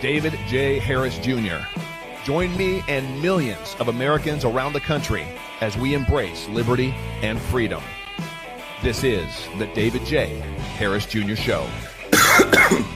David 0.00 0.38
J. 0.46 0.78
Harris 0.78 1.18
Jr. 1.18 1.58
Join 2.24 2.56
me 2.56 2.82
and 2.88 3.20
millions 3.20 3.76
of 3.78 3.88
Americans 3.88 4.46
around 4.46 4.72
the 4.72 4.80
country 4.80 5.26
as 5.60 5.76
we 5.76 5.92
embrace 5.92 6.48
liberty 6.48 6.94
and 7.20 7.38
freedom. 7.38 7.82
This 8.82 9.04
is 9.04 9.28
the 9.58 9.66
David 9.74 10.06
J. 10.06 10.38
Harris 10.78 11.04
Jr. 11.04 11.34
Show. 11.34 11.68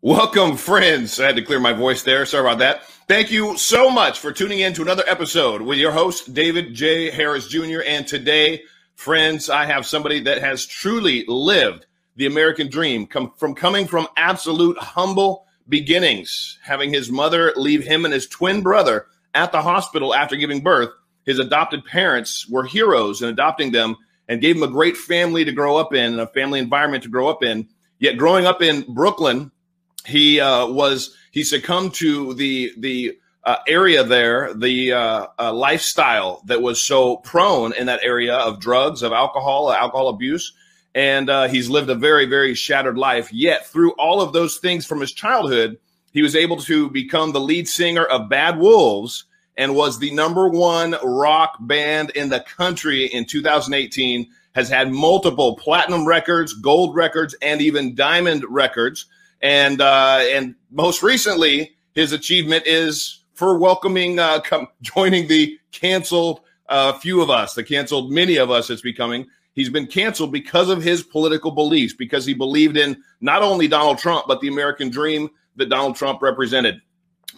Welcome, 0.00 0.56
friends. 0.56 1.20
I 1.20 1.26
had 1.26 1.36
to 1.36 1.42
clear 1.42 1.60
my 1.60 1.74
voice 1.74 2.02
there. 2.02 2.24
Sorry 2.24 2.46
about 2.46 2.60
that. 2.60 2.84
Thank 3.06 3.30
you 3.30 3.58
so 3.58 3.90
much 3.90 4.18
for 4.18 4.32
tuning 4.32 4.60
in 4.60 4.72
to 4.72 4.80
another 4.80 5.04
episode 5.06 5.60
with 5.60 5.76
your 5.76 5.92
host, 5.92 6.32
David 6.32 6.72
J. 6.72 7.10
Harris 7.10 7.48
Jr. 7.48 7.82
And 7.86 8.06
today, 8.06 8.62
friends, 8.94 9.50
I 9.50 9.66
have 9.66 9.84
somebody 9.84 10.20
that 10.20 10.40
has 10.40 10.64
truly 10.64 11.26
lived 11.28 11.84
the 12.20 12.26
American 12.26 12.68
dream 12.68 13.06
come 13.06 13.32
from 13.38 13.54
coming 13.54 13.86
from 13.86 14.06
absolute 14.14 14.76
humble 14.76 15.46
beginnings, 15.66 16.58
having 16.62 16.92
his 16.92 17.10
mother 17.10 17.50
leave 17.56 17.82
him 17.82 18.04
and 18.04 18.12
his 18.12 18.26
twin 18.26 18.60
brother 18.60 19.06
at 19.32 19.52
the 19.52 19.62
hospital 19.62 20.14
after 20.14 20.36
giving 20.36 20.60
birth. 20.60 20.90
His 21.24 21.38
adopted 21.38 21.86
parents 21.86 22.46
were 22.46 22.66
heroes 22.66 23.22
in 23.22 23.30
adopting 23.30 23.72
them 23.72 23.96
and 24.28 24.42
gave 24.42 24.56
him 24.56 24.62
a 24.62 24.68
great 24.68 24.98
family 24.98 25.46
to 25.46 25.52
grow 25.52 25.78
up 25.78 25.94
in, 25.94 26.20
a 26.20 26.26
family 26.26 26.58
environment 26.58 27.04
to 27.04 27.08
grow 27.08 27.26
up 27.30 27.42
in. 27.42 27.68
Yet 27.98 28.18
growing 28.18 28.44
up 28.44 28.60
in 28.60 28.82
Brooklyn, 28.82 29.50
he 30.04 30.40
uh, 30.40 30.66
was 30.66 31.16
he 31.30 31.42
succumbed 31.42 31.94
to 31.94 32.34
the 32.34 32.74
the 32.76 33.18
uh, 33.44 33.56
area 33.66 34.04
there, 34.04 34.52
the 34.52 34.92
uh, 34.92 35.26
uh, 35.38 35.54
lifestyle 35.54 36.42
that 36.48 36.60
was 36.60 36.84
so 36.84 37.16
prone 37.16 37.72
in 37.72 37.86
that 37.86 38.00
area 38.02 38.34
of 38.34 38.60
drugs, 38.60 39.02
of 39.02 39.12
alcohol, 39.12 39.72
alcohol 39.72 40.08
abuse, 40.08 40.52
and 40.94 41.30
uh, 41.30 41.48
he's 41.48 41.68
lived 41.68 41.90
a 41.90 41.94
very 41.94 42.26
very 42.26 42.54
shattered 42.54 42.98
life. 42.98 43.32
Yet 43.32 43.66
through 43.66 43.92
all 43.92 44.20
of 44.20 44.32
those 44.32 44.58
things 44.58 44.86
from 44.86 45.00
his 45.00 45.12
childhood, 45.12 45.78
he 46.12 46.22
was 46.22 46.36
able 46.36 46.56
to 46.58 46.90
become 46.90 47.32
the 47.32 47.40
lead 47.40 47.68
singer 47.68 48.04
of 48.04 48.28
Bad 48.28 48.58
Wolves 48.58 49.24
and 49.56 49.74
was 49.74 49.98
the 49.98 50.10
number 50.12 50.48
one 50.48 50.96
rock 51.02 51.56
band 51.60 52.10
in 52.10 52.28
the 52.28 52.40
country 52.40 53.06
in 53.06 53.26
2018. 53.26 54.28
Has 54.52 54.68
had 54.68 54.90
multiple 54.90 55.54
platinum 55.54 56.04
records, 56.04 56.54
gold 56.54 56.96
records, 56.96 57.36
and 57.40 57.62
even 57.62 57.94
diamond 57.94 58.44
records 58.48 59.06
and 59.42 59.80
uh, 59.80 60.20
and 60.28 60.54
most 60.70 61.02
recently, 61.02 61.76
his 61.94 62.12
achievement 62.12 62.64
is 62.66 63.20
for 63.34 63.58
welcoming, 63.58 64.18
uh, 64.18 64.40
come, 64.40 64.68
joining 64.82 65.28
the 65.28 65.58
canceled 65.72 66.40
uh, 66.68 66.92
few 66.94 67.20
of 67.20 67.30
us, 67.30 67.54
the 67.54 67.64
canceled 67.64 68.10
many 68.12 68.36
of 68.36 68.50
us. 68.50 68.70
It's 68.70 68.82
becoming. 68.82 69.26
He's 69.54 69.68
been 69.68 69.86
canceled 69.86 70.32
because 70.32 70.70
of 70.70 70.82
his 70.82 71.02
political 71.02 71.50
beliefs, 71.50 71.94
because 71.94 72.24
he 72.24 72.34
believed 72.34 72.76
in 72.76 73.02
not 73.20 73.42
only 73.42 73.68
Donald 73.68 73.98
Trump 73.98 74.26
but 74.28 74.40
the 74.40 74.48
American 74.48 74.90
dream 74.90 75.28
that 75.56 75.68
Donald 75.68 75.96
Trump 75.96 76.22
represented. 76.22 76.80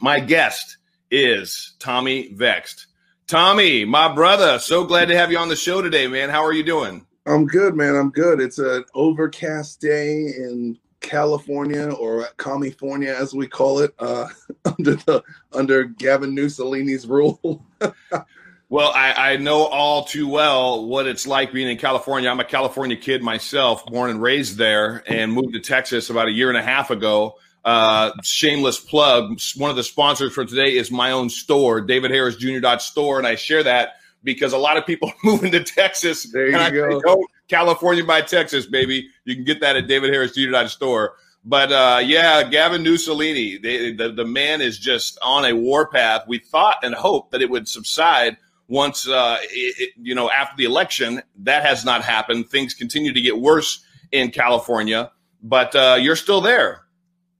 My 0.00 0.20
guest 0.20 0.78
is 1.10 1.74
Tommy 1.78 2.32
Vext. 2.34 2.86
Tommy, 3.26 3.84
my 3.84 4.12
brother, 4.12 4.58
so 4.58 4.84
glad 4.84 5.06
to 5.08 5.16
have 5.16 5.30
you 5.30 5.38
on 5.38 5.48
the 5.48 5.56
show 5.56 5.80
today, 5.80 6.06
man. 6.06 6.28
How 6.28 6.44
are 6.44 6.52
you 6.52 6.62
doing? 6.62 7.06
I'm 7.24 7.46
good, 7.46 7.74
man. 7.74 7.94
I'm 7.94 8.10
good. 8.10 8.40
It's 8.40 8.58
an 8.58 8.84
overcast 8.94 9.80
day 9.80 10.26
in 10.26 10.78
California 11.00 11.90
or 11.92 12.26
California 12.38 13.14
as 13.14 13.34
we 13.34 13.46
call 13.46 13.80
it 13.80 13.94
uh, 13.98 14.26
under 14.64 14.94
the 14.96 15.22
under 15.52 15.84
Gavin 15.84 16.34
Mussolini's 16.34 17.06
rule. 17.06 17.64
well, 18.72 18.90
I, 18.94 19.32
I 19.32 19.36
know 19.36 19.66
all 19.66 20.04
too 20.04 20.26
well 20.26 20.86
what 20.86 21.06
it's 21.06 21.26
like 21.26 21.52
being 21.52 21.68
in 21.68 21.76
California. 21.76 22.30
I'm 22.30 22.40
a 22.40 22.44
California 22.44 22.96
kid 22.96 23.22
myself, 23.22 23.84
born 23.84 24.08
and 24.08 24.22
raised 24.22 24.56
there, 24.56 25.02
and 25.06 25.30
moved 25.30 25.52
to 25.52 25.60
Texas 25.60 26.08
about 26.08 26.28
a 26.28 26.30
year 26.30 26.48
and 26.48 26.56
a 26.56 26.62
half 26.62 26.90
ago. 26.90 27.34
Uh, 27.66 28.12
shameless 28.22 28.80
plug. 28.80 29.38
One 29.58 29.68
of 29.68 29.76
the 29.76 29.82
sponsors 29.82 30.32
for 30.32 30.46
today 30.46 30.74
is 30.74 30.90
my 30.90 31.10
own 31.10 31.28
store, 31.28 31.82
David 31.82 32.12
Harris 32.12 32.36
Jr. 32.36 32.66
store, 32.78 33.18
and 33.18 33.26
I 33.26 33.34
share 33.34 33.62
that 33.62 33.96
because 34.24 34.54
a 34.54 34.58
lot 34.58 34.78
of 34.78 34.86
people 34.86 35.12
moving 35.22 35.52
to 35.52 35.62
Texas. 35.62 36.32
There 36.32 36.46
you 36.46 36.70
go. 36.72 36.98
Don't 37.02 37.30
California 37.48 38.04
by 38.04 38.22
Texas, 38.22 38.64
baby. 38.64 39.10
You 39.26 39.34
can 39.34 39.44
get 39.44 39.60
that 39.60 39.76
at 39.76 39.86
David 39.86 40.14
Harris 40.14 40.32
Jr. 40.32 40.66
store. 40.68 41.16
But 41.44 41.72
uh, 41.72 42.00
yeah, 42.02 42.42
Gavin 42.44 42.84
Mussolini, 42.84 43.58
they, 43.58 43.92
the 43.92 44.12
the 44.12 44.24
man 44.24 44.62
is 44.62 44.78
just 44.78 45.18
on 45.20 45.44
a 45.44 45.52
warpath. 45.52 46.26
We 46.26 46.38
thought 46.38 46.78
and 46.82 46.94
hoped 46.94 47.32
that 47.32 47.42
it 47.42 47.50
would 47.50 47.68
subside 47.68 48.38
once, 48.68 49.08
uh, 49.08 49.38
it, 49.42 49.90
you 50.00 50.14
know, 50.14 50.30
after 50.30 50.56
the 50.56 50.64
election. 50.64 51.22
That 51.38 51.64
has 51.64 51.84
not 51.84 52.02
happened. 52.02 52.48
Things 52.48 52.74
continue 52.74 53.12
to 53.12 53.20
get 53.20 53.38
worse 53.38 53.84
in 54.12 54.30
California, 54.30 55.10
but 55.42 55.74
uh, 55.74 55.98
you're 56.00 56.16
still 56.16 56.40
there. 56.40 56.82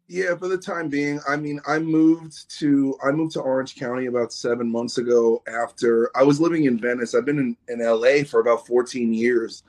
Yeah, 0.09 0.35
for 0.37 0.49
the 0.49 0.59
time 0.59 0.89
being. 0.89 1.21
I 1.27 1.37
mean, 1.37 1.61
I 1.67 1.79
moved 1.79 2.51
to 2.59 2.99
I 3.03 3.13
moved 3.13 3.33
to 3.33 3.41
Orange 3.41 3.77
County 3.77 4.07
about 4.07 4.33
seven 4.33 4.71
months 4.71 4.99
ago. 4.99 5.43
After 5.47 6.11
I 6.17 6.23
was 6.23 6.41
living 6.41 6.65
in 6.65 6.79
Venice, 6.79 7.15
I've 7.15 7.25
been 7.25 7.39
in, 7.39 7.57
in 7.69 7.87
LA 7.87 8.25
for 8.25 8.41
about 8.41 8.67
14 8.67 9.15
years 9.15 9.63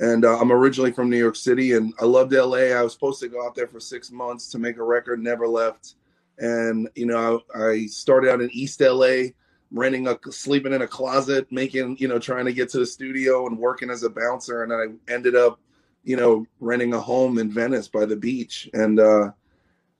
and 0.00 0.24
uh, 0.24 0.38
I'm 0.38 0.50
originally 0.50 0.92
from 0.92 1.10
New 1.10 1.18
York 1.18 1.36
City, 1.36 1.72
and 1.72 1.92
I 2.00 2.06
loved 2.06 2.32
LA. 2.32 2.72
I 2.72 2.82
was 2.82 2.94
supposed 2.94 3.20
to 3.20 3.28
go 3.28 3.46
out 3.46 3.54
there 3.54 3.68
for 3.68 3.78
six 3.78 4.10
months 4.10 4.50
to 4.50 4.58
make 4.58 4.78
a 4.78 4.82
record, 4.82 5.22
never 5.22 5.46
left. 5.46 5.94
And 6.38 6.88
you 6.94 7.04
know, 7.04 7.42
I, 7.54 7.62
I 7.62 7.86
started 7.86 8.30
out 8.30 8.40
in 8.40 8.50
East 8.50 8.80
LA, 8.80 9.28
renting 9.72 10.08
a 10.08 10.18
sleeping 10.30 10.72
in 10.72 10.82
a 10.82 10.86
closet, 10.86 11.50
making 11.50 11.96
you 11.98 12.08
know, 12.08 12.18
trying 12.18 12.44
to 12.44 12.52
get 12.52 12.68
to 12.70 12.78
the 12.78 12.86
studio 12.86 13.46
and 13.46 13.58
working 13.58 13.90
as 13.90 14.02
a 14.02 14.10
bouncer, 14.10 14.62
and 14.62 14.72
I 14.72 15.12
ended 15.12 15.36
up, 15.36 15.60
you 16.04 16.16
know, 16.16 16.46
renting 16.60 16.94
a 16.94 17.00
home 17.00 17.38
in 17.38 17.50
Venice 17.50 17.88
by 17.88 18.04
the 18.04 18.16
beach. 18.16 18.68
And 18.74 18.98
uh, 18.98 19.30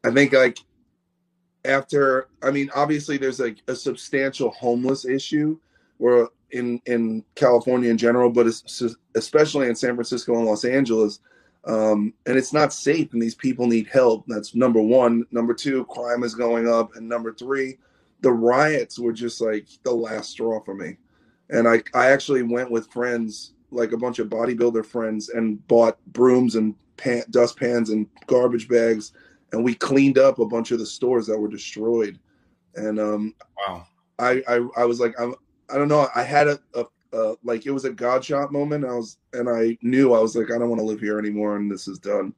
I 0.05 0.11
think 0.11 0.33
like 0.33 0.59
after, 1.65 2.29
I 2.43 2.51
mean, 2.51 2.71
obviously 2.75 3.17
there's 3.17 3.41
like 3.41 3.59
a 3.69 3.77
substantial 3.77 4.51
homeless 4.51 5.05
issue 5.05 5.59
where 5.99 6.29
in 6.51 6.81
in 6.87 7.25
California 7.35 7.91
in 7.91 7.99
general, 7.99 8.31
but 8.31 8.47
especially 9.15 9.69
in 9.69 9.77
San 9.77 9.95
Francisco 9.95 10.37
and 10.37 10.47
Los 10.47 10.65
Angeles. 10.65 11.21
Um, 11.67 12.15
and 12.25 12.39
it's 12.39 12.55
not 12.55 12.73
safe, 12.73 13.13
and 13.13 13.21
these 13.21 13.35
people 13.35 13.67
need 13.67 13.87
help. 13.87 14.25
That's 14.27 14.55
number 14.55 14.81
one. 14.81 15.27
Number 15.31 15.53
two, 15.53 15.85
crime 15.85 16.23
is 16.23 16.35
going 16.35 16.67
up, 16.67 16.97
and 16.97 17.07
number 17.07 17.35
three, 17.35 17.77
the 18.21 18.33
riots 18.33 18.99
were 18.99 19.13
just 19.13 19.41
like 19.41 19.67
the 19.83 19.93
last 19.93 20.31
straw 20.31 20.61
for 20.61 20.75
me. 20.75 20.97
And 21.51 21.69
I 21.69 21.83
I 21.95 22.11
actually 22.11 22.43
went 22.43 22.71
with 22.71 22.91
friends, 22.93 23.55
like 23.71 23.93
a 23.93 23.99
bunch 23.99 24.19
of 24.19 24.29
bodybuilder 24.29 24.87
friends, 24.87 25.31
and 25.31 25.67
bought 25.69 25.99
brooms 26.07 26.57
and 26.57 26.75
pan, 26.97 27.25
dustpans 27.31 27.91
and 27.91 28.07
garbage 28.27 28.69
bags, 28.69 29.13
and 29.53 29.65
we 29.65 29.75
cleaned 29.75 30.19
up 30.19 30.39
a 30.39 30.47
bunch 30.47 30.71
of 30.71 30.79
the 30.79 30.87
stores 30.87 31.27
that 31.27 31.39
were 31.39 31.49
destroyed. 31.49 32.19
And 32.77 33.01
um, 33.01 33.35
wow. 33.67 33.87
I, 34.19 34.43
I, 34.47 34.69
I 34.77 34.85
was 34.85 35.01
like, 35.01 35.15
I'm, 35.19 35.35
I 35.71 35.77
don't 35.77 35.89
know. 35.89 36.09
I 36.15 36.23
had 36.23 36.47
a, 36.47 36.61
a, 36.75 36.85
a 37.13 37.35
like 37.43 37.67
it 37.67 37.71
was 37.71 37.85
a 37.85 37.91
god 37.91 38.25
shot 38.25 38.53
moment. 38.53 38.85
I 38.85 38.93
was 38.93 39.19
and 39.33 39.49
I 39.49 39.77
knew 39.83 40.15
I 40.15 40.21
was 40.21 40.37
like 40.37 40.51
I 40.51 40.59
don't 40.59 40.69
want 40.69 40.81
to 40.81 40.87
live 40.87 41.01
here 41.01 41.19
anymore, 41.19 41.57
and 41.57 41.71
this 41.71 41.89
is 41.89 41.99
done. 41.99 42.35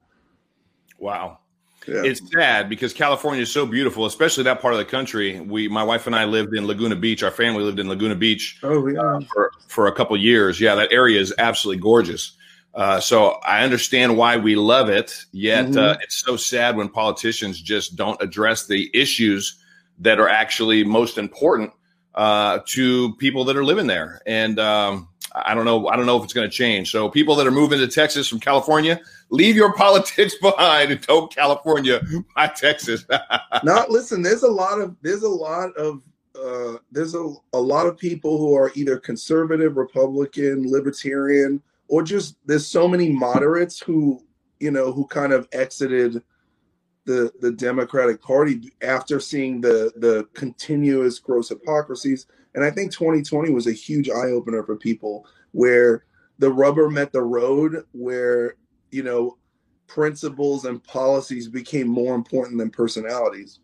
Wow. 0.99 1.41
Yeah. 1.87 2.03
It's 2.05 2.21
sad 2.33 2.69
because 2.69 2.93
California 2.93 3.43
is 3.43 3.51
so 3.51 3.67
beautiful, 3.67 4.07
especially 4.07 4.45
that 4.45 4.61
part 4.61 4.75
of 4.75 4.79
the 4.79 4.85
country. 4.85 5.41
We, 5.41 5.69
my 5.69 5.83
wife 5.83 6.07
and 6.07 6.15
I, 6.15 6.25
lived 6.25 6.55
in 6.55 6.67
Laguna 6.67 6.97
Beach. 6.97 7.23
Our 7.23 7.31
family 7.31 7.65
lived 7.65 7.79
in 7.79 7.89
Laguna 7.89 8.15
Beach. 8.15 8.59
Oh 8.63 8.87
yeah, 8.87 9.01
uh, 9.01 9.21
for 9.33 9.53
for 9.67 9.87
a 9.87 9.93
couple 9.93 10.17
years. 10.17 10.61
Yeah, 10.61 10.75
that 10.77 10.93
area 10.93 11.21
is 11.21 11.35
absolutely 11.39 11.81
gorgeous. 11.83 12.33
Uh, 12.75 13.01
so 13.01 13.33
I 13.45 13.65
understand 13.65 14.17
why 14.17 14.37
we 14.37 14.57
love 14.57 14.89
it. 14.89 15.25
Yet 15.33 15.67
mm-hmm. 15.67 15.79
uh, 15.79 15.97
it's 16.03 16.17
so 16.17 16.37
sad 16.37 16.77
when 16.77 16.89
politicians 16.89 17.61
just 17.61 17.97
don't 17.97 18.21
address 18.23 18.67
the 18.67 18.91
issues 18.95 19.59
that 19.99 20.19
are 20.19 20.29
actually 20.29 20.85
most 20.85 21.19
important 21.19 21.73
uh, 22.15 22.61
to 22.67 23.15
people 23.17 23.45
that 23.45 23.57
are 23.57 23.65
living 23.65 23.87
there. 23.87 24.21
And 24.27 24.59
um, 24.59 25.09
I 25.35 25.55
don't 25.55 25.65
know. 25.65 25.89
I 25.89 25.97
don't 25.97 26.07
know 26.07 26.17
if 26.19 26.25
it's 26.25 26.33
going 26.33 26.49
to 26.49 26.55
change. 26.55 26.91
So 26.91 27.09
people 27.09 27.35
that 27.37 27.47
are 27.47 27.53
moving 27.53 27.79
to 27.79 27.89
Texas 27.89 28.29
from 28.29 28.41
California, 28.41 29.01
leave 29.31 29.57
your 29.57 29.73
politics 29.77 30.35
behind 30.41 30.93
and 30.93 31.01
don't 31.03 31.35
California 31.35 32.01
by 32.35 32.49
Texas. 32.49 33.05
Not 33.63 33.91
listen. 33.91 34.23
There's 34.23 34.43
a 34.43 34.51
lot 34.51 34.81
of 34.81 34.97
there's 35.03 35.23
a 35.23 35.29
lot 35.29 35.75
of 35.77 36.03
uh, 36.41 36.79
there's 36.91 37.15
a, 37.15 37.33
a 37.53 37.61
lot 37.61 37.87
of 37.87 37.97
people 37.99 38.39
who 38.39 38.55
are 38.55 38.73
either 38.75 38.99
conservative, 38.99 39.77
Republican, 39.77 40.71
libertarian, 40.71 41.63
or 41.89 42.03
just 42.03 42.37
there's 42.47 42.67
so 42.67 42.89
many 42.89 43.11
moderates 43.11 43.81
who 43.81 44.23
you 44.61 44.71
know 44.71 44.93
who 44.93 45.07
kind 45.07 45.33
of 45.33 45.49
exited 45.53 46.23
the 47.05 47.33
the 47.41 47.53
Democratic 47.53 48.23
Party 48.23 48.73
after 48.83 49.21
seeing 49.21 49.61
the 49.61 49.93
the 49.97 50.29
continuous 50.35 51.19
gross 51.19 51.49
hypocrisies. 51.49 52.27
And 52.55 52.65
I 52.65 52.71
think 52.71 52.93
2020 52.93 53.51
was 53.51 53.67
a 53.67 53.73
huge 53.73 54.11
eye 54.11 54.31
opener 54.31 54.63
for 54.63 54.77
people 54.77 55.27
where 55.53 56.05
the 56.39 56.51
rubber 56.51 56.91
met 56.91 57.13
the 57.13 57.23
road, 57.23 57.85
where 57.93 58.57
you 58.91 59.03
know 59.03 59.39
principles 59.87 60.65
and 60.65 60.83
policies 60.85 61.49
became 61.49 61.89
more 61.89 62.15
important 62.15 62.59
than 62.59 62.71
personalities. 62.71 63.61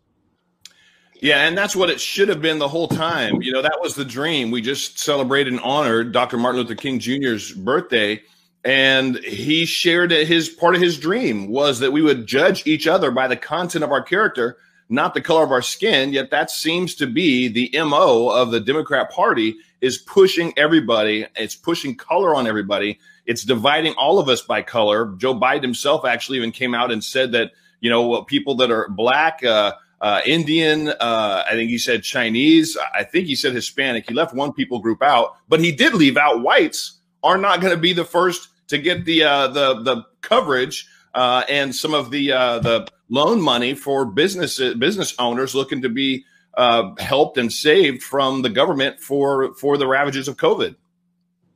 Yeah, 1.21 1.47
and 1.47 1.57
that's 1.57 1.75
what 1.75 1.89
it 1.89 1.99
should 1.99 2.29
have 2.29 2.41
been 2.41 2.59
the 2.59 2.67
whole 2.67 2.87
time. 2.87 3.41
You 3.41 3.51
know, 3.51 3.61
that 3.61 3.79
was 3.81 3.95
the 3.95 4.05
dream. 4.05 4.51
We 4.51 4.61
just 4.61 4.99
celebrated 4.99 5.51
and 5.51 5.61
honored 5.61 6.13
Dr. 6.13 6.37
Martin 6.37 6.61
Luther 6.61 6.75
King 6.75 6.99
Jr.'s 6.99 7.51
birthday 7.51 8.21
and 8.63 9.17
he 9.19 9.65
shared 9.65 10.11
that 10.11 10.27
his 10.27 10.49
part 10.49 10.75
of 10.75 10.81
his 10.81 10.97
dream 10.97 11.47
was 11.47 11.79
that 11.79 11.91
we 11.91 12.01
would 12.01 12.27
judge 12.27 12.67
each 12.67 12.87
other 12.87 13.11
by 13.11 13.27
the 13.27 13.37
content 13.37 13.83
of 13.83 13.91
our 13.91 14.01
character, 14.03 14.57
not 14.89 15.13
the 15.13 15.21
color 15.21 15.43
of 15.43 15.51
our 15.51 15.61
skin. 15.61 16.11
Yet 16.11 16.31
that 16.31 16.51
seems 16.51 16.95
to 16.95 17.07
be 17.07 17.47
the 17.47 17.71
mo 17.83 18.29
of 18.29 18.51
the 18.51 18.59
Democrat 18.59 19.11
Party 19.11 19.55
is 19.81 19.97
pushing 19.97 20.53
everybody. 20.57 21.25
It's 21.35 21.55
pushing 21.55 21.95
color 21.95 22.35
on 22.35 22.47
everybody. 22.47 22.99
It's 23.25 23.43
dividing 23.43 23.93
all 23.93 24.19
of 24.19 24.27
us 24.27 24.41
by 24.41 24.61
color. 24.61 25.13
Joe 25.17 25.35
Biden 25.35 25.61
himself 25.61 26.05
actually 26.05 26.37
even 26.37 26.51
came 26.51 26.73
out 26.73 26.91
and 26.91 27.03
said 27.03 27.31
that 27.33 27.51
you 27.79 27.89
know 27.89 28.23
people 28.23 28.55
that 28.55 28.71
are 28.71 28.89
black. 28.89 29.43
Uh, 29.43 29.73
uh, 30.01 30.21
Indian, 30.25 30.87
uh, 30.87 31.43
I 31.45 31.51
think 31.51 31.69
he 31.69 31.77
said 31.77 32.03
Chinese, 32.03 32.77
I 32.95 33.03
think 33.03 33.27
he 33.27 33.35
said 33.35 33.53
Hispanic. 33.53 34.07
He 34.07 34.13
left 34.13 34.33
one 34.33 34.53
people 34.53 34.79
group 34.79 35.03
out, 35.03 35.35
but 35.49 35.59
he 35.59 35.73
did 35.73 35.93
leave 35.93 36.15
out 36.15 36.41
whites 36.41 36.99
are 37.21 37.37
not 37.37 37.59
going 37.59 37.73
to 37.73 37.79
be 37.79 37.91
the 37.91 38.05
first 38.05 38.47
to 38.69 38.77
get 38.77 39.05
the 39.05 39.23
uh, 39.23 39.47
the 39.47 39.81
the 39.81 40.05
coverage 40.21 40.87
uh, 41.13 41.43
and 41.49 41.75
some 41.75 41.93
of 41.93 42.11
the 42.11 42.31
uh, 42.31 42.59
the 42.59 42.87
loan 43.09 43.41
money 43.41 43.73
for 43.73 44.05
business 44.05 44.59
business 44.75 45.15
owners 45.19 45.55
looking 45.55 45.81
to 45.81 45.89
be 45.89 46.25
uh, 46.55 46.91
helped 46.97 47.37
and 47.37 47.51
saved 47.51 48.03
from 48.03 48.41
the 48.41 48.49
government 48.49 48.99
for 48.99 49.53
for 49.55 49.77
the 49.77 49.87
ravages 49.87 50.27
of 50.27 50.37
COVID. 50.37 50.75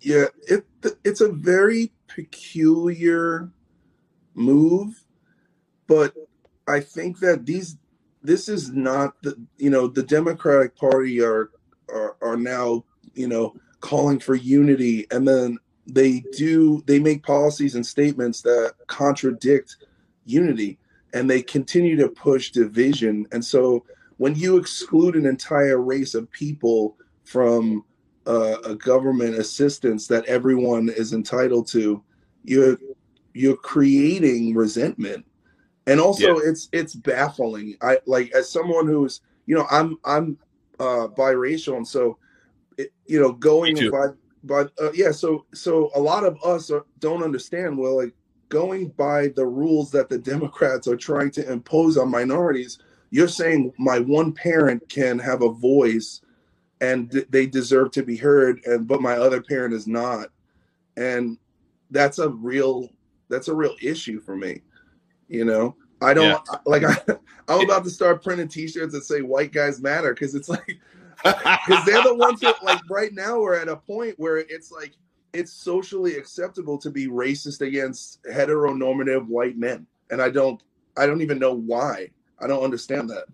Yeah, 0.01 0.25
it 0.47 0.65
it's 1.03 1.21
a 1.21 1.31
very 1.31 1.91
peculiar 2.07 3.49
move, 4.33 5.03
but 5.87 6.13
I 6.67 6.79
think 6.79 7.19
that 7.19 7.45
these 7.45 7.77
this 8.21 8.47
is 8.49 8.71
not 8.71 9.21
the 9.21 9.35
you 9.57 9.69
know 9.69 9.87
the 9.87 10.03
Democratic 10.03 10.75
Party 10.75 11.21
are 11.21 11.51
are, 11.89 12.17
are 12.21 12.37
now 12.37 12.83
you 13.13 13.27
know 13.27 13.55
calling 13.79 14.17
for 14.17 14.33
unity 14.33 15.05
and 15.11 15.27
then 15.27 15.57
they 15.85 16.23
do 16.37 16.81
they 16.85 16.99
make 16.99 17.21
policies 17.21 17.75
and 17.75 17.85
statements 17.85 18.41
that 18.41 18.73
contradict 18.87 19.75
unity 20.25 20.79
and 21.13 21.29
they 21.29 21.41
continue 21.41 21.95
to 21.95 22.09
push 22.09 22.51
division. 22.51 23.27
And 23.31 23.43
so 23.43 23.85
when 24.17 24.35
you 24.35 24.57
exclude 24.57 25.15
an 25.15 25.25
entire 25.25 25.79
race 25.79 26.15
of 26.15 26.29
people 26.31 26.97
from 27.23 27.85
uh, 28.25 28.57
a 28.65 28.75
government 28.75 29.35
assistance 29.35 30.07
that 30.07 30.25
everyone 30.25 30.89
is 30.89 31.13
entitled 31.13 31.67
to 31.67 32.01
you're 32.43 32.77
you're 33.33 33.57
creating 33.57 34.53
resentment. 34.53 35.25
And 35.87 35.99
also 35.99 36.37
yeah. 36.37 36.49
it's 36.49 36.69
it's 36.71 36.95
baffling. 36.95 37.75
I 37.81 37.99
like 38.05 38.31
as 38.31 38.49
someone 38.49 38.87
who's 38.87 39.21
you 39.45 39.55
know 39.55 39.67
i'm 39.69 39.97
i'm 40.05 40.37
uh 40.79 41.07
biracial. 41.15 41.77
And 41.77 41.87
so 41.87 42.17
it, 42.77 42.93
you 43.05 43.19
know 43.19 43.33
going 43.33 43.75
by 43.91 44.07
but 44.43 44.71
uh, 44.81 44.91
yeah 44.93 45.11
so 45.11 45.45
so 45.53 45.91
a 45.95 45.99
lot 45.99 46.25
of 46.25 46.37
us 46.43 46.69
are, 46.71 46.85
don't 46.99 47.23
understand 47.23 47.77
well 47.77 47.97
like 47.97 48.13
going 48.53 48.87
by 48.89 49.27
the 49.29 49.45
rules 49.45 49.91
that 49.91 50.09
the 50.09 50.17
democrats 50.17 50.87
are 50.87 50.95
trying 50.95 51.31
to 51.31 51.51
impose 51.51 51.97
on 51.97 52.09
minorities 52.09 52.79
you're 53.13 53.27
saying 53.27 53.71
my 53.77 53.99
one 53.99 54.31
parent 54.31 54.89
can 54.89 55.19
have 55.19 55.43
a 55.43 55.51
voice 55.51 56.21
and 56.81 57.11
th- 57.11 57.27
they 57.29 57.45
deserve 57.45 57.91
to 57.91 58.01
be 58.01 58.17
heard 58.17 58.59
and 58.65 58.87
but 58.87 59.03
my 59.03 59.13
other 59.13 59.39
parent 59.39 59.71
is 59.71 59.85
not. 59.85 60.29
And 60.97 61.37
that's 61.91 62.17
a 62.17 62.29
real 62.29 62.89
that's 63.29 63.49
a 63.49 63.53
real 63.53 63.75
issue 63.83 64.19
for 64.19 64.35
me 64.35 64.61
you 65.29 65.45
know? 65.45 65.75
I 66.01 66.15
don't 66.15 66.41
yeah. 66.51 66.57
like 66.65 66.83
I, 66.83 66.97
i'm 67.47 67.61
about 67.61 67.83
to 67.83 67.89
start 67.89 68.23
printing 68.23 68.47
t-shirts 68.47 68.93
that 68.93 69.03
say 69.03 69.21
white 69.21 69.53
guys 69.53 69.79
matter 69.79 70.13
because 70.13 70.33
it's 70.33 70.49
like 70.49 70.79
because 71.23 71.85
they're 71.85 72.03
the 72.03 72.15
ones 72.15 72.39
that 72.41 72.61
like 72.63 72.81
right 72.89 73.13
now 73.13 73.39
we're 73.39 73.55
at 73.55 73.69
a 73.69 73.75
point 73.77 74.15
where 74.17 74.37
it's 74.37 74.71
like 74.71 74.93
it's 75.33 75.51
socially 75.51 76.15
acceptable 76.15 76.77
to 76.77 76.89
be 76.89 77.07
racist 77.07 77.61
against 77.61 78.23
heteronormative 78.23 79.27
white 79.27 79.57
men. 79.57 79.85
And 80.11 80.21
i 80.21 80.29
don't 80.29 80.61
i 80.95 81.05
don't 81.05 81.21
even 81.21 81.39
know 81.39 81.53
why. 81.53 82.09
I 82.39 82.47
don't 82.47 82.63
understand 82.63 83.09
that. 83.09 83.25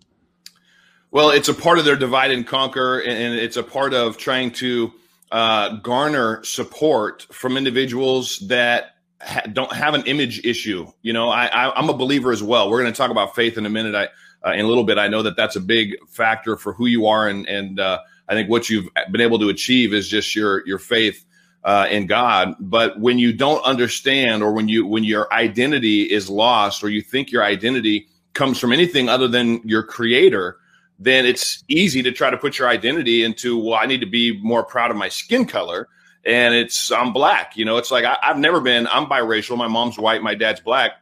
Well 1.10 1.30
it's 1.30 1.48
a 1.48 1.54
part 1.54 1.78
of 1.78 1.84
their 1.84 1.96
divide 1.96 2.30
and 2.30 2.46
conquer 2.46 3.00
and 3.00 3.34
it's 3.34 3.56
a 3.56 3.62
part 3.62 3.94
of 3.94 4.16
trying 4.16 4.50
to 4.52 4.92
uh, 5.32 5.76
garner 5.76 6.42
support 6.42 7.24
from 7.30 7.56
individuals 7.56 8.40
that 8.48 8.96
ha- 9.20 9.42
don't 9.52 9.72
have 9.72 9.94
an 9.94 10.02
image 10.06 10.44
issue. 10.44 10.90
You 11.02 11.12
know 11.12 11.28
I, 11.28 11.70
i'm 11.78 11.90
a 11.90 11.94
believer 11.94 12.32
as 12.32 12.42
well. 12.42 12.70
We're 12.70 12.80
going 12.80 12.92
to 12.92 12.96
talk 12.96 13.10
about 13.10 13.34
faith 13.34 13.58
in 13.58 13.66
a 13.66 13.70
minute. 13.70 13.94
I 13.94 14.08
uh, 14.48 14.52
in 14.52 14.64
a 14.64 14.68
little 14.68 14.84
bit. 14.84 14.96
I 14.96 15.06
know 15.06 15.22
that 15.22 15.36
that's 15.36 15.56
a 15.56 15.60
big 15.60 15.96
factor 16.08 16.56
for 16.56 16.72
who 16.72 16.86
you 16.86 17.06
are, 17.06 17.28
and 17.28 17.46
and 17.46 17.78
uh, 17.78 17.98
I 18.26 18.32
think 18.32 18.48
what 18.48 18.70
you've 18.70 18.88
been 19.10 19.20
able 19.20 19.38
to 19.38 19.50
achieve 19.50 19.92
is 19.92 20.08
just 20.08 20.34
your 20.34 20.66
your 20.66 20.78
faith 20.78 21.26
uh, 21.64 21.86
in 21.90 22.06
God. 22.06 22.54
But 22.58 22.98
when 22.98 23.18
you 23.18 23.32
don't 23.32 23.62
understand, 23.64 24.42
or 24.42 24.52
when 24.52 24.68
you 24.68 24.86
when 24.86 25.04
your 25.04 25.32
identity 25.32 26.02
is 26.02 26.30
lost, 26.30 26.82
or 26.82 26.88
you 26.88 27.02
think 27.02 27.30
your 27.30 27.44
identity 27.44 28.08
comes 28.34 28.58
from 28.58 28.72
anything 28.72 29.08
other 29.08 29.28
than 29.28 29.60
your 29.64 29.82
Creator, 29.82 30.56
then 30.98 31.26
it's 31.26 31.64
easy 31.68 32.02
to 32.02 32.12
try 32.12 32.30
to 32.30 32.36
put 32.36 32.58
your 32.58 32.68
identity 32.68 33.22
into. 33.24 33.58
Well, 33.58 33.74
I 33.74 33.86
need 33.86 34.00
to 34.00 34.06
be 34.06 34.38
more 34.42 34.64
proud 34.64 34.90
of 34.90 34.96
my 34.96 35.08
skin 35.08 35.46
color. 35.46 35.88
And 36.24 36.54
it's 36.54 36.92
I'm 36.92 37.14
black, 37.14 37.56
you 37.56 37.64
know. 37.64 37.78
It's 37.78 37.90
like 37.90 38.04
I, 38.04 38.16
I've 38.22 38.38
never 38.38 38.60
been. 38.60 38.86
I'm 38.88 39.06
biracial. 39.06 39.56
My 39.56 39.68
mom's 39.68 39.98
white. 39.98 40.22
My 40.22 40.34
dad's 40.34 40.60
black. 40.60 40.92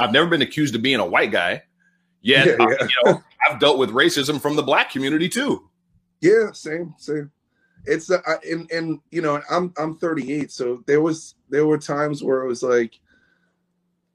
I've 0.00 0.12
never 0.12 0.28
been 0.28 0.42
accused 0.42 0.74
of 0.74 0.82
being 0.82 1.00
a 1.00 1.06
white 1.06 1.30
guy. 1.30 1.62
Yet, 2.22 2.46
yeah, 2.58 2.66
yeah. 2.68 2.76
you 2.80 2.88
know, 3.04 3.22
I've 3.48 3.60
dealt 3.60 3.78
with 3.78 3.90
racism 3.90 4.40
from 4.40 4.56
the 4.56 4.62
black 4.62 4.90
community 4.90 5.28
too. 5.28 5.68
Yeah, 6.20 6.50
same, 6.52 6.94
same. 6.98 7.30
It's 7.88 8.10
uh, 8.10 8.20
and 8.48 8.70
and 8.70 9.00
you 9.10 9.22
know, 9.22 9.40
I'm 9.50 9.72
I'm 9.78 9.96
38, 9.96 10.52
so 10.52 10.82
there 10.86 11.00
was 11.00 11.34
there 11.48 11.66
were 11.66 11.78
times 11.78 12.22
where 12.22 12.42
it 12.42 12.46
was 12.46 12.62
like, 12.62 13.00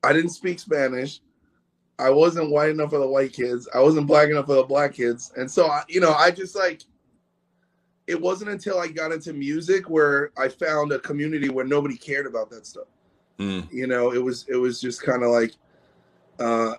I 0.04 0.14
didn't 0.14 0.30
speak 0.30 0.60
Spanish. 0.60 1.22
I 1.98 2.12
wasn't 2.12 2.52
white 2.52 2.70
enough 2.70 2.92
for 2.92 3.00
the 3.00 3.08
white 3.08 3.34
kids. 3.34 3.68
I 3.74 3.80
wasn't 3.80 4.08
black 4.08 4.30
enough 4.30 4.46
for 4.46 4.56
the 4.56 4.64
black 4.64 4.94
kids, 4.94 5.34
and 5.38 5.50
so 5.50 5.68
I, 5.68 5.84
you 5.88 6.00
know, 6.00 6.14
I 6.14 6.32
just 6.32 6.56
like. 6.56 6.84
It 8.06 8.20
wasn't 8.20 8.52
until 8.52 8.80
I 8.80 8.88
got 8.90 9.14
into 9.14 9.32
music 9.32 9.90
where 9.90 10.32
I 10.38 10.50
found 10.50 10.92
a 10.92 11.00
community 11.00 11.48
where 11.48 11.64
nobody 11.64 11.96
cared 11.96 12.28
about 12.28 12.50
that 12.50 12.68
stuff. 12.68 12.88
Mm. 13.40 13.72
You 13.72 13.88
know, 13.88 14.12
it 14.12 14.22
was 14.22 14.46
it 14.50 14.58
was 14.58 14.82
just 14.82 15.02
kind 15.02 15.24
of 15.24 15.30
like, 15.30 15.54
uh, 16.38 16.74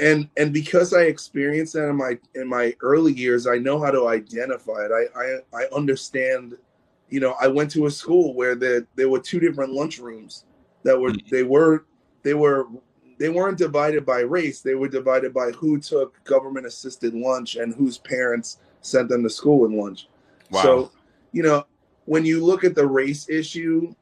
and 0.00 0.28
and 0.36 0.52
because 0.52 0.94
I 0.94 1.02
experienced 1.02 1.72
that 1.74 1.88
in 1.88 1.96
my 1.96 2.18
in 2.34 2.48
my 2.48 2.74
early 2.80 3.12
years, 3.12 3.46
I 3.46 3.58
know 3.58 3.80
how 3.80 3.90
to 3.90 4.08
identify 4.08 4.86
it. 4.86 4.90
I 4.92 5.20
I, 5.20 5.62
I 5.62 5.66
understand. 5.74 6.56
You 7.10 7.20
know, 7.20 7.34
I 7.40 7.46
went 7.48 7.70
to 7.70 7.86
a 7.86 7.90
school 7.90 8.34
where 8.34 8.54
there 8.54 8.86
there 8.94 9.08
were 9.08 9.20
two 9.20 9.40
different 9.40 9.72
lunchrooms 9.72 10.44
that 10.82 10.98
were 10.98 11.10
mm-hmm. 11.10 11.28
they 11.30 11.42
were 11.42 11.86
they 12.22 12.34
were 12.34 12.66
they 13.18 13.28
weren't 13.28 13.58
divided 13.58 14.06
by 14.06 14.20
race. 14.20 14.60
They 14.60 14.74
were 14.74 14.88
divided 14.88 15.34
by 15.34 15.50
who 15.50 15.80
took 15.80 16.22
government 16.24 16.66
assisted 16.66 17.14
lunch 17.14 17.56
and 17.56 17.74
whose 17.74 17.98
parents 17.98 18.58
sent 18.80 19.08
them 19.08 19.22
to 19.24 19.30
school 19.30 19.60
with 19.60 19.72
lunch. 19.72 20.08
Wow. 20.50 20.62
So, 20.62 20.92
you 21.32 21.42
know, 21.42 21.66
when 22.04 22.24
you 22.24 22.44
look 22.44 22.62
at 22.64 22.74
the 22.74 22.86
race 22.86 23.28
issue 23.28 23.92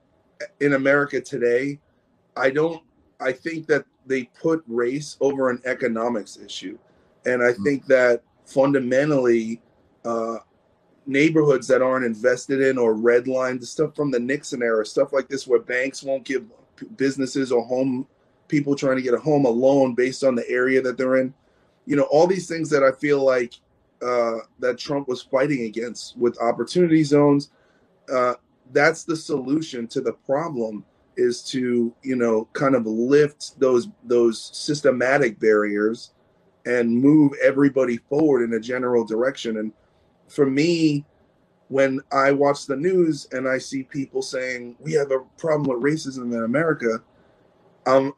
in 0.61 0.75
America 0.75 1.21
today, 1.21 1.81
I 2.37 2.51
don't 2.51 2.83
I 3.21 3.33
think 3.33 3.67
that 3.69 3.87
they 4.07 4.25
put 4.41 4.63
race 4.67 5.17
over 5.21 5.51
an 5.51 5.61
economics 5.65 6.37
issue, 6.37 6.79
and 7.25 7.43
I 7.43 7.53
think 7.65 7.87
that 7.87 8.23
fundamentally, 8.45 9.61
uh, 10.05 10.39
neighborhoods 11.07 11.69
that 11.69 11.83
aren't 11.83 12.05
invested 12.05 12.61
in 12.61 12.79
or 12.79 12.95
redlined, 12.95 13.61
the 13.61 13.67
stuff 13.67 13.95
from 13.95 14.11
the 14.11 14.19
Nixon 14.19 14.63
era, 14.63 14.85
stuff 14.85 15.13
like 15.13 15.29
this, 15.29 15.47
where 15.47 15.61
banks 15.61 16.03
won't 16.03 16.25
give 16.25 16.45
businesses 16.97 17.53
or 17.53 17.65
home 17.65 18.07
people 18.49 18.75
trying 18.75 18.97
to 18.97 19.03
get 19.03 19.15
a 19.15 19.19
home 19.19 19.45
a 19.45 19.51
loan 19.51 19.95
based 19.95 20.25
on 20.25 20.35
the 20.35 20.49
area 20.49 20.81
that 20.83 20.97
they're 20.97 21.17
in. 21.17 21.35
You 21.87 21.97
know, 21.97 22.05
all 22.05 22.27
these 22.27 22.49
things 22.49 22.71
that 22.71 22.83
I 22.83 22.93
feel 22.93 23.25
like 23.25 23.55
uh, 24.03 24.39
that 24.59 24.79
Trump 24.79 25.09
was 25.09 25.23
fighting 25.23 25.63
against 25.63 26.17
with 26.17 26.41
opportunity 26.41 27.03
zones. 27.03 27.51
Uh, 28.13 28.35
that's 28.73 29.05
the 29.05 29.17
solution 29.17 29.87
to 29.89 30.01
the 30.01 30.13
problem 30.13 30.85
is 31.17 31.43
to 31.43 31.95
you 32.03 32.17
know 32.17 32.49
kind 32.53 32.75
of 32.75 32.87
lift 32.87 33.59
those 33.59 33.89
those 34.05 34.51
systematic 34.53 35.39
barriers 35.41 36.13
and 36.67 36.91
move 36.91 37.33
everybody 37.43 37.97
forward 38.09 38.43
in 38.43 38.55
a 38.55 38.61
general 38.61 39.05
direction. 39.05 39.59
And 39.59 39.73
for 40.29 40.47
me 40.47 41.05
when 41.69 42.01
i 42.13 42.31
watch 42.31 42.67
the 42.67 42.77
news 42.77 43.27
and 43.33 43.49
i 43.49 43.59
see 43.59 43.83
people 43.83 44.23
saying 44.23 44.77
we 44.81 44.93
have 44.93 45.11
a 45.11 45.21
problem 45.37 45.65
with 45.65 45.83
racism 45.83 46.33
in 46.33 46.45
america 46.45 47.03
um 47.87 48.13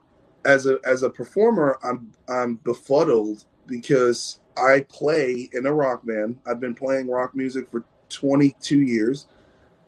as 0.44 0.66
a 0.66 0.78
as 0.84 1.02
a 1.02 1.10
performer 1.10 1.78
i'm 1.82 2.12
i'm 2.28 2.56
befuddled 2.56 3.44
because 3.66 4.40
i 4.56 4.80
play 4.88 5.48
in 5.52 5.66
a 5.66 5.72
rock 5.72 6.04
band. 6.04 6.38
I've 6.46 6.60
been 6.60 6.74
playing 6.74 7.08
rock 7.08 7.34
music 7.34 7.70
for 7.70 7.84
22 8.08 8.80
years. 8.82 9.28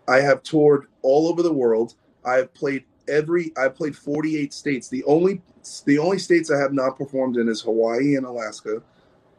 I 0.09 0.21
have 0.21 0.43
toured 0.43 0.87
all 1.02 1.29
over 1.29 1.43
the 1.43 1.52
world. 1.52 1.95
I 2.25 2.35
have 2.35 2.52
played 2.55 2.85
every 3.11 3.52
I 3.57 3.69
played 3.69 3.97
48 3.97 4.55
states. 4.55 4.88
The 4.88 5.05
only 5.05 5.43
the 5.85 5.99
only 5.99 6.19
states 6.19 6.50
I 6.50 6.59
have 6.59 6.73
not 6.73 6.97
performed 6.97 7.37
in 7.37 7.49
is 7.49 7.61
Hawaii 7.61 8.14
and 8.17 8.25
Alaska. 8.25 8.83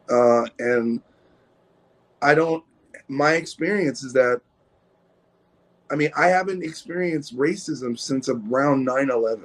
Uh, 0.08 0.44
and 0.58 1.00
I 2.20 2.34
don't 2.34 2.64
my 3.08 3.32
experience 3.32 4.02
is 4.02 4.12
that 4.12 4.40
I 5.92 5.94
mean, 5.94 6.10
I 6.16 6.28
haven't 6.28 6.64
experienced 6.64 7.36
racism 7.36 7.98
since 7.98 8.30
around 8.30 8.82
9 8.82 9.10
11. 9.10 9.44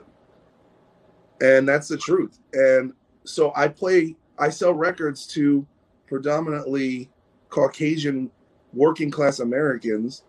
And 1.41 1.67
that's 1.67 1.89
the 1.89 1.97
truth. 1.97 2.39
And 2.53 2.93
so 3.25 3.51
I 3.53 3.67
play, 3.67 4.15
I 4.39 4.49
sell 4.49 4.73
records 4.73 5.27
to 5.27 5.67
predominantly 6.07 7.09
Caucasian 7.49 8.31
working 8.71 9.11
class 9.11 9.39
Americans 9.39 10.23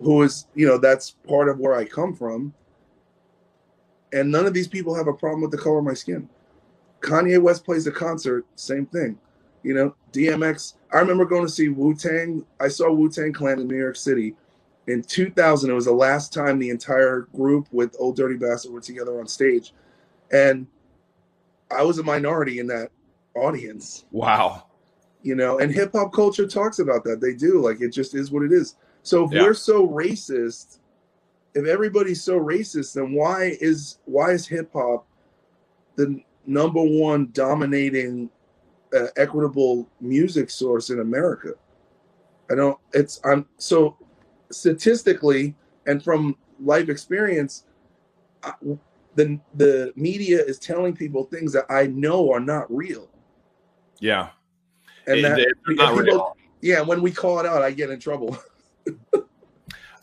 who 0.00 0.22
is, 0.22 0.48
you 0.56 0.66
know, 0.66 0.76
that's 0.76 1.12
part 1.12 1.48
of 1.48 1.60
where 1.60 1.76
I 1.76 1.84
come 1.84 2.14
from. 2.14 2.52
And 4.14 4.30
none 4.30 4.46
of 4.46 4.54
these 4.54 4.68
people 4.68 4.94
have 4.94 5.08
a 5.08 5.12
problem 5.12 5.42
with 5.42 5.50
the 5.50 5.58
color 5.58 5.78
of 5.78 5.84
my 5.84 5.92
skin. 5.92 6.28
Kanye 7.00 7.42
West 7.42 7.64
plays 7.64 7.86
a 7.86 7.92
concert, 7.92 8.46
same 8.54 8.86
thing. 8.86 9.18
You 9.64 9.74
know, 9.74 9.94
DMX. 10.12 10.74
I 10.92 10.98
remember 10.98 11.24
going 11.24 11.44
to 11.44 11.52
see 11.52 11.68
Wu 11.68 11.94
Tang. 11.94 12.46
I 12.60 12.68
saw 12.68 12.90
Wu 12.92 13.10
Tang 13.10 13.32
Clan 13.32 13.58
in 13.58 13.66
New 13.66 13.76
York 13.76 13.96
City 13.96 14.34
in 14.86 15.02
2000. 15.02 15.68
It 15.68 15.74
was 15.74 15.86
the 15.86 15.92
last 15.92 16.32
time 16.32 16.58
the 16.58 16.70
entire 16.70 17.22
group 17.34 17.66
with 17.72 17.96
Old 17.98 18.16
Dirty 18.16 18.36
Bastard 18.36 18.72
were 18.72 18.80
together 18.80 19.18
on 19.18 19.26
stage. 19.26 19.74
And 20.32 20.66
I 21.70 21.82
was 21.82 21.98
a 21.98 22.02
minority 22.02 22.60
in 22.60 22.66
that 22.68 22.90
audience. 23.34 24.04
Wow. 24.12 24.66
You 25.22 25.34
know, 25.34 25.58
and 25.58 25.72
hip 25.72 25.92
hop 25.92 26.12
culture 26.12 26.46
talks 26.46 26.78
about 26.78 27.02
that. 27.04 27.20
They 27.20 27.34
do. 27.34 27.60
Like 27.60 27.80
it 27.80 27.88
just 27.90 28.14
is 28.14 28.30
what 28.30 28.44
it 28.44 28.52
is. 28.52 28.76
So 29.02 29.24
if 29.24 29.32
Yeah. 29.32 29.42
we're 29.42 29.54
so 29.54 29.88
racist, 29.88 30.78
if 31.54 31.66
everybody's 31.66 32.22
so 32.22 32.38
racist, 32.38 32.94
then 32.94 33.12
why 33.12 33.56
is 33.60 33.98
why 34.04 34.30
is 34.32 34.46
hip 34.46 34.70
hop 34.72 35.06
the 35.96 36.20
number 36.46 36.82
one 36.82 37.30
dominating 37.32 38.28
uh, 38.96 39.06
equitable 39.16 39.88
music 40.00 40.50
source 40.50 40.90
in 40.90 41.00
America? 41.00 41.52
I 42.50 42.54
don't. 42.56 42.78
It's 42.92 43.20
I'm 43.24 43.46
so 43.58 43.96
statistically 44.50 45.54
and 45.86 46.02
from 46.02 46.36
life 46.60 46.88
experience, 46.88 47.64
I, 48.42 48.52
the 49.14 49.38
the 49.54 49.92
media 49.96 50.42
is 50.42 50.58
telling 50.58 50.94
people 50.94 51.24
things 51.24 51.52
that 51.52 51.66
I 51.70 51.86
know 51.86 52.32
are 52.32 52.40
not 52.40 52.74
real, 52.74 53.08
Yeah. 54.00 54.28
and 55.06 55.24
that 55.24 55.38
people- 55.66 55.96
real. 55.96 56.36
yeah, 56.60 56.80
when 56.80 57.00
we 57.02 57.10
call 57.12 57.38
it 57.38 57.46
out, 57.46 57.62
I 57.62 57.70
get 57.70 57.90
in 57.90 58.00
trouble. 58.00 58.36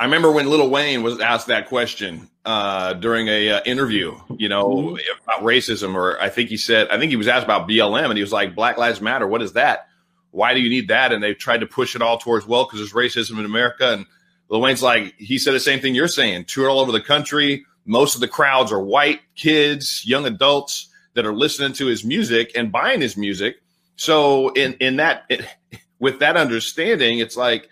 I 0.02 0.06
remember 0.06 0.32
when 0.32 0.50
Lil 0.50 0.68
Wayne 0.68 1.04
was 1.04 1.20
asked 1.20 1.46
that 1.48 1.68
question 1.68 2.28
uh, 2.44 2.94
during 2.94 3.28
a 3.28 3.52
uh, 3.52 3.62
interview, 3.68 4.18
you 4.36 4.50
know, 4.50 4.66
Mhm. 4.68 5.00
about 5.24 5.44
racism, 5.44 5.94
or 5.94 6.20
I 6.20 6.28
think 6.30 6.50
he 6.50 6.58
said, 6.58 6.88
I 6.90 6.98
think 6.98 7.12
he 7.12 7.16
was 7.16 7.28
asked 7.28 7.44
about 7.44 7.68
BLM, 7.68 8.06
and 8.06 8.18
he 8.18 8.24
was 8.24 8.34
like, 8.34 8.56
"Black 8.56 8.80
Lives 8.80 9.00
Matter. 9.00 9.28
What 9.28 9.44
is 9.44 9.54
that? 9.54 9.88
Why 10.32 10.56
do 10.56 10.60
you 10.60 10.72
need 10.72 10.88
that?" 10.88 11.12
And 11.12 11.22
they 11.22 11.36
tried 11.36 11.60
to 11.60 11.68
push 11.68 11.96
it 11.96 12.02
all 12.02 12.18
towards, 12.18 12.48
well, 12.48 12.66
because 12.66 12.80
there's 12.80 12.94
racism 12.94 13.38
in 13.38 13.46
America. 13.46 13.94
And 13.94 14.08
Lil 14.50 14.62
Wayne's 14.62 14.82
like, 14.82 15.14
he 15.20 15.38
said 15.38 15.54
the 15.54 15.60
same 15.60 15.80
thing 15.82 15.94
you're 15.94 16.08
saying. 16.08 16.46
Tour 16.46 16.68
all 16.68 16.80
over 16.80 16.92
the 16.92 17.00
country. 17.00 17.64
Most 17.86 18.16
of 18.16 18.22
the 18.22 18.28
crowds 18.28 18.72
are 18.72 18.82
white 18.82 19.20
kids, 19.36 20.02
young 20.04 20.26
adults 20.26 20.88
that 21.14 21.28
are 21.28 21.34
listening 21.34 21.74
to 21.74 21.86
his 21.86 22.04
music 22.04 22.54
and 22.56 22.72
buying 22.72 23.02
his 23.02 23.16
music. 23.16 23.58
So 23.98 24.50
in 24.54 24.74
in 24.80 24.96
that, 24.96 25.30
with 26.00 26.18
that 26.22 26.38
understanding, 26.38 27.20
it's 27.20 27.38
like 27.38 27.70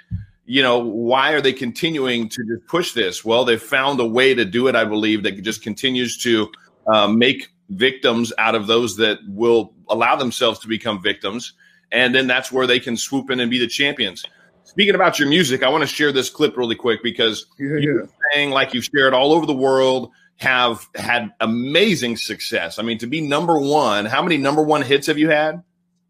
you 0.50 0.64
know, 0.64 0.80
why 0.80 1.34
are 1.34 1.42
they 1.42 1.54
continuing 1.54 2.28
to 2.28 2.44
just 2.44 2.66
push 2.66 2.94
this? 2.94 3.24
Well, 3.24 3.46
they've 3.46 3.62
found 3.62 4.00
a 4.00 4.06
way 4.06 4.34
to 4.34 4.44
do 4.44 4.68
it, 4.68 4.76
I 4.76 4.84
believe, 4.84 5.22
that 5.22 5.40
just 5.44 5.62
continues 5.62 6.18
to 6.24 6.52
uh, 6.88 7.08
make 7.08 7.50
victims 7.70 8.34
out 8.40 8.56
of 8.56 8.66
those 8.66 8.98
that 8.98 9.20
will 9.28 9.76
allow 9.90 10.16
themselves 10.16 10.58
to 10.62 10.68
become 10.68 11.04
victims. 11.04 11.54
And 11.92 12.16
then 12.16 12.26
that's 12.26 12.52
where 12.52 12.66
they 12.66 12.80
can 12.80 12.98
swoop 12.98 13.30
in 13.30 13.40
and 13.40 13.52
be 13.52 13.60
the 13.60 13.68
champions. 13.68 14.26
Speaking 14.64 14.96
about 14.96 15.20
your 15.20 15.30
music, 15.30 15.62
I 15.62 15.70
want 15.70 15.84
to 15.84 15.88
share 15.88 16.12
this 16.12 16.32
clip 16.32 16.58
really 16.58 16.76
quick 16.76 17.04
because 17.04 17.46
Yeah, 17.60 17.78
you're 17.78 18.10
saying, 18.34 18.50
like 18.50 18.74
you've 18.74 18.86
shared 18.86 19.14
all 19.14 19.34
over 19.34 19.46
the 19.46 19.54
world, 19.54 20.10
have 20.38 20.88
had 20.96 21.32
amazing 21.42 22.18
success. 22.18 22.80
I 22.80 22.82
mean, 22.82 22.98
to 22.98 23.08
be 23.08 23.22
number 23.22 23.60
one, 23.60 24.06
how 24.06 24.24
many 24.24 24.38
number 24.38 24.64
one 24.64 24.82
hits 24.82 25.06
have 25.06 25.20
you 25.20 25.30
had? 25.30 25.62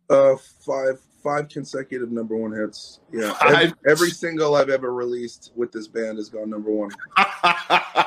Uh, 0.10 0.38
five 0.62 1.02
five 1.24 1.50
consecutive 1.50 2.12
number 2.12 2.36
one 2.36 2.52
hits. 2.52 3.00
Yeah, 3.12 3.34
Five. 3.34 3.54
every, 3.56 3.74
every 3.92 4.10
single 4.12 4.56
I've 4.56 4.70
ever 4.70 4.94
released 4.94 5.52
with 5.56 5.72
this 5.72 5.88
band 5.88 6.18
has 6.18 6.30
gone 6.30 6.50
number 6.50 6.72
one. 6.72 6.92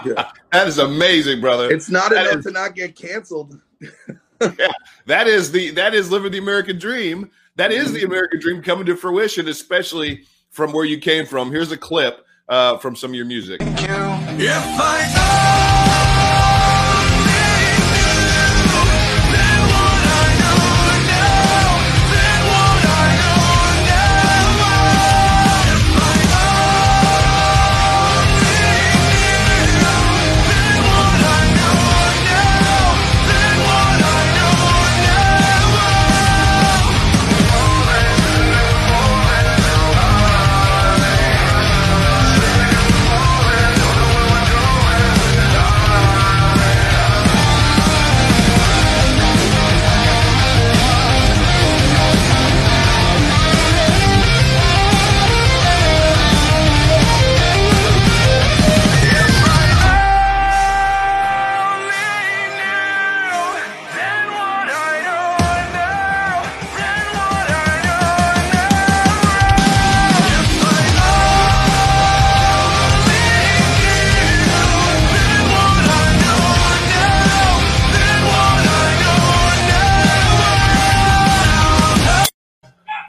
Yeah. 0.05 0.31
That 0.51 0.67
is 0.67 0.79
amazing, 0.79 1.41
brother. 1.41 1.71
It's 1.71 1.89
not 1.89 2.11
That 2.11 2.27
enough 2.27 2.39
is- 2.41 2.45
to 2.47 2.51
not 2.51 2.75
get 2.75 2.97
canceled. 2.97 3.61
yeah, 4.41 4.69
that 5.07 5.29
is 5.29 5.53
the 5.53 5.71
that 5.73 5.95
is 5.95 6.11
living 6.11 6.33
the 6.33 6.39
American 6.39 6.77
dream. 6.79 7.31
That 7.57 7.71
is 7.71 7.93
the 7.93 8.03
American 8.03 8.41
dream 8.41 8.63
coming 8.63 8.87
to 8.87 8.97
fruition, 8.97 9.47
especially 9.49 10.25
from 10.51 10.73
where 10.73 10.85
you 10.85 10.99
came 10.99 11.25
from. 11.27 11.51
Here's 11.53 11.71
a 11.71 11.77
clip 11.77 12.27
uh, 12.49 12.79
from 12.79 12.97
some 12.97 13.11
of 13.13 13.15
your 13.15 13.27
music. 13.27 13.61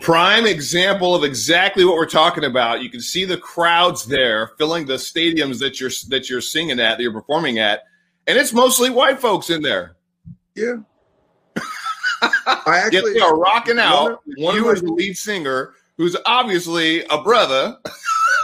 Prime 0.04 0.46
example 0.46 1.16
of 1.16 1.24
exactly 1.24 1.86
what 1.86 1.96
we're 1.96 2.06
talking 2.06 2.44
about. 2.44 2.82
You 2.82 2.90
can 2.90 3.00
see 3.00 3.24
the 3.24 3.38
crowds 3.38 4.06
there 4.06 4.52
filling 4.58 4.86
the 4.86 4.96
stadiums 4.96 5.60
that 5.60 5.80
you're 5.80 5.90
that 6.10 6.30
you're 6.30 6.42
singing 6.42 6.78
at, 6.82 6.98
that 6.98 7.02
you're 7.02 7.14
performing 7.14 7.60
at, 7.60 7.84
and 8.28 8.38
it's 8.38 8.52
mostly 8.52 8.90
white 8.90 9.22
folks 9.22 9.50
in 9.50 9.62
there. 9.62 9.96
Yeah. 10.56 10.76
I 12.22 12.82
actually 12.86 13.22
are 13.22 13.38
rocking 13.38 13.78
one 13.78 13.86
out. 13.86 14.12
of- 14.12 14.20
one 14.38 14.56
of 14.56 14.60
you 14.60 14.66
my- 14.66 14.72
as 14.74 14.82
the 14.82 14.92
lead 14.92 15.18
singer, 15.18 15.74
who's 15.96 16.18
obviously 16.26 17.06
a 17.06 17.24
brother. 17.24 17.78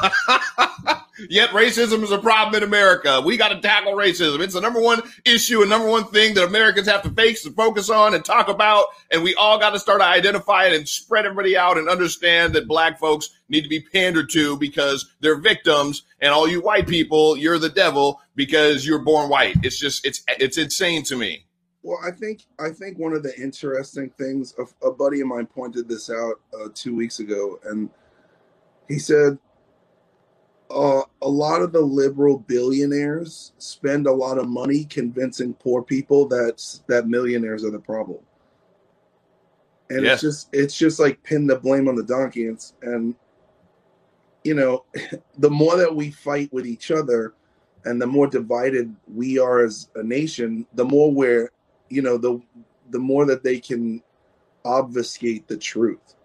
Yet 1.30 1.50
racism 1.50 2.04
is 2.04 2.12
a 2.12 2.18
problem 2.18 2.56
in 2.56 2.68
America. 2.68 3.22
We 3.22 3.38
got 3.38 3.50
to 3.50 3.60
tackle 3.60 3.94
racism. 3.94 4.40
It's 4.40 4.54
the 4.54 4.62
number 4.62 4.80
one 4.80 5.02
issue 5.26 5.62
and 5.62 5.70
number 5.70 5.88
one 5.88 6.06
thing 6.06 6.36
that 6.36 6.48
Americans 6.48 6.88
have 6.88 7.02
to 7.04 7.10
face 7.10 7.46
and 7.46 7.56
focus 7.56 7.90
on 7.90 8.14
and 8.14 8.24
talk 8.24 8.48
about. 8.48 8.88
And 9.12 9.24
we 9.24 9.36
all 9.36 9.60
got 9.60 9.72
to 9.72 9.80
start 9.80 10.00
to 10.02 10.06
identify 10.06 10.66
it 10.66 10.74
and 10.74 10.88
spread 10.88 11.26
everybody 11.26 11.58
out 11.58 11.78
and 11.78 11.90
understand 11.90 12.54
that 12.54 12.68
black 12.68 13.00
folks 13.00 13.30
need 13.50 13.62
to 13.64 13.70
be 13.70 13.82
pandered 13.82 14.30
to 14.32 14.58
because 14.58 15.10
they're 15.20 15.40
victims. 15.40 16.04
And 16.22 16.32
all 16.32 16.48
you 16.48 16.62
white 16.62 16.88
people, 16.88 17.36
you're 17.36 17.60
the 17.60 17.70
devil 17.70 18.22
because 18.36 18.86
you're 18.86 19.00
born 19.00 19.30
white. 19.30 19.58
It's 19.64 19.80
just, 19.80 20.06
it's, 20.06 20.24
it's 20.28 20.58
insane 20.58 21.04
to 21.04 21.16
me. 21.16 21.46
Well, 21.82 22.00
I 22.06 22.12
think 22.12 22.46
I 22.60 22.72
think 22.72 23.00
one 23.00 23.14
of 23.14 23.24
the 23.24 23.34
interesting 23.40 24.10
things 24.18 24.54
a, 24.60 24.88
a 24.88 24.92
buddy 24.92 25.22
of 25.22 25.28
mine 25.28 25.46
pointed 25.46 25.88
this 25.88 26.10
out 26.10 26.42
uh, 26.54 26.68
two 26.74 26.94
weeks 26.94 27.20
ago, 27.20 27.58
and 27.64 27.90
he 28.90 29.00
said 29.00 29.40
uh, 30.70 31.02
a 31.22 31.28
lot 31.30 31.62
of 31.62 31.72
the 31.72 31.82
liberal 31.82 32.40
billionaires 32.40 33.54
spend 33.58 34.06
a 34.06 34.12
lot 34.12 34.38
of 34.38 34.48
money 34.48 34.86
convincing 34.86 35.54
poor 35.56 35.82
people 35.82 36.28
that 36.28 36.64
that 36.88 37.08
millionaires 37.08 37.64
are 37.64 37.72
the 37.72 37.80
problem, 37.80 38.20
and 39.90 40.04
Yes. 40.04 40.14
it's 40.14 40.22
just 40.22 40.50
it's 40.54 40.78
just 40.78 41.00
like 41.00 41.22
pin 41.24 41.48
the 41.48 41.56
blame 41.56 41.88
on 41.88 41.96
the 41.96 42.04
donkey, 42.04 42.48
and, 42.48 42.64
and 42.84 43.16
you 44.44 44.54
know, 44.54 44.86
the 45.38 45.50
more 45.50 45.76
that 45.78 45.96
we 45.96 46.12
fight 46.12 46.54
with 46.54 46.68
each 46.68 46.92
other, 46.92 47.34
and 47.86 48.00
the 48.00 48.08
more 48.08 48.28
divided 48.28 48.96
we 49.12 49.40
are 49.40 49.64
as 49.64 49.90
a 49.96 50.04
nation, 50.04 50.68
the 50.74 50.86
more 50.86 51.12
we're 51.12 51.52
you 51.90 52.04
know 52.04 52.18
the 52.18 52.40
the 52.92 53.00
more 53.00 53.26
that 53.26 53.44
they 53.44 53.60
can 53.60 54.04
obfuscate 54.66 55.48
the 55.48 55.58
truth. 55.58 56.16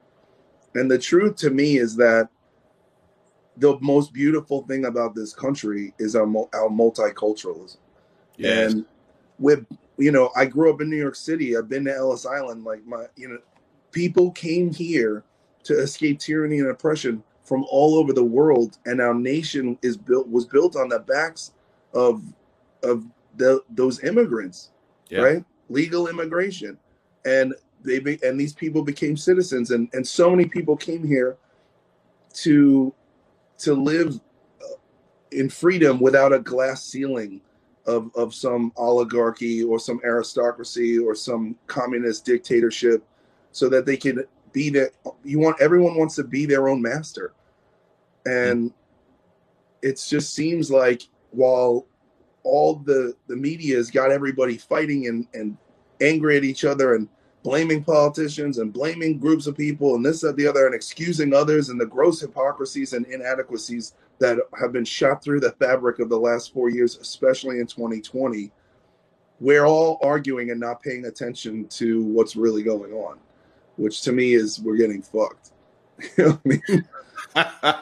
And 0.74 0.90
the 0.90 0.98
truth 0.98 1.36
to 1.36 1.50
me 1.50 1.78
is 1.78 1.96
that 1.96 2.28
the 3.56 3.78
most 3.80 4.12
beautiful 4.12 4.62
thing 4.66 4.86
about 4.86 5.14
this 5.14 5.32
country 5.32 5.94
is 5.98 6.16
our, 6.16 6.26
our 6.26 6.68
multiculturalism. 6.68 7.76
Yes. 8.36 8.72
And 8.72 8.84
with 9.38 9.66
you 9.96 10.10
know, 10.10 10.30
I 10.36 10.46
grew 10.46 10.72
up 10.72 10.80
in 10.80 10.90
New 10.90 10.96
York 10.96 11.14
City. 11.14 11.56
I've 11.56 11.68
been 11.68 11.84
to 11.84 11.94
Ellis 11.94 12.26
Island. 12.26 12.64
Like 12.64 12.84
my, 12.84 13.06
you 13.16 13.28
know, 13.28 13.38
people 13.92 14.30
came 14.32 14.72
here 14.72 15.22
to 15.64 15.78
escape 15.78 16.18
tyranny 16.18 16.58
and 16.58 16.68
oppression 16.68 17.22
from 17.44 17.64
all 17.70 17.94
over 17.96 18.12
the 18.12 18.24
world, 18.24 18.78
and 18.86 19.00
our 19.00 19.14
nation 19.14 19.78
is 19.82 19.96
built 19.96 20.28
was 20.28 20.46
built 20.46 20.76
on 20.76 20.88
the 20.88 20.98
backs 20.98 21.52
of 21.92 22.22
of 22.82 23.04
the, 23.36 23.62
those 23.70 24.02
immigrants, 24.04 24.70
yeah. 25.08 25.20
right? 25.20 25.44
Legal 25.68 26.08
immigration, 26.08 26.78
and 27.24 27.54
they 27.82 27.98
be, 27.98 28.18
and 28.22 28.38
these 28.38 28.52
people 28.52 28.82
became 28.82 29.16
citizens, 29.16 29.70
and 29.70 29.88
and 29.92 30.06
so 30.06 30.30
many 30.30 30.46
people 30.46 30.76
came 30.76 31.06
here 31.06 31.36
to 32.34 32.92
to 33.58 33.74
live 33.74 34.20
uh, 34.60 34.76
in 35.32 35.48
freedom 35.48 36.00
without 36.00 36.32
a 36.32 36.38
glass 36.38 36.84
ceiling 36.84 37.40
of 37.86 38.10
of 38.14 38.34
some 38.34 38.72
oligarchy 38.76 39.62
or 39.62 39.78
some 39.78 40.00
aristocracy 40.04 40.98
or 40.98 41.14
some 41.14 41.56
communist 41.66 42.24
dictatorship 42.24 43.04
so 43.52 43.68
that 43.68 43.86
they 43.86 43.96
can 43.96 44.24
be 44.52 44.70
that 44.70 44.92
you 45.22 45.38
want 45.38 45.60
everyone 45.60 45.96
wants 45.96 46.14
to 46.16 46.24
be 46.24 46.46
their 46.46 46.68
own 46.68 46.80
master. 46.80 47.34
And 48.26 48.72
it 49.82 50.02
just 50.08 50.32
seems 50.32 50.70
like 50.70 51.02
while 51.32 51.86
all 52.42 52.76
the 52.76 53.14
the 53.26 53.36
media 53.36 53.76
has 53.76 53.90
got 53.90 54.10
everybody 54.10 54.56
fighting 54.56 55.08
and 55.08 55.26
and 55.34 55.56
angry 56.00 56.36
at 56.36 56.44
each 56.44 56.64
other 56.64 56.94
and 56.94 57.08
blaming 57.44 57.84
politicians 57.84 58.58
and 58.58 58.72
blaming 58.72 59.18
groups 59.18 59.46
of 59.46 59.56
people 59.56 59.94
and 59.94 60.04
this 60.04 60.22
that 60.22 60.34
the 60.36 60.46
other 60.46 60.66
and 60.66 60.74
excusing 60.74 61.32
others 61.32 61.68
and 61.68 61.80
the 61.80 61.86
gross 61.86 62.20
hypocrisies 62.20 62.94
and 62.94 63.06
inadequacies 63.06 63.94
that 64.18 64.38
have 64.58 64.72
been 64.72 64.84
shot 64.84 65.22
through 65.22 65.38
the 65.38 65.52
fabric 65.52 66.00
of 66.00 66.08
the 66.08 66.18
last 66.18 66.52
four 66.52 66.70
years 66.70 66.96
especially 66.96 67.60
in 67.60 67.66
2020 67.66 68.50
we're 69.40 69.66
all 69.66 69.98
arguing 70.02 70.50
and 70.50 70.58
not 70.58 70.82
paying 70.82 71.04
attention 71.04 71.66
to 71.68 72.02
what's 72.04 72.34
really 72.34 72.62
going 72.62 72.92
on 72.92 73.18
which 73.76 74.00
to 74.00 74.10
me 74.10 74.34
is 74.34 74.58
we're 74.60 74.76
getting 74.76 75.02
fucked 75.02 75.52
you 76.18 76.24
know 76.24 76.40
I 76.44 76.48
mean? 76.48 76.88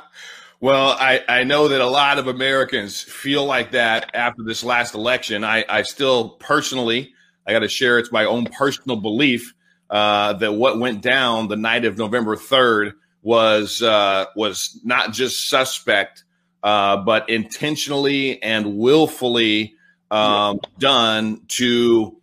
well, 0.60 0.96
I, 0.98 1.22
I 1.28 1.44
know 1.44 1.68
that 1.68 1.80
a 1.80 1.86
lot 1.86 2.18
of 2.18 2.26
Americans 2.26 3.00
feel 3.00 3.44
like 3.44 3.72
that 3.72 4.10
after 4.14 4.42
this 4.42 4.64
last 4.64 4.94
election. 4.94 5.44
I, 5.44 5.64
I 5.68 5.82
still 5.82 6.30
personally, 6.30 7.14
I 7.46 7.52
got 7.52 7.60
to 7.60 7.68
share 7.68 7.98
it's 7.98 8.12
my 8.12 8.24
own 8.24 8.46
personal 8.46 8.96
belief 8.96 9.54
uh, 9.90 10.34
that 10.34 10.52
what 10.52 10.78
went 10.78 11.02
down 11.02 11.48
the 11.48 11.56
night 11.56 11.84
of 11.84 11.98
November 11.98 12.36
3rd 12.36 12.94
was 13.22 13.82
uh, 13.82 14.26
was 14.34 14.80
not 14.84 15.12
just 15.12 15.48
suspect, 15.48 16.24
uh, 16.62 16.96
but 16.96 17.28
intentionally 17.28 18.42
and 18.42 18.78
willfully 18.78 19.74
um, 20.10 20.60
done 20.78 21.42
to 21.48 22.16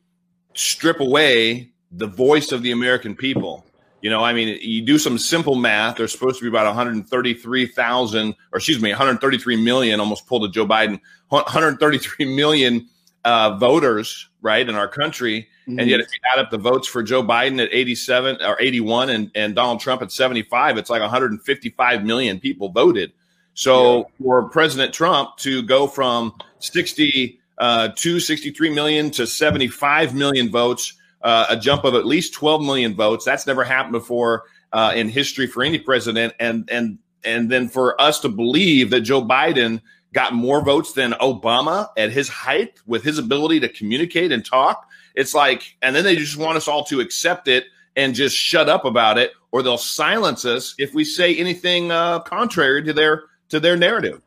strip 0.53 0.99
away 0.99 1.71
the 1.91 2.07
voice 2.07 2.51
of 2.51 2.63
the 2.63 2.71
American 2.71 3.15
people. 3.15 3.65
You 4.01 4.09
know, 4.09 4.23
I 4.23 4.33
mean, 4.33 4.57
you 4.61 4.81
do 4.81 4.97
some 4.97 5.17
simple 5.17 5.55
math. 5.55 5.97
There's 5.97 6.11
supposed 6.11 6.39
to 6.39 6.43
be 6.43 6.47
about 6.47 6.65
133,000, 6.67 8.35
or 8.51 8.57
excuse 8.57 8.81
me, 8.81 8.89
133 8.89 9.57
million, 9.57 9.99
almost 9.99 10.25
pulled 10.25 10.45
a 10.45 10.49
Joe 10.49 10.65
Biden, 10.65 11.01
133 11.29 12.35
million 12.35 12.87
uh, 13.25 13.57
voters, 13.57 14.29
right, 14.41 14.67
in 14.67 14.75
our 14.75 14.87
country. 14.87 15.47
Mm-hmm. 15.67 15.79
And 15.79 15.89
yet, 15.89 15.99
if 15.99 16.07
you 16.11 16.19
add 16.33 16.39
up 16.39 16.51
the 16.51 16.57
votes 16.57 16.87
for 16.87 17.03
Joe 17.03 17.23
Biden 17.23 17.61
at 17.61 17.69
87 17.71 18.37
or 18.41 18.59
81 18.59 19.09
and, 19.09 19.31
and 19.35 19.55
Donald 19.55 19.79
Trump 19.79 20.01
at 20.01 20.11
75, 20.11 20.77
it's 20.77 20.89
like 20.89 21.01
155 21.01 22.03
million 22.03 22.39
people 22.39 22.69
voted. 22.69 23.11
So 23.53 23.97
yeah. 23.97 24.03
for 24.23 24.49
President 24.49 24.93
Trump 24.93 25.37
to 25.37 25.61
go 25.63 25.87
from 25.87 26.33
60 26.59 27.39
uh, 27.57 27.89
to 27.95 28.19
63 28.19 28.69
million 28.69 29.11
to 29.11 29.27
75 29.27 30.15
million 30.15 30.49
votes 30.49 30.93
uh, 31.21 31.47
a 31.49 31.57
jump 31.57 31.83
of 31.83 31.95
at 31.95 32.05
least 32.05 32.33
12 32.33 32.61
million 32.61 32.95
votes. 32.95 33.25
That's 33.25 33.45
never 33.45 33.63
happened 33.63 33.93
before 33.93 34.43
uh, 34.71 34.93
in 34.95 35.09
history 35.09 35.47
for 35.47 35.63
any 35.63 35.79
president. 35.79 36.33
And 36.39 36.69
and 36.71 36.97
and 37.23 37.51
then 37.51 37.67
for 37.67 37.99
us 37.99 38.19
to 38.21 38.29
believe 38.29 38.91
that 38.91 39.01
Joe 39.01 39.21
Biden 39.21 39.81
got 40.13 40.33
more 40.33 40.63
votes 40.63 40.93
than 40.93 41.11
Obama 41.13 41.89
at 41.97 42.11
his 42.11 42.27
height 42.27 42.79
with 42.85 43.03
his 43.03 43.17
ability 43.17 43.59
to 43.59 43.69
communicate 43.69 44.31
and 44.31 44.45
talk, 44.45 44.87
it's 45.15 45.33
like, 45.33 45.75
and 45.81 45.95
then 45.95 46.03
they 46.03 46.15
just 46.15 46.37
want 46.37 46.57
us 46.57 46.67
all 46.67 46.83
to 46.85 46.99
accept 46.99 47.47
it 47.47 47.65
and 47.95 48.15
just 48.15 48.35
shut 48.35 48.69
up 48.69 48.85
about 48.85 49.17
it, 49.17 49.31
or 49.51 49.61
they'll 49.61 49.77
silence 49.77 50.45
us 50.45 50.75
if 50.77 50.93
we 50.93 51.03
say 51.03 51.35
anything 51.35 51.91
uh, 51.91 52.19
contrary 52.19 52.83
to 52.83 52.93
their 52.93 53.23
to 53.49 53.59
their 53.59 53.75
narrative. 53.75 54.21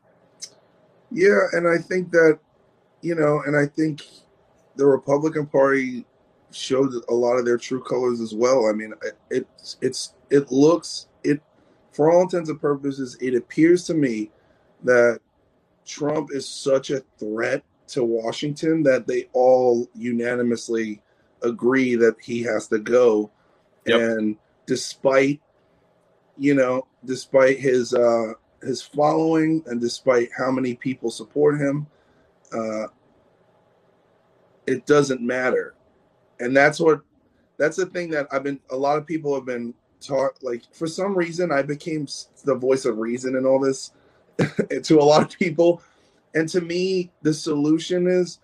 Yeah, 1.11 1.39
and 1.53 1.67
I 1.67 1.77
think 1.77 2.11
that 2.11 2.39
you 3.01 3.15
know, 3.15 3.41
and 3.45 3.55
I 3.55 3.65
think 3.65 4.01
the 4.75 4.85
Republican 4.85 5.45
Party 5.47 6.05
showed 6.51 6.93
a 7.09 7.13
lot 7.13 7.37
of 7.37 7.45
their 7.45 7.57
true 7.57 7.83
colors 7.83 8.21
as 8.21 8.33
well. 8.33 8.67
I 8.67 8.73
mean, 8.73 8.93
it 9.29 9.47
it's 9.81 10.13
it 10.29 10.51
looks 10.51 11.07
it 11.23 11.41
for 11.93 12.11
all 12.11 12.23
intents 12.23 12.49
and 12.49 12.59
purposes, 12.59 13.17
it 13.21 13.35
appears 13.35 13.85
to 13.85 13.93
me 13.93 14.31
that 14.83 15.19
Trump 15.85 16.29
is 16.31 16.47
such 16.47 16.89
a 16.89 17.03
threat 17.19 17.63
to 17.87 18.03
Washington 18.03 18.83
that 18.83 19.07
they 19.07 19.29
all 19.33 19.89
unanimously 19.93 21.01
agree 21.41 21.95
that 21.95 22.15
he 22.21 22.41
has 22.43 22.67
to 22.69 22.79
go. 22.79 23.29
Yep. 23.85 23.99
And 23.99 24.37
despite 24.65 25.41
you 26.37 26.55
know, 26.55 26.87
despite 27.05 27.59
his 27.59 27.93
uh 27.93 28.33
his 28.61 28.81
following 28.81 29.63
and 29.67 29.79
despite 29.79 30.29
how 30.35 30.49
many 30.49 30.73
people 30.75 31.11
support 31.11 31.59
him, 31.59 31.85
uh 32.51 32.87
it 34.65 34.85
doesn't 34.85 35.21
matter 35.21 35.75
and 36.39 36.55
that's 36.55 36.79
what 36.79 37.01
that's 37.57 37.77
the 37.77 37.85
thing 37.85 38.09
that 38.09 38.27
I've 38.31 38.43
been. 38.43 38.59
A 38.71 38.75
lot 38.75 38.97
of 38.97 39.05
people 39.05 39.33
have 39.35 39.45
been 39.45 39.73
taught. 40.01 40.43
Like 40.43 40.63
for 40.73 40.87
some 40.87 41.15
reason, 41.15 41.51
I 41.51 41.61
became 41.61 42.07
the 42.43 42.55
voice 42.55 42.85
of 42.85 42.97
reason 42.97 43.35
in 43.35 43.45
all 43.45 43.59
this 43.59 43.91
to 44.83 44.99
a 44.99 45.03
lot 45.03 45.21
of 45.21 45.37
people. 45.37 45.81
And 46.35 46.49
to 46.49 46.61
me, 46.61 47.11
the 47.21 47.33
solution 47.33 48.07
is, 48.07 48.39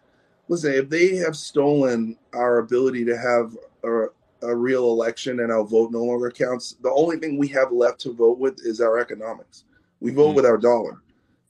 listen, 0.47 0.73
if 0.73 0.89
they 0.89 1.15
have 1.17 1.35
stolen 1.35 2.17
our 2.33 2.59
ability 2.59 3.05
to 3.05 3.17
have 3.17 3.57
a, 3.83 4.07
a 4.47 4.55
real 4.55 4.91
election 4.91 5.39
and 5.39 5.51
our 5.51 5.63
vote 5.63 5.91
no 5.91 6.03
longer 6.03 6.29
counts, 6.29 6.75
the 6.81 6.91
only 6.91 7.17
thing 7.17 7.37
we 7.37 7.47
have 7.47 7.71
left 7.71 7.99
to 8.01 8.13
vote 8.13 8.37
with 8.37 8.59
is 8.65 8.81
our 8.81 8.99
economics. 8.99 9.63
We 9.99 10.11
vote 10.11 10.33
mm 10.33 10.35
with 10.35 10.45
our 10.45 10.57
dollar. 10.57 11.01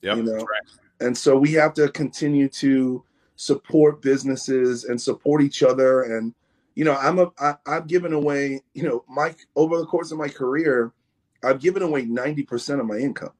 Yep, 0.01 0.17
you 0.17 0.23
know, 0.23 0.37
right. 0.37 0.61
and 1.01 1.17
so 1.17 1.37
we 1.37 1.51
have 1.53 1.73
to 1.73 1.89
continue 1.89 2.47
to 2.47 3.03
support 3.39 4.01
businesses 4.01 4.83
and 4.83 5.01
support 5.01 5.41
each 5.41 5.63
other 5.63 6.03
and 6.03 6.33
you 6.75 6.83
know 6.83 6.93
i'm 6.95 7.19
a 7.19 7.31
I, 7.39 7.55
i've 7.67 7.87
given 7.87 8.11
away 8.11 8.61
you 8.73 8.83
know 8.83 9.05
my 9.07 9.33
over 9.55 9.77
the 9.77 9.85
course 9.85 10.11
of 10.11 10.17
my 10.17 10.27
career 10.27 10.91
i've 11.45 11.61
given 11.61 11.81
away 11.81 12.03
90% 12.03 12.81
of 12.81 12.85
my 12.85 12.97
income 12.97 13.31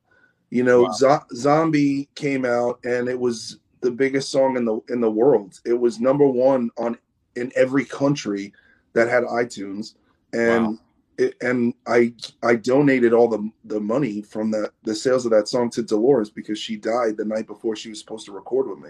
you 0.50 0.64
know 0.64 0.84
wow. 0.84 0.92
Zo- 0.92 1.26
zombie 1.36 2.10
came 2.16 2.46
out 2.46 2.80
and 2.84 3.08
it 3.08 3.20
was 3.20 3.60
the 3.82 3.92
biggest 3.92 4.32
song 4.32 4.58
in 4.58 4.66
the 4.66 4.80
in 4.90 5.02
the 5.02 5.12
world 5.12 5.60
it 5.66 5.74
was 5.80 6.00
number 6.00 6.28
one 6.28 6.70
on 6.78 6.98
in 7.36 7.52
every 7.56 7.86
country 7.86 8.54
that 8.94 9.08
had 9.08 9.24
itunes 9.24 9.96
and 10.34 10.68
wow. 10.68 10.78
it, 11.18 11.36
and 11.42 11.74
i 11.88 12.14
i 12.44 12.56
donated 12.56 13.14
all 13.14 13.28
the 13.28 13.50
the 13.66 13.80
money 13.80 14.22
from 14.22 14.52
the 14.52 14.72
the 14.84 14.96
sales 14.96 15.26
of 15.26 15.32
that 15.32 15.48
song 15.48 15.70
to 15.70 15.82
dolores 15.82 16.30
because 16.30 16.60
she 16.60 16.76
died 16.76 17.16
the 17.16 17.26
night 17.26 17.48
before 17.48 17.76
she 17.76 17.90
was 17.90 18.00
supposed 18.00 18.26
to 18.26 18.32
record 18.32 18.68
with 18.68 18.80
me 18.80 18.90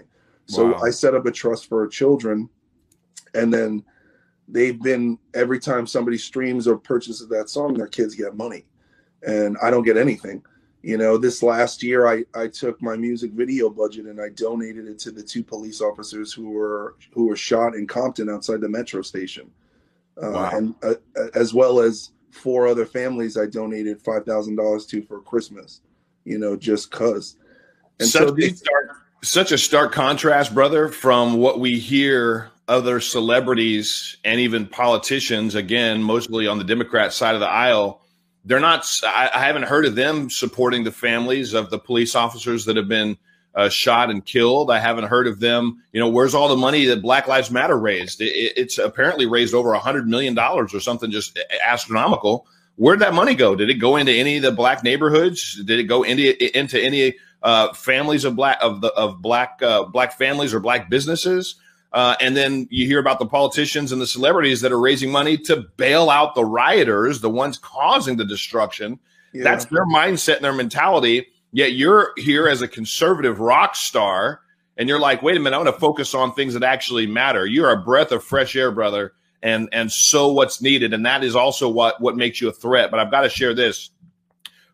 so 0.50 0.72
wow. 0.72 0.80
I 0.82 0.90
set 0.90 1.14
up 1.14 1.26
a 1.26 1.30
trust 1.30 1.68
for 1.68 1.80
her 1.80 1.86
children, 1.86 2.48
and 3.34 3.54
then 3.54 3.84
they've 4.48 4.80
been 4.82 5.16
every 5.32 5.60
time 5.60 5.86
somebody 5.86 6.18
streams 6.18 6.66
or 6.66 6.76
purchases 6.76 7.28
that 7.28 7.48
song, 7.48 7.74
their 7.74 7.86
kids 7.86 8.16
get 8.16 8.36
money, 8.36 8.66
and 9.24 9.56
I 9.62 9.70
don't 9.70 9.84
get 9.84 9.96
anything. 9.96 10.42
You 10.82 10.96
know, 10.96 11.18
this 11.18 11.42
last 11.42 11.82
year 11.82 12.06
I 12.06 12.24
I 12.34 12.48
took 12.48 12.80
my 12.80 12.96
music 12.96 13.32
video 13.32 13.68
budget 13.68 14.06
and 14.06 14.20
I 14.20 14.30
donated 14.30 14.86
it 14.86 14.98
to 15.00 15.10
the 15.10 15.22
two 15.22 15.44
police 15.44 15.80
officers 15.80 16.32
who 16.32 16.50
were 16.50 16.96
who 17.12 17.26
were 17.26 17.36
shot 17.36 17.74
in 17.74 17.86
Compton 17.86 18.30
outside 18.30 18.60
the 18.60 18.68
metro 18.68 19.02
station, 19.02 19.50
uh, 20.22 20.30
wow. 20.30 20.50
and 20.52 20.74
uh, 20.82 20.94
as 21.34 21.52
well 21.52 21.80
as 21.80 22.12
four 22.30 22.66
other 22.66 22.86
families 22.86 23.36
I 23.36 23.46
donated 23.46 24.00
five 24.00 24.24
thousand 24.24 24.56
dollars 24.56 24.86
to 24.86 25.02
for 25.02 25.20
Christmas. 25.20 25.82
You 26.24 26.38
know, 26.38 26.56
just 26.56 26.90
cause. 26.90 27.36
And 27.98 28.08
Such 28.08 28.28
so 28.28 28.30
these, 28.30 28.62
such 29.22 29.52
a 29.52 29.58
stark 29.58 29.92
contrast, 29.92 30.54
brother, 30.54 30.88
from 30.88 31.34
what 31.34 31.60
we 31.60 31.78
hear 31.78 32.50
other 32.68 33.00
celebrities 33.00 34.16
and 34.24 34.40
even 34.40 34.66
politicians, 34.66 35.54
again, 35.54 36.02
mostly 36.02 36.46
on 36.46 36.56
the 36.56 36.64
Democrat 36.64 37.12
side 37.12 37.34
of 37.34 37.40
the 37.40 37.48
aisle. 37.48 38.00
They're 38.44 38.60
not, 38.60 38.86
I, 39.04 39.30
I 39.34 39.40
haven't 39.40 39.64
heard 39.64 39.84
of 39.84 39.94
them 39.94 40.30
supporting 40.30 40.84
the 40.84 40.92
families 40.92 41.52
of 41.52 41.70
the 41.70 41.78
police 41.78 42.14
officers 42.14 42.64
that 42.64 42.76
have 42.76 42.88
been 42.88 43.18
uh, 43.54 43.68
shot 43.68 44.10
and 44.10 44.24
killed. 44.24 44.70
I 44.70 44.78
haven't 44.78 45.04
heard 45.04 45.26
of 45.26 45.40
them. 45.40 45.82
You 45.92 46.00
know, 46.00 46.08
where's 46.08 46.34
all 46.34 46.48
the 46.48 46.56
money 46.56 46.86
that 46.86 47.02
Black 47.02 47.26
Lives 47.26 47.50
Matter 47.50 47.78
raised? 47.78 48.20
It, 48.20 48.52
it's 48.56 48.78
apparently 48.78 49.26
raised 49.26 49.54
over 49.54 49.74
a 49.74 49.80
$100 49.80 50.06
million 50.06 50.38
or 50.38 50.68
something 50.68 51.10
just 51.10 51.38
astronomical 51.66 52.46
where'd 52.80 53.00
that 53.00 53.12
money 53.12 53.34
go? 53.34 53.54
Did 53.54 53.68
it 53.68 53.74
go 53.74 53.96
into 53.96 54.12
any 54.12 54.38
of 54.38 54.42
the 54.42 54.52
black 54.52 54.82
neighborhoods? 54.82 55.62
Did 55.62 55.78
it 55.78 55.84
go 55.84 56.02
into 56.02 56.58
into 56.58 56.82
any 56.82 57.14
uh, 57.42 57.72
families 57.74 58.24
of 58.24 58.34
black 58.34 58.58
of 58.60 58.80
the 58.80 58.88
of 58.94 59.22
black 59.22 59.60
uh, 59.62 59.84
black 59.84 60.16
families 60.16 60.52
or 60.52 60.60
black 60.60 60.88
businesses? 60.88 61.56
Uh, 61.92 62.14
and 62.20 62.36
then 62.36 62.68
you 62.70 62.86
hear 62.86 63.00
about 63.00 63.18
the 63.18 63.26
politicians 63.26 63.90
and 63.90 64.00
the 64.00 64.06
celebrities 64.06 64.60
that 64.60 64.70
are 64.70 64.78
raising 64.78 65.10
money 65.10 65.36
to 65.36 65.64
bail 65.76 66.08
out 66.08 66.34
the 66.34 66.44
rioters, 66.44 67.20
the 67.20 67.30
ones 67.30 67.58
causing 67.58 68.16
the 68.16 68.24
destruction. 68.24 68.98
Yeah. 69.32 69.44
That's 69.44 69.64
their 69.66 69.86
mindset 69.86 70.36
and 70.36 70.44
their 70.44 70.52
mentality. 70.52 71.26
Yet 71.52 71.72
you're 71.72 72.12
here 72.16 72.48
as 72.48 72.62
a 72.62 72.68
conservative 72.68 73.40
rock 73.40 73.74
star, 73.74 74.40
and 74.76 74.88
you're 74.88 75.00
like, 75.00 75.22
wait 75.22 75.36
a 75.36 75.40
minute, 75.40 75.56
I 75.56 75.62
want 75.62 75.74
to 75.74 75.80
focus 75.80 76.14
on 76.14 76.32
things 76.34 76.54
that 76.54 76.62
actually 76.62 77.06
matter. 77.06 77.44
You're 77.44 77.70
a 77.70 77.76
breath 77.76 78.12
of 78.12 78.22
fresh 78.22 78.54
air, 78.54 78.70
brother 78.70 79.12
and 79.42 79.68
and 79.72 79.90
so 79.90 80.32
what's 80.32 80.60
needed 80.60 80.92
and 80.92 81.04
that 81.06 81.24
is 81.24 81.34
also 81.34 81.68
what 81.68 82.00
what 82.00 82.16
makes 82.16 82.40
you 82.40 82.48
a 82.48 82.52
threat 82.52 82.90
but 82.90 83.00
i've 83.00 83.10
got 83.10 83.22
to 83.22 83.28
share 83.28 83.54
this 83.54 83.90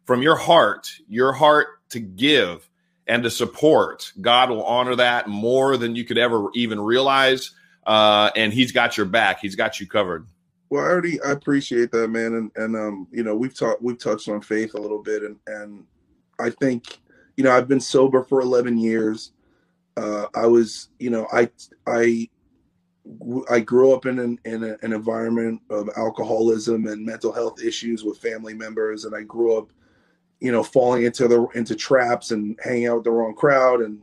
from 0.05 0.23
your 0.23 0.37
heart 0.37 0.91
your 1.09 1.33
heart 1.33 1.69
to 1.89 2.01
give 2.01 2.69
and 3.07 3.23
to 3.23 3.31
support. 3.31 4.13
God 4.21 4.51
will 4.51 4.65
honor 4.65 4.97
that 4.97 5.29
more 5.29 5.77
than 5.77 5.95
you 5.95 6.05
could 6.05 6.19
ever 6.19 6.49
even 6.55 6.81
realize. 6.81 7.53
Uh, 7.87 8.31
and 8.35 8.53
he's 8.53 8.73
got 8.73 8.97
your 8.97 9.07
back. 9.07 9.41
He's 9.41 9.55
got 9.55 9.79
you 9.81 9.87
covered. 9.87 10.27
Well 10.69 10.83
i 10.83 10.89
already 10.89 11.23
i 11.23 11.31
appreciate 11.31 11.93
that 11.93 12.09
man. 12.09 12.35
And 12.35 12.51
and 12.57 12.75
um 12.75 13.07
you 13.13 13.23
know 13.23 13.37
we've 13.37 13.57
talked 13.57 13.81
we've 13.83 13.99
touched 13.99 14.29
on 14.29 14.41
faith 14.41 14.75
a 14.75 14.81
little 14.81 15.01
bit. 15.01 15.23
And 15.23 15.37
and 15.47 15.85
i 16.41 16.51
think 16.51 16.99
you 17.37 17.45
know 17.45 17.53
i've 17.53 17.69
been 17.69 17.81
sober 17.81 18.25
for 18.25 18.41
11 18.41 18.77
years. 18.77 19.31
Uh 19.97 20.27
i 20.35 20.45
was 20.45 20.89
you 20.99 21.11
know 21.11 21.29
i 21.33 21.49
i 21.87 22.29
I 23.51 23.61
grew 23.61 23.93
up 23.93 24.07
in 24.07 24.19
an, 24.19 24.39
in 24.45 24.65
a, 24.65 24.77
an 24.83 24.93
environment 24.93 25.61
of 25.71 25.89
alcoholism 25.97 26.87
and 26.87 27.05
mental 27.05 27.33
health 27.33 27.63
issues 27.63 28.05
with 28.05 28.19
family 28.19 28.55
members, 28.55 29.05
and 29.05 29.15
I 29.15 29.23
grew 29.23 29.57
up, 29.57 29.69
you 30.41 30.53
know, 30.53 30.63
falling 30.63 31.05
into 31.05 31.29
the 31.29 31.47
into 31.55 31.75
traps 31.75 32.31
and 32.31 32.59
hanging 32.63 32.87
out 32.87 32.97
with 32.97 33.05
the 33.05 33.11
wrong 33.11 33.35
crowd, 33.35 33.81
and 33.81 34.01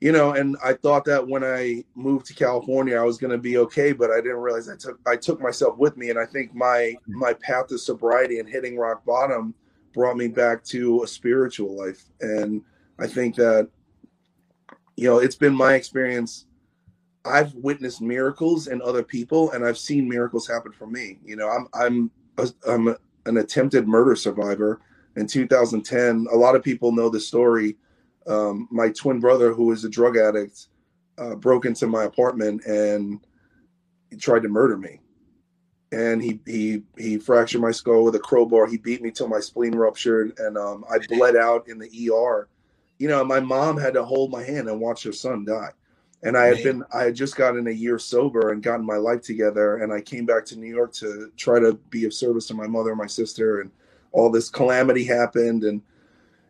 you 0.00 0.12
know, 0.12 0.32
and 0.32 0.56
I 0.64 0.74
thought 0.74 1.04
that 1.04 1.26
when 1.26 1.44
I 1.44 1.84
moved 1.94 2.26
to 2.26 2.34
California, 2.34 2.98
I 2.98 3.04
was 3.04 3.18
going 3.18 3.30
to 3.30 3.38
be 3.38 3.58
okay, 3.58 3.92
but 3.92 4.10
I 4.10 4.16
didn't 4.16 4.38
realize 4.38 4.68
I 4.68 4.76
took 4.76 4.98
I 5.06 5.16
took 5.16 5.40
myself 5.40 5.78
with 5.78 5.96
me, 5.96 6.10
and 6.10 6.18
I 6.18 6.26
think 6.26 6.54
my 6.54 6.94
my 7.06 7.32
path 7.34 7.68
to 7.68 7.78
sobriety 7.78 8.38
and 8.38 8.48
hitting 8.48 8.76
rock 8.76 9.04
bottom 9.04 9.54
brought 9.94 10.16
me 10.16 10.28
back 10.28 10.64
to 10.64 11.02
a 11.02 11.06
spiritual 11.06 11.76
life, 11.76 12.04
and 12.20 12.62
I 12.98 13.06
think 13.06 13.36
that, 13.36 13.68
you 14.96 15.08
know, 15.08 15.18
it's 15.18 15.36
been 15.36 15.54
my 15.54 15.74
experience 15.74 16.46
I've 17.24 17.54
witnessed 17.54 18.00
miracles 18.00 18.66
in 18.66 18.82
other 18.82 19.02
people, 19.02 19.52
and 19.52 19.64
I've 19.64 19.78
seen 19.78 20.08
miracles 20.08 20.48
happen 20.48 20.72
for 20.72 20.86
me. 20.86 21.18
You 21.24 21.36
know, 21.36 21.48
I'm 21.48 21.68
I'm 21.74 22.10
a, 22.38 22.48
I'm 22.68 22.96
an 23.26 23.36
attempted 23.36 23.86
murder 23.86 24.16
survivor. 24.16 24.80
In 25.16 25.26
2010, 25.26 26.26
a 26.32 26.36
lot 26.36 26.54
of 26.54 26.62
people 26.62 26.92
know 26.92 27.08
the 27.08 27.20
story. 27.20 27.76
Um, 28.26 28.68
my 28.70 28.88
twin 28.90 29.20
brother, 29.20 29.52
who 29.52 29.72
is 29.72 29.84
a 29.84 29.88
drug 29.88 30.16
addict, 30.16 30.68
uh, 31.18 31.34
broke 31.34 31.66
into 31.66 31.86
my 31.86 32.04
apartment 32.04 32.64
and 32.64 33.20
tried 34.18 34.42
to 34.42 34.48
murder 34.48 34.76
me. 34.76 35.00
And 35.90 36.22
he 36.22 36.40
he 36.46 36.82
he 36.96 37.18
fractured 37.18 37.60
my 37.60 37.70
skull 37.70 38.04
with 38.04 38.14
a 38.14 38.18
crowbar. 38.18 38.66
He 38.66 38.78
beat 38.78 39.02
me 39.02 39.10
till 39.10 39.28
my 39.28 39.40
spleen 39.40 39.74
ruptured, 39.74 40.38
and 40.38 40.56
um, 40.56 40.84
I 40.90 40.98
bled 41.06 41.36
out 41.36 41.68
in 41.68 41.78
the 41.78 42.10
ER. 42.10 42.48
You 42.98 43.08
know, 43.08 43.22
my 43.24 43.40
mom 43.40 43.76
had 43.76 43.92
to 43.94 44.04
hold 44.04 44.30
my 44.30 44.42
hand 44.42 44.68
and 44.68 44.80
watch 44.80 45.02
her 45.02 45.12
son 45.12 45.44
die 45.44 45.72
and 46.22 46.36
I 46.36 46.46
had 46.46 46.62
been 46.62 46.84
I 46.94 47.04
had 47.04 47.14
just 47.14 47.36
gotten 47.36 47.66
a 47.66 47.72
year 47.72 47.98
sober 47.98 48.52
and 48.52 48.62
gotten 48.62 48.86
my 48.86 48.96
life 48.96 49.22
together 49.22 49.78
and 49.78 49.92
I 49.92 50.00
came 50.00 50.24
back 50.24 50.44
to 50.46 50.58
New 50.58 50.72
York 50.72 50.92
to 50.94 51.32
try 51.36 51.58
to 51.58 51.74
be 51.90 52.04
of 52.04 52.14
service 52.14 52.46
to 52.48 52.54
my 52.54 52.66
mother 52.66 52.90
and 52.90 52.98
my 52.98 53.06
sister 53.06 53.60
and 53.60 53.70
all 54.12 54.30
this 54.30 54.48
calamity 54.48 55.04
happened 55.04 55.64
and 55.64 55.82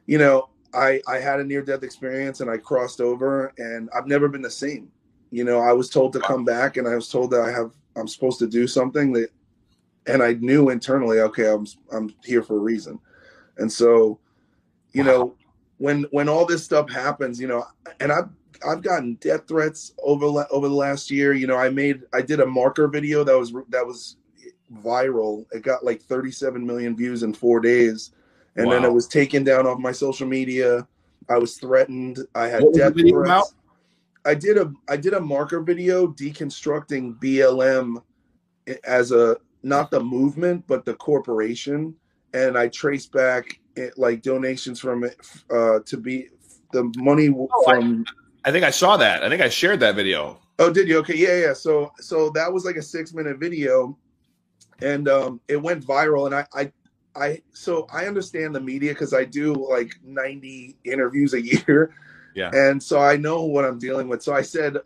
you 0.07 0.19
know 0.19 0.49
I 0.75 1.01
I 1.07 1.19
had 1.19 1.41
a 1.41 1.45
near 1.45 1.63
death 1.63 1.83
experience 1.83 2.41
and 2.41 2.51
I 2.51 2.57
crossed 2.57 3.01
over 3.01 3.53
and 3.59 3.89
I've 3.95 4.07
never 4.07 4.29
been 4.29 4.43
the 4.43 4.51
same. 4.51 4.91
You 5.31 5.45
know, 5.45 5.61
I 5.61 5.73
was 5.73 5.89
told 5.89 6.13
to 6.15 6.21
come 6.21 6.45
back 6.45 6.77
and 6.77 6.87
I 6.87 6.95
was 6.95 7.09
told 7.09 7.31
that 7.31 7.41
I 7.41 7.51
have 7.51 7.73
I'm 7.97 8.09
supposed 8.09 8.39
to 8.41 8.47
do 8.47 8.67
something 8.67 9.13
that 9.13 9.31
and 10.07 10.23
I 10.23 10.35
knew 10.35 10.71
internally 10.71 11.21
okay, 11.21 11.51
I'm 11.51 11.67
I'm 11.93 12.15
here 12.25 12.43
for 12.43 12.57
a 12.57 12.61
reason. 12.61 12.99
And 13.59 13.71
so 13.71 14.19
you 14.93 15.05
know 15.05 15.35
when 15.79 16.05
when 16.11 16.29
all 16.29 16.47
this 16.47 16.65
stuff 16.65 16.91
happens, 16.91 17.41
you 17.41 17.49
know, 17.49 17.65
and 18.01 18.13
i've 18.13 18.29
I've 18.67 18.83
gotten 18.83 19.15
death 19.15 19.49
threats 19.49 19.93
over 20.03 20.27
over 20.51 20.69
the 20.69 20.75
last 20.75 21.11
year. 21.11 21.33
You 21.33 21.47
know, 21.47 21.57
I 21.57 21.69
made 21.69 22.03
I 22.13 22.23
did 22.23 22.41
a 22.41 22.47
marker 22.47 22.89
video 22.89 23.25
that 23.25 23.37
was 23.37 23.53
that 23.71 23.87
was 23.87 24.17
viral. 24.73 25.45
It 25.53 25.63
got 25.63 25.85
like 25.85 26.03
37 26.03 26.65
million 26.65 26.97
views 26.97 27.23
in 27.23 27.35
four 27.35 27.61
days, 27.61 28.13
and 28.57 28.67
wow. 28.67 28.73
then 28.73 28.85
it 28.85 28.93
was 28.93 29.07
taken 29.07 29.45
down 29.45 29.67
off 29.67 29.79
my 29.79 29.93
social 29.93 30.27
media. 30.27 30.87
I 31.29 31.39
was 31.39 31.57
threatened. 31.57 32.19
I 32.35 32.49
had 32.49 32.63
what 32.63 32.75
death 32.75 32.95
threats. 32.95 33.13
About? 33.13 33.47
I 34.25 34.35
did 34.35 34.57
a 34.57 34.73
I 34.89 34.97
did 34.97 35.15
a 35.15 35.21
marker 35.21 35.61
video 35.61 36.07
deconstructing 36.07 37.19
BLM 37.19 38.03
as 38.85 39.13
a 39.13 39.37
not 39.65 39.91
the 39.91 40.01
movement 40.01 40.65
but 40.67 40.85
the 40.85 40.95
corporation, 40.95 41.95
and 42.35 42.57
I 42.57 42.69
traced 42.69 43.13
back 43.13 43.61
eh, 43.77 43.91
like 43.97 44.23
donations 44.23 44.81
from 44.81 45.05
it 45.05 45.17
uh, 45.51 45.81
to 45.87 45.97
be 45.97 46.29
the 46.73 46.93
money 46.97 47.29
oh, 47.29 47.49
from. 47.65 48.05
I- 48.07 48.13
I 48.45 48.51
think 48.51 48.65
I 48.65 48.71
saw 48.71 48.97
that. 48.97 49.23
I 49.23 49.29
think 49.29 49.41
I 49.41 49.49
shared 49.49 49.81
that 49.81 49.95
video. 49.95 50.41
Oh, 50.59 50.73
did 50.73 50.89
you? 50.89 50.99
Okay, 50.99 51.17
yeah, 51.17 51.47
yeah. 51.47 51.53
So, 51.53 51.93
so 52.01 52.31
that 52.31 52.53
was 52.53 52.65
like 52.65 52.77
a 52.77 52.83
six 52.83 53.15
minute 53.15 53.39
video, 53.39 53.97
and 54.83 55.09
um, 55.09 55.41
it 55.49 55.57
went 55.57 55.87
viral. 55.87 56.27
And 56.27 56.35
I, 56.35 56.47
I, 56.55 56.73
I, 57.15 57.43
so 57.53 57.87
I 57.93 58.07
understand 58.07 58.55
the 58.55 58.61
media 58.61 58.93
because 58.93 59.15
I 59.15 59.25
do 59.25 59.55
like 59.55 59.99
ninety 60.03 60.77
interviews 60.85 61.35
a 61.35 61.43
year. 61.43 61.95
Yeah. 62.35 62.51
And 62.55 62.83
so 62.83 62.99
I 62.99 63.17
know 63.17 63.43
what 63.43 63.65
I'm 63.65 63.79
dealing 63.79 64.09
with. 64.09 64.23
So 64.23 64.35
I 64.35 64.43
said 64.43 64.77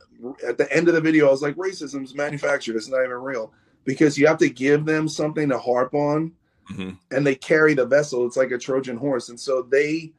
at 0.46 0.58
the 0.58 0.72
end 0.72 0.88
of 0.88 0.94
the 0.94 1.00
video, 1.00 1.28
I 1.28 1.30
was 1.30 1.42
like, 1.42 1.54
racism 1.54 2.02
is 2.02 2.14
manufactured. 2.14 2.74
It's 2.74 2.88
not 2.88 3.04
even 3.04 3.16
real 3.16 3.52
because 3.84 4.18
you 4.18 4.26
have 4.26 4.38
to 4.38 4.50
give 4.50 4.84
them 4.84 5.08
something 5.08 5.48
to 5.50 5.58
harp 5.58 5.94
on, 5.94 6.32
mm-hmm. 6.72 6.90
and 7.12 7.26
they 7.26 7.36
carry 7.36 7.74
the 7.74 7.86
vessel. 7.86 8.26
It's 8.26 8.36
like 8.36 8.50
a 8.50 8.58
Trojan 8.58 8.96
horse, 8.96 9.28
and 9.28 9.38
so 9.38 9.62
they 9.62 10.12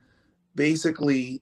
basically 0.55 1.41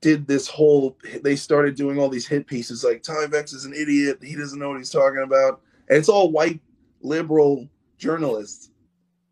did 0.00 0.26
this 0.26 0.48
whole 0.48 0.96
they 1.22 1.36
started 1.36 1.76
doing 1.76 1.98
all 1.98 2.08
these 2.08 2.26
hit 2.26 2.46
pieces 2.46 2.82
like 2.82 3.02
Tyvek 3.02 3.54
is 3.54 3.64
an 3.64 3.72
idiot, 3.72 4.18
he 4.20 4.34
doesn't 4.34 4.58
know 4.58 4.70
what 4.70 4.78
he's 4.78 4.90
talking 4.90 5.22
about. 5.22 5.60
And 5.88 5.98
it's 5.98 6.08
all 6.08 6.30
white 6.30 6.60
liberal 7.02 7.68
journalists. 7.98 8.70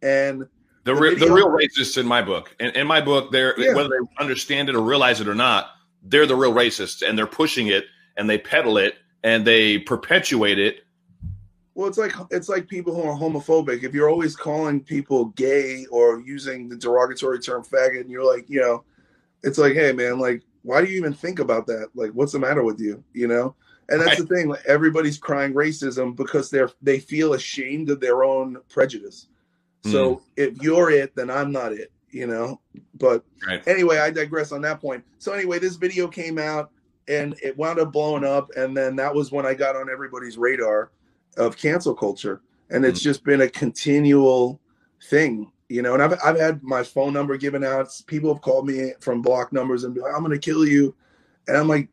And 0.03 0.43
the, 0.85 0.95
the, 0.95 0.95
re- 0.95 1.15
the 1.15 1.31
real 1.31 1.49
racists 1.49 1.99
in 1.99 2.07
my 2.07 2.23
book. 2.23 2.55
In, 2.61 2.71
in 2.71 2.87
my 2.87 3.01
book, 3.01 3.33
they're 3.33 3.59
yeah. 3.61 3.75
whether 3.75 3.89
they 3.89 4.23
understand 4.23 4.69
it 4.69 4.75
or 4.75 4.83
realize 4.83 5.21
it 5.21 5.29
or 5.29 5.35
not, 5.35 5.71
they're 6.03 6.27
the 6.27 6.37
real 6.37 6.55
racists 6.55 7.07
and 7.07 7.19
they're 7.19 7.27
pushing 7.27 7.69
it 7.69 7.85
and 8.17 8.29
they 8.29 8.39
peddle 8.39 8.79
it 8.79 8.95
and 9.23 9.47
they 9.47 9.79
perpetuate 9.79 10.59
it. 10.59 10.85
Well, 11.75 11.89
it's 11.89 11.99
like 11.99 12.13
it's 12.31 12.49
like 12.49 12.69
people 12.69 12.95
who 12.95 13.03
are 13.03 13.17
homophobic. 13.17 13.85
If 13.85 13.95
you're 13.95 14.11
always 14.11 14.37
calling 14.37 14.81
people 14.81 15.27
gay 15.27 15.87
or 15.91 16.21
using 16.21 16.69
the 16.69 16.77
derogatory 16.77 17.39
term 17.39 17.63
faggot, 17.63 18.01
and 18.01 18.11
you're 18.11 18.25
like, 18.25 18.49
you 18.49 18.61
know, 18.61 18.85
it's 19.43 19.57
like, 19.57 19.75
hey 19.75 19.93
man, 19.93 20.19
like 20.19 20.43
why 20.63 20.85
do 20.85 20.91
you 20.91 20.99
even 20.99 21.15
think 21.15 21.39
about 21.39 21.67
that? 21.67 21.89
Like, 21.95 22.11
what's 22.11 22.33
the 22.33 22.39
matter 22.39 22.63
with 22.63 22.81
you? 22.81 23.03
You 23.13 23.29
know? 23.29 23.55
And 23.91 24.01
that's 24.01 24.19
right. 24.19 24.29
the 24.29 24.35
thing. 24.35 24.49
Like, 24.49 24.65
everybody's 24.67 25.19
crying 25.19 25.53
racism 25.53 26.17
because 26.17 26.51
they're 26.51 26.71
they 26.81 26.99
feel 26.99 27.35
ashamed 27.35 27.91
of 27.91 28.01
their 28.01 28.25
own 28.25 28.59
prejudice. 28.69 29.27
So 29.85 30.17
mm. 30.17 30.21
if 30.37 30.63
you're 30.63 30.91
it, 30.91 31.15
then 31.17 31.31
I'm 31.31 31.53
not 31.53 31.73
it. 31.73 31.93
You 32.11 32.27
know. 32.27 32.61
But 32.95 33.25
right. 33.47 33.67
anyway, 33.67 33.99
I 33.99 34.11
digress 34.11 34.53
on 34.53 34.63
that 34.63 34.81
point. 34.81 35.05
So 35.19 35.33
anyway, 35.33 35.59
this 35.59 35.77
video 35.77 36.09
came 36.09 36.39
out 36.39 36.71
and 37.09 37.35
it 37.43 37.57
wound 37.57 37.79
up 37.79 37.93
blowing 37.93 38.25
up, 38.25 38.51
and 38.57 38.77
then 38.77 38.97
that 38.97 39.15
was 39.15 39.33
when 39.33 39.47
I 39.47 39.55
got 39.55 39.77
on 39.77 39.91
everybody's 39.91 40.39
radar 40.39 40.93
of 41.37 41.57
cancel 41.57 41.95
culture, 41.95 42.43
and 42.71 42.85
it's 42.85 43.01
mm. 43.01 43.05
just 43.05 43.25
been 43.25 43.41
a 43.41 43.49
continual 43.49 44.61
thing 45.09 45.51
you 45.71 45.83
know, 45.83 45.95
and 45.95 46.03
I've, 46.03 46.19
I've 46.25 46.39
had 46.39 46.63
my 46.65 46.83
phone 46.83 47.13
number 47.13 47.37
given 47.37 47.63
out. 47.63 47.89
People 48.09 48.35
have 48.35 48.43
called 48.43 48.67
me 48.67 48.93
from 48.99 49.23
block 49.23 49.53
numbers 49.53 49.85
and 49.85 49.95
be 49.95 50.01
like, 50.01 50.13
I'm 50.13 50.25
going 50.25 50.33
to 50.33 50.39
kill 50.39 50.67
you. 50.67 50.95
And 51.47 51.57
I'm 51.57 51.69
like, 51.69 51.89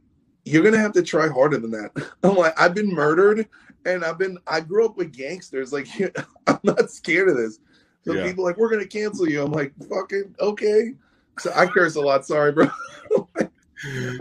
you're 0.48 0.64
going 0.64 0.74
to 0.74 0.80
have 0.80 0.94
to 0.94 1.04
try 1.04 1.28
harder 1.28 1.58
than 1.58 1.72
that. 1.72 1.92
I'm 2.24 2.36
like, 2.36 2.60
I've 2.60 2.74
been 2.74 2.94
murdered 2.94 3.48
and 3.86 4.04
I've 4.04 4.18
been, 4.18 4.38
I 4.48 4.62
grew 4.62 4.86
up 4.86 4.98
with 4.98 5.14
gangsters. 5.14 5.74
Like, 5.74 5.88
I'm 6.48 6.60
not 6.64 6.90
scared 6.90 7.30
of 7.30 7.38
this. 7.38 7.60
So 8.06 8.14
yeah. 8.14 8.26
people 8.26 8.46
like, 8.46 8.58
we're 8.58 8.70
going 8.70 8.82
to 8.82 8.88
cancel 8.88 9.30
you. 9.30 9.44
I'm 9.44 9.52
like, 9.52 9.74
fucking, 9.90 10.36
okay. 10.40 10.94
So 11.40 11.52
I 11.56 11.66
curse 11.68 11.96
a 11.96 12.02
lot. 12.02 12.26
Sorry, 12.26 12.52
bro. 12.52 12.70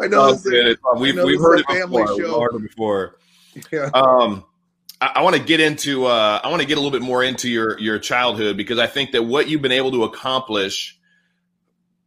I 0.02 0.06
know, 0.08 0.20
oh, 0.20 0.34
a, 0.34 0.98
we've, 0.98 1.14
I 1.14 1.16
know 1.16 1.26
we've 1.26 1.40
heard 1.40 1.60
it 1.60 1.66
before. 1.66 2.06
Show. 2.08 2.16
We've 2.16 2.50
heard 2.50 2.54
it 2.56 2.62
before. 2.62 3.18
Yeah. 3.72 3.90
Um, 3.94 4.44
I, 5.00 5.12
I 5.16 5.22
want 5.22 5.36
to 5.36 5.42
get 5.42 5.60
into 5.60 6.04
uh, 6.04 6.40
I 6.42 6.48
want 6.48 6.60
to 6.60 6.68
get 6.68 6.76
a 6.76 6.80
little 6.80 6.90
bit 6.90 7.02
more 7.02 7.24
into 7.24 7.48
your 7.48 7.78
your 7.78 7.98
childhood 7.98 8.58
because 8.58 8.78
I 8.78 8.86
think 8.86 9.12
that 9.12 9.22
what 9.22 9.48
you've 9.48 9.62
been 9.62 9.72
able 9.72 9.92
to 9.92 10.04
accomplish 10.04 10.98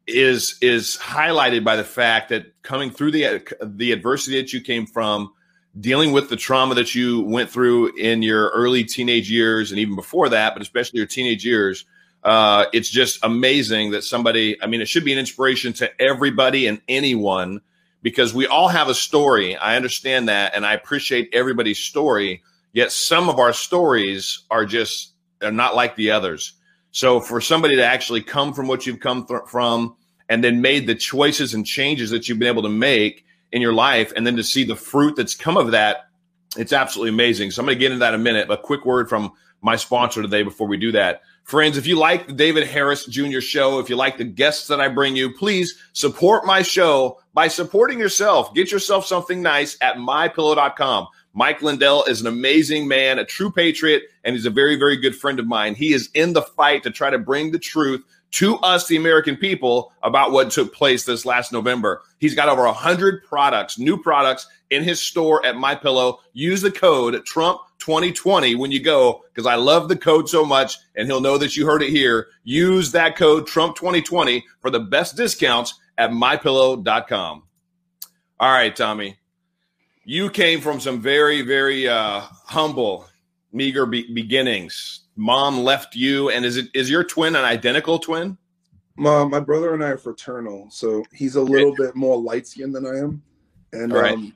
is 0.10 0.58
is 0.62 0.98
highlighted 0.98 1.63
by 1.63 1.76
the 1.76 1.84
fact 1.84 2.30
that 2.30 2.62
coming 2.62 2.91
through 2.91 3.12
the 3.12 3.41
the 3.62 3.91
adversity 3.91 4.41
that 4.41 4.54
you 4.54 4.62
came 4.62 4.86
from, 4.86 5.32
dealing 5.80 6.12
with 6.12 6.30
the 6.30 6.36
trauma 6.36 6.76
that 6.76 6.95
you 6.95 7.22
went 7.22 7.50
through 7.50 7.95
in 7.98 8.22
your 8.22 8.50
early 8.50 8.84
teenage 8.84 9.30
years 9.30 9.72
and 9.72 9.80
even 9.80 9.95
before 9.95 10.30
that, 10.30 10.54
but 10.54 10.62
especially 10.62 10.98
your 10.98 11.08
teenage 11.08 11.45
years. 11.45 11.86
Uh, 12.24 12.65
it's 12.74 12.89
just 12.89 13.24
amazing 13.24 13.91
that 13.91 14.04
somebody, 14.04 14.62
I 14.62 14.67
mean, 14.67 14.82
it 14.82 14.89
should 14.89 15.06
be 15.06 15.13
an 15.13 15.19
inspiration 15.19 15.72
to 15.74 16.02
everybody 16.02 16.67
and 16.67 16.82
anyone 16.89 17.62
because 18.02 18.34
we 18.34 18.45
all 18.45 18.67
have 18.67 18.89
a 18.89 18.93
story. 18.93 19.56
I 19.56 19.76
understand 19.76 20.28
that 20.28 20.54
and 20.56 20.65
I 20.65 20.74
appreciate 20.74 21.30
everybody's 21.34 21.80
story. 21.80 22.41
Yet 22.74 22.91
some 22.91 23.30
of 23.30 23.39
our 23.39 23.54
stories 23.54 24.43
are 24.52 24.65
just 24.65 25.13
they're 25.39 25.52
not 25.52 25.76
like 25.76 25.95
the 25.95 26.12
others. 26.12 26.54
So 26.91 27.19
for 27.19 27.39
somebody 27.39 27.75
to 27.75 27.86
actually 27.86 28.21
come 28.21 28.54
from 28.54 28.67
what 28.67 28.86
you've 28.86 28.99
come 28.99 29.25
th- 29.25 29.41
from 29.47 29.95
and 30.28 30.43
then 30.43 30.62
made 30.62 30.88
the 30.88 30.95
choices 30.95 31.54
and 31.54 31.65
changes 31.65 32.10
that 32.12 32.28
you've 32.28 32.39
been 32.39 32.47
able 32.47 32.63
to 32.63 32.69
make 32.69 33.25
in 33.52 33.62
your 33.62 33.73
life 33.73 34.13
and 34.15 34.25
then 34.25 34.36
to 34.36 34.43
see 34.43 34.63
the 34.63 34.75
fruit 34.75 35.15
that's 35.15 35.36
come 35.36 35.58
of 35.58 35.71
that, 35.71 36.10
it's 36.58 36.73
absolutely 36.73 37.10
amazing. 37.10 37.52
So 37.52 37.62
I'm 37.62 37.65
going 37.65 37.78
to 37.78 37.80
get 37.80 37.91
into 37.91 37.99
that 37.99 38.13
in 38.13 38.19
a 38.19 38.23
minute. 38.23 38.49
A 38.49 38.58
quick 38.58 38.86
word 38.86 39.10
from 39.10 39.32
my 39.62 39.75
sponsor 39.75 40.21
today 40.21 40.43
before 40.43 40.67
we 40.67 40.78
do 40.78 40.91
that. 40.93 41.21
Friends, 41.43 41.78
if 41.78 41.88
you 41.88 41.97
like 41.97 42.28
the 42.28 42.34
David 42.34 42.67
Harris 42.67 43.06
Jr. 43.06 43.39
show, 43.39 43.80
if 43.80 43.89
you 43.89 43.95
like 43.95 44.17
the 44.17 44.23
guests 44.23 44.67
that 44.67 44.80
I 44.80 44.88
bring 44.88 45.15
you, 45.15 45.34
please 45.34 45.80
support 45.93 46.45
my 46.45 46.62
show 46.62 47.19
by 47.34 47.47
supporting 47.47 47.97
yourself. 47.97 48.54
Get 48.54 48.71
yourself 48.71 49.06
something 49.06 49.41
nice 49.41 49.75
at 49.82 49.95
mypillow.com. 49.95 51.08
Mike 51.33 51.61
Lindell 51.61 52.03
is 52.05 52.21
an 52.21 52.27
amazing 52.27 52.87
man, 52.87 53.19
a 53.19 53.25
true 53.25 53.51
patriot, 53.51 54.03
and 54.23 54.35
he's 54.35 54.45
a 54.45 54.51
very, 54.51 54.75
very 54.75 54.97
good 54.97 55.15
friend 55.15 55.39
of 55.39 55.47
mine. 55.47 55.75
He 55.75 55.93
is 55.93 56.09
in 56.13 56.33
the 56.33 56.41
fight 56.41 56.83
to 56.83 56.91
try 56.91 57.09
to 57.09 57.19
bring 57.19 57.51
the 57.51 57.59
truth 57.59 58.03
to 58.31 58.57
us, 58.57 58.87
the 58.87 58.97
American 58.97 59.35
people, 59.35 59.91
about 60.03 60.31
what 60.31 60.51
took 60.51 60.73
place 60.73 61.05
this 61.05 61.25
last 61.25 61.51
November. 61.51 62.01
He's 62.19 62.35
got 62.35 62.49
over 62.49 62.63
100 62.63 63.23
products, 63.23 63.79
new 63.79 63.97
products 63.97 64.47
in 64.69 64.83
his 64.83 65.01
store 65.01 65.45
at 65.45 65.55
My 65.55 65.75
Pillow. 65.75 66.19
Use 66.33 66.61
the 66.61 66.71
code 66.71 67.25
Trump 67.25 67.61
2020 67.79 68.55
when 68.55 68.71
you 68.71 68.81
go 68.81 69.23
because 69.33 69.45
I 69.47 69.55
love 69.55 69.87
the 69.87 69.95
code 69.95 70.29
so 70.29 70.45
much 70.45 70.77
and 70.95 71.07
he'll 71.07 71.21
know 71.21 71.37
that 71.37 71.55
you 71.55 71.65
heard 71.65 71.81
it 71.81 71.89
here. 71.89 72.27
Use 72.43 72.91
that 72.91 73.15
code 73.15 73.47
Trump 73.47 73.75
2020 73.75 74.45
for 74.61 74.69
the 74.69 74.79
best 74.79 75.15
discounts 75.15 75.75
at 75.97 76.11
mypillow.com. 76.11 77.43
All 78.39 78.51
right, 78.51 78.75
Tommy. 78.75 79.18
You 80.10 80.32
came 80.32 80.60
from 80.60 80.80
some 80.80 81.02
very, 81.02 81.43
very 81.43 81.88
uh, 81.88 82.22
humble, 82.48 83.06
meager 83.54 83.86
be- 83.86 84.12
beginnings. 84.12 85.02
Mom 85.15 85.60
left 85.60 85.95
you, 85.95 86.32
and 86.32 86.45
is 86.45 86.58
it 86.58 86.65
is 86.74 86.89
your 86.89 87.04
twin 87.04 87.36
an 87.36 87.45
identical 87.45 88.00
twin? 88.00 88.36
My, 88.98 89.24
my 89.26 89.39
brother 89.39 89.72
and 89.72 89.84
I 89.84 89.89
are 89.89 89.98
fraternal, 90.00 90.67
so 90.72 91.04
he's 91.13 91.36
a 91.36 91.41
little 91.43 91.76
bit 91.76 91.95
more 91.95 92.19
light 92.19 92.48
skinned 92.48 92.74
than 92.74 92.88
I 92.88 92.98
am. 92.98 93.22
And 93.72 93.93
right. 93.93 94.13
um, 94.13 94.34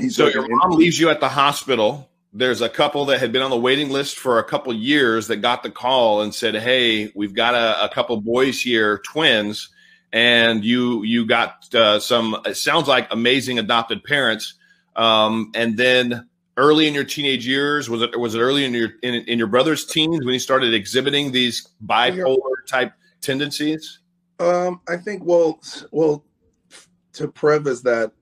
he's 0.00 0.16
So 0.16 0.26
your 0.26 0.48
mom 0.48 0.72
in- 0.72 0.78
leaves 0.78 0.98
you 0.98 1.10
at 1.10 1.20
the 1.20 1.28
hospital. 1.28 2.10
There's 2.32 2.60
a 2.60 2.68
couple 2.68 3.04
that 3.04 3.20
had 3.20 3.30
been 3.30 3.42
on 3.42 3.50
the 3.50 3.56
waiting 3.56 3.90
list 3.90 4.18
for 4.18 4.40
a 4.40 4.44
couple 4.44 4.72
years 4.72 5.28
that 5.28 5.36
got 5.36 5.62
the 5.62 5.70
call 5.70 6.22
and 6.22 6.34
said, 6.34 6.56
"Hey, 6.56 7.12
we've 7.14 7.34
got 7.34 7.54
a, 7.54 7.84
a 7.84 7.88
couple 7.88 8.20
boys 8.20 8.60
here, 8.60 8.98
twins, 8.98 9.68
and 10.12 10.64
you 10.64 11.04
you 11.04 11.24
got 11.24 11.72
uh, 11.72 12.00
some. 12.00 12.36
It 12.44 12.56
sounds 12.56 12.88
like 12.88 13.06
amazing 13.12 13.60
adopted 13.60 14.02
parents." 14.02 14.54
Um, 14.98 15.52
and 15.54 15.76
then 15.76 16.28
early 16.56 16.88
in 16.88 16.92
your 16.92 17.04
teenage 17.04 17.46
years, 17.46 17.88
was 17.88 18.02
it 18.02 18.18
was 18.18 18.34
it 18.34 18.40
early 18.40 18.64
in 18.64 18.74
your 18.74 18.90
in, 19.02 19.14
in 19.14 19.38
your 19.38 19.46
brother's 19.46 19.86
teens 19.86 20.24
when 20.24 20.32
he 20.32 20.38
started 20.38 20.74
exhibiting 20.74 21.32
these 21.32 21.68
bipolar 21.86 22.66
type 22.68 22.92
tendencies? 23.20 24.00
Um, 24.40 24.80
I 24.88 24.96
think 24.96 25.24
well, 25.24 25.60
well, 25.92 26.24
to 27.14 27.28
preface 27.28 27.80
that, 27.82 28.12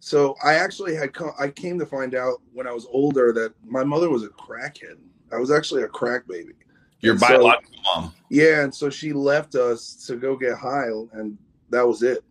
so 0.00 0.34
I 0.44 0.54
actually 0.54 0.94
had 0.94 1.14
come, 1.14 1.32
I 1.38 1.48
came 1.48 1.78
to 1.78 1.86
find 1.86 2.14
out 2.14 2.40
when 2.52 2.66
I 2.66 2.72
was 2.72 2.86
older 2.90 3.32
that 3.34 3.54
my 3.64 3.84
mother 3.84 4.10
was 4.10 4.24
a 4.24 4.28
crackhead. 4.28 4.98
I 5.32 5.36
was 5.36 5.50
actually 5.50 5.82
a 5.82 5.88
crack 5.88 6.26
baby. 6.26 6.52
Your 7.00 7.12
And 7.12 7.20
so- 7.20 7.28
biological 7.28 7.74
mom. 7.84 8.14
Yeah, 8.30 8.62
and 8.62 8.74
so 8.74 8.90
she 8.90 9.12
left 9.12 9.54
us 9.54 10.04
to 10.06 10.16
go 10.16 10.36
get 10.36 10.56
high, 10.58 10.88
and 11.12 11.38
that 11.70 11.86
was 11.86 12.02
it. 12.02 12.24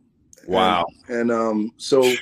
Wow. 0.47 0.85
And, 1.07 1.17
and 1.19 1.31
um, 1.31 1.71
so 1.77 2.13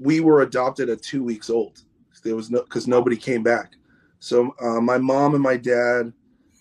we 0.00 0.20
were 0.20 0.42
adopted 0.42 0.88
at 0.88 1.02
two 1.02 1.22
weeks 1.22 1.50
old. 1.50 1.82
There 2.22 2.36
was 2.36 2.50
no 2.50 2.62
because 2.62 2.88
nobody 2.88 3.16
came 3.16 3.42
back. 3.42 3.72
So 4.18 4.54
uh, 4.60 4.80
my 4.80 4.98
mom 4.98 5.34
and 5.34 5.42
my 5.42 5.56
dad, 5.56 6.12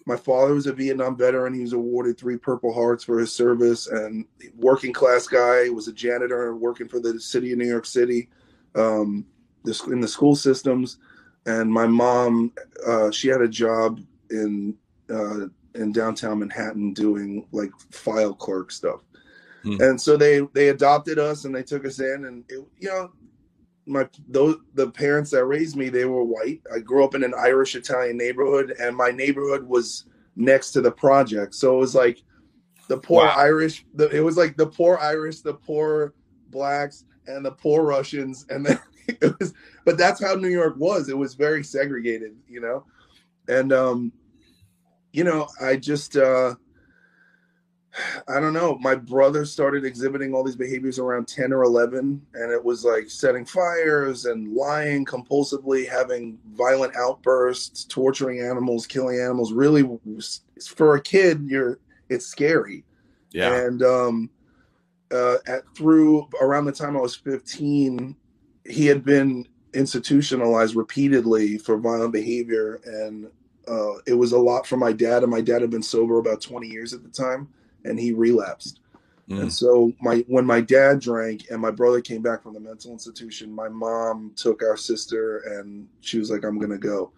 my 0.05 0.15
father 0.15 0.53
was 0.53 0.67
a 0.67 0.73
Vietnam 0.73 1.17
veteran. 1.17 1.53
He 1.53 1.61
was 1.61 1.73
awarded 1.73 2.17
three 2.17 2.37
Purple 2.37 2.73
Hearts 2.73 3.03
for 3.03 3.19
his 3.19 3.33
service, 3.33 3.87
and 3.87 4.25
working 4.55 4.93
class 4.93 5.27
guy. 5.27 5.65
He 5.65 5.69
was 5.69 5.87
a 5.87 5.93
janitor 5.93 6.55
working 6.55 6.87
for 6.87 6.99
the 6.99 7.19
city 7.19 7.51
of 7.51 7.57
New 7.57 7.67
York 7.67 7.85
City, 7.85 8.29
um, 8.75 9.25
this 9.63 9.85
in 9.87 9.99
the 9.99 10.07
school 10.07 10.35
systems. 10.35 10.97
And 11.45 11.71
my 11.71 11.87
mom, 11.87 12.53
uh, 12.85 13.11
she 13.11 13.27
had 13.27 13.41
a 13.41 13.47
job 13.47 13.99
in 14.29 14.75
uh, 15.09 15.47
in 15.75 15.91
downtown 15.91 16.39
Manhattan 16.39 16.93
doing 16.93 17.45
like 17.51 17.71
file 17.91 18.33
clerk 18.33 18.71
stuff. 18.71 19.01
Hmm. 19.63 19.81
And 19.81 19.99
so 19.99 20.15
they 20.15 20.39
they 20.53 20.69
adopted 20.69 21.19
us 21.19 21.43
and 21.43 21.53
they 21.53 21.63
took 21.63 21.85
us 21.85 21.99
in 21.99 22.25
and 22.25 22.45
it, 22.47 22.65
you 22.79 22.87
know 22.89 23.11
my 23.89 24.07
those 24.27 24.57
the 24.75 24.89
parents 24.89 25.31
that 25.31 25.45
raised 25.45 25.75
me 25.75 25.89
they 25.89 26.05
were 26.05 26.23
white. 26.23 26.61
I 26.73 26.79
grew 26.79 27.03
up 27.03 27.15
in 27.15 27.23
an 27.23 27.33
Irish 27.37 27.75
Italian 27.75 28.17
neighborhood 28.17 28.75
and 28.79 28.95
my 28.95 29.11
neighborhood 29.11 29.67
was 29.67 30.05
next 30.35 30.71
to 30.71 30.81
the 30.81 30.91
project. 30.91 31.55
So 31.55 31.75
it 31.75 31.79
was 31.79 31.95
like 31.95 32.21
the 32.87 32.97
poor 32.97 33.25
Wow. 33.25 33.35
Irish 33.37 33.85
the, 33.95 34.09
it 34.09 34.21
was 34.21 34.37
like 34.37 34.55
the 34.57 34.67
poor 34.67 34.97
Irish, 35.01 35.41
the 35.41 35.55
poor 35.55 36.13
blacks 36.49 37.05
and 37.27 37.43
the 37.43 37.51
poor 37.51 37.83
Russians 37.83 38.45
and 38.49 38.65
then 38.65 38.79
it 39.07 39.37
was 39.39 39.53
but 39.85 39.97
that's 39.97 40.23
how 40.23 40.35
New 40.35 40.49
York 40.49 40.75
was. 40.77 41.09
It 41.09 41.17
was 41.17 41.33
very 41.33 41.63
segregated, 41.63 42.35
you 42.47 42.61
know. 42.61 42.85
And 43.47 43.73
um 43.73 44.11
you 45.11 45.23
know, 45.23 45.47
I 45.59 45.75
just 45.75 46.15
uh 46.15 46.55
I 48.27 48.39
don't 48.39 48.53
know. 48.53 48.77
My 48.79 48.95
brother 48.95 49.45
started 49.45 49.83
exhibiting 49.83 50.33
all 50.33 50.43
these 50.43 50.55
behaviors 50.55 50.99
around 50.99 51.27
10 51.27 51.51
or 51.51 51.63
11, 51.63 52.21
and 52.33 52.51
it 52.51 52.63
was 52.63 52.85
like 52.85 53.09
setting 53.09 53.45
fires 53.45 54.25
and 54.25 54.53
lying 54.53 55.05
compulsively, 55.05 55.89
having 55.89 56.37
violent 56.51 56.95
outbursts, 56.95 57.85
torturing 57.85 58.41
animals, 58.41 58.85
killing 58.85 59.19
animals. 59.19 59.53
Really, 59.53 59.83
for 60.75 60.95
a 60.95 61.01
kid, 61.01 61.45
you're 61.47 61.79
it's 62.09 62.25
scary. 62.25 62.83
Yeah. 63.31 63.53
And 63.53 63.83
um, 63.83 64.29
uh, 65.11 65.37
at 65.47 65.63
through 65.75 66.27
around 66.41 66.65
the 66.65 66.71
time 66.71 66.97
I 66.97 67.01
was 67.01 67.15
15, 67.15 68.15
he 68.65 68.85
had 68.85 69.03
been 69.03 69.47
institutionalized 69.73 70.75
repeatedly 70.75 71.57
for 71.57 71.77
violent 71.77 72.13
behavior, 72.13 72.81
and 72.85 73.27
uh, 73.67 73.97
it 74.05 74.13
was 74.13 74.31
a 74.31 74.37
lot 74.37 74.67
for 74.67 74.77
my 74.77 74.91
dad. 74.91 75.23
And 75.23 75.31
my 75.31 75.41
dad 75.41 75.61
had 75.61 75.69
been 75.69 75.83
sober 75.83 76.19
about 76.19 76.41
20 76.41 76.67
years 76.67 76.93
at 76.93 77.03
the 77.03 77.09
time, 77.09 77.47
and 77.85 77.99
he 77.99 78.13
relapsed. 78.13 78.79
Mm. 79.29 79.41
And 79.43 79.53
so 79.53 79.93
my 80.01 80.25
when 80.27 80.45
my 80.45 80.61
dad 80.61 80.99
drank 80.99 81.45
and 81.51 81.61
my 81.61 81.71
brother 81.71 82.01
came 82.01 82.21
back 82.21 82.41
from 82.41 82.53
the 82.53 82.59
mental 82.59 82.91
institution, 82.91 83.51
my 83.51 83.69
mom 83.69 84.33
took 84.35 84.63
our 84.63 84.77
sister 84.77 85.39
and 85.39 85.87
she 86.01 86.17
was 86.17 86.31
like, 86.31 86.43
"I'm 86.43 86.59
gonna 86.59 86.77
go." 86.77 87.11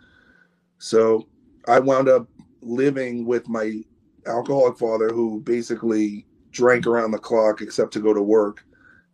So 0.77 1.27
I 1.67 1.79
wound 1.79 2.09
up 2.09 2.27
living 2.61 3.25
with 3.25 3.47
my 3.47 3.83
alcoholic 4.27 4.77
father, 4.77 5.09
who 5.09 5.39
basically 5.41 6.25
drank 6.51 6.85
around 6.85 7.11
the 7.11 7.17
clock 7.17 7.61
except 7.61 7.93
to 7.93 8.01
go 8.01 8.13
to 8.13 8.21
work, 8.21 8.65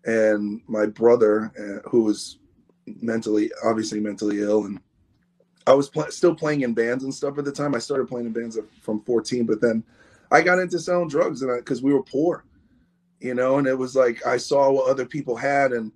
and 0.05 0.61
my 0.67 0.87
brother, 0.87 1.51
uh, 1.59 1.87
who 1.87 2.03
was 2.03 2.39
mentally, 3.01 3.51
obviously 3.63 3.99
mentally 3.99 4.41
ill, 4.41 4.65
and 4.65 4.79
I 5.67 5.73
was 5.73 5.89
pl- 5.89 6.11
still 6.11 6.33
playing 6.33 6.61
in 6.61 6.73
bands 6.73 7.03
and 7.03 7.13
stuff 7.13 7.37
at 7.37 7.45
the 7.45 7.51
time. 7.51 7.75
I 7.75 7.79
started 7.79 8.07
playing 8.07 8.27
in 8.27 8.33
bands 8.33 8.57
from 8.81 9.01
14, 9.01 9.45
but 9.45 9.61
then 9.61 9.83
I 10.31 10.41
got 10.41 10.59
into 10.59 10.79
selling 10.79 11.09
drugs, 11.09 11.41
and 11.41 11.55
because 11.57 11.81
we 11.81 11.93
were 11.93 12.03
poor, 12.03 12.45
you 13.19 13.33
know, 13.33 13.57
and 13.57 13.67
it 13.67 13.77
was 13.77 13.95
like 13.95 14.25
I 14.25 14.37
saw 14.37 14.69
what 14.71 14.89
other 14.89 15.05
people 15.05 15.35
had, 15.35 15.71
and 15.71 15.91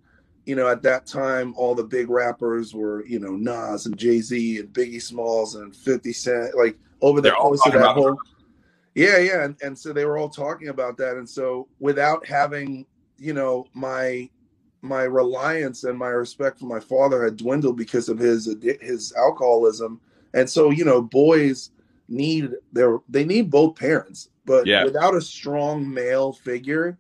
you 0.46 0.56
know, 0.56 0.68
at 0.68 0.82
that 0.84 1.06
time, 1.06 1.54
all 1.56 1.76
the 1.76 1.84
big 1.84 2.10
rappers 2.10 2.74
were, 2.74 3.06
you 3.06 3.20
know, 3.20 3.36
Nas 3.36 3.86
and 3.86 3.98
Jay 3.98 4.20
Z 4.22 4.60
and 4.60 4.70
Biggie 4.70 5.02
Smalls 5.02 5.56
and 5.56 5.76
50 5.76 6.14
Cent, 6.14 6.56
like 6.58 6.78
over 7.02 7.22
the 7.22 7.30
They're 7.30 7.38
all 7.38 7.50
course 7.50 7.66
of 7.66 7.74
that 7.74 7.80
about 7.80 7.96
whole. 7.96 8.18
Yeah, 8.96 9.20
yeah, 9.20 9.46
and, 9.46 9.56
and 9.62 9.78
so 9.78 9.94
they 9.94 10.06
were 10.06 10.18
all 10.18 10.30
talking 10.30 10.70
about 10.70 10.98
that, 10.98 11.18
and 11.18 11.30
so 11.30 11.68
without 11.80 12.26
having, 12.26 12.86
you 13.18 13.34
know, 13.34 13.66
my 13.74 14.30
my 14.84 15.04
reliance 15.04 15.84
and 15.84 15.98
my 15.98 16.08
respect 16.08 16.60
for 16.60 16.66
my 16.66 16.80
father 16.80 17.24
had 17.24 17.38
dwindled 17.38 17.78
because 17.78 18.10
of 18.10 18.18
his 18.18 18.54
his 18.82 19.14
alcoholism, 19.14 20.02
and 20.34 20.50
so 20.50 20.72
you 20.72 20.84
know, 20.84 21.02
boys 21.02 21.70
need 22.12 22.52
their 22.74 23.00
they 23.10 23.24
need 23.24 23.50
both 23.50 23.76
parents, 23.76 24.30
but 24.46 24.68
Yeah. 24.68 24.84
without 24.84 25.16
a 25.16 25.22
strong 25.22 25.92
male 25.92 26.34
figure, 26.34 26.98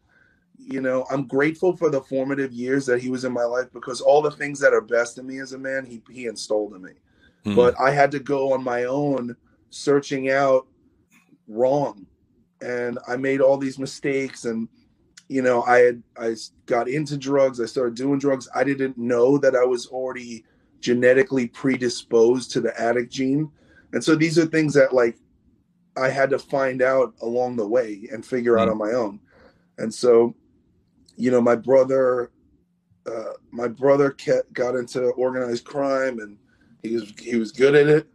you 0.57 0.81
know, 0.81 1.05
I'm 1.11 1.27
grateful 1.27 1.75
for 1.75 1.89
the 1.89 2.01
formative 2.01 2.51
years 2.53 2.85
that 2.85 3.01
he 3.01 3.09
was 3.09 3.25
in 3.25 3.33
my 3.33 3.43
life 3.43 3.67
because 3.73 3.99
all 3.99 4.21
the 4.21 4.31
things 4.31 4.59
that 4.59 4.73
are 4.73 4.81
best 4.81 5.17
in 5.17 5.27
me 5.27 5.39
as 5.39 5.53
a 5.53 5.57
man, 5.57 5.85
he 5.85 6.01
he 6.09 6.27
installed 6.27 6.75
in 6.75 6.81
me. 6.81 6.93
Mhm. 7.45 7.55
But 7.55 7.75
I 7.79 7.91
had 7.91 8.11
to 8.11 8.19
go 8.19 8.53
on 8.53 8.63
my 8.63 8.85
own, 8.85 9.35
searching 9.69 10.29
out 10.29 10.67
wrong, 11.47 12.05
and 12.61 12.97
I 13.07 13.17
made 13.17 13.41
all 13.41 13.57
these 13.57 13.79
mistakes, 13.79 14.45
and 14.45 14.67
you 15.27 15.41
know, 15.41 15.63
I 15.63 15.79
had 15.79 16.03
I 16.17 16.35
got 16.65 16.87
into 16.87 17.17
drugs. 17.17 17.59
I 17.59 17.65
started 17.65 17.95
doing 17.95 18.19
drugs. 18.19 18.47
I 18.53 18.63
didn't 18.63 18.97
know 18.97 19.37
that 19.39 19.55
I 19.55 19.63
was 19.65 19.87
already 19.87 20.43
genetically 20.81 21.47
predisposed 21.47 22.51
to 22.51 22.61
the 22.61 22.79
addict 22.79 23.11
gene, 23.11 23.49
and 23.93 24.03
so 24.03 24.15
these 24.15 24.37
are 24.37 24.45
things 24.45 24.73
that 24.73 24.93
like 24.93 25.17
I 25.97 26.09
had 26.09 26.29
to 26.31 26.39
find 26.39 26.81
out 26.81 27.13
along 27.21 27.57
the 27.57 27.67
way 27.67 28.07
and 28.11 28.25
figure 28.25 28.53
mm-hmm. 28.53 28.61
out 28.61 28.67
mm. 28.69 28.71
on 28.71 28.77
my 28.77 28.91
own. 28.91 29.19
And 29.77 29.93
so, 29.93 30.35
you 31.17 31.31
know, 31.31 31.41
my 31.41 31.55
brother, 31.55 32.31
uh, 33.05 33.33
my 33.51 33.67
brother 33.67 34.11
kept, 34.11 34.53
got 34.53 34.75
into 34.75 35.09
organized 35.11 35.65
crime, 35.65 36.19
and 36.19 36.37
he 36.83 36.93
was 36.93 37.13
he 37.19 37.35
was 37.35 37.51
good 37.51 37.75
at 37.75 37.87
it, 37.87 38.07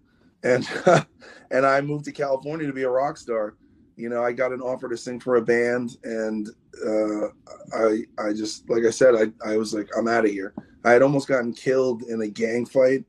and 0.43 0.69
and 1.51 1.67
I 1.67 1.81
moved 1.81 2.05
to 2.07 2.13
California 2.13 2.67
to 2.67 2.73
be 2.73 2.85
a 2.85 2.91
rock 2.91 3.17
star 3.17 3.57
you 3.97 4.11
know, 4.11 4.23
I 4.23 4.33
got 4.33 4.53
an 4.53 4.61
offer 4.61 4.89
to 4.89 4.97
sing 4.97 5.19
for 5.19 5.37
a 5.37 5.43
band, 5.43 5.97
and 6.05 6.49
uh, 6.87 7.29
I 7.75 8.05
I 8.19 8.33
just 8.35 8.69
like 8.69 8.85
I 8.85 8.91
said, 8.91 9.15
I 9.15 9.51
I 9.51 9.57
was 9.57 9.73
like, 9.73 9.89
I'm 9.97 10.07
out 10.07 10.27
of 10.27 10.31
here. 10.31 10.53
I 10.85 10.93
had 10.93 11.03
almost 11.03 11.29
gotten 11.29 11.53
killed 11.53 12.03
in 12.03 12.21
a 12.21 12.29
gang 12.29 12.67
fight, 12.67 13.05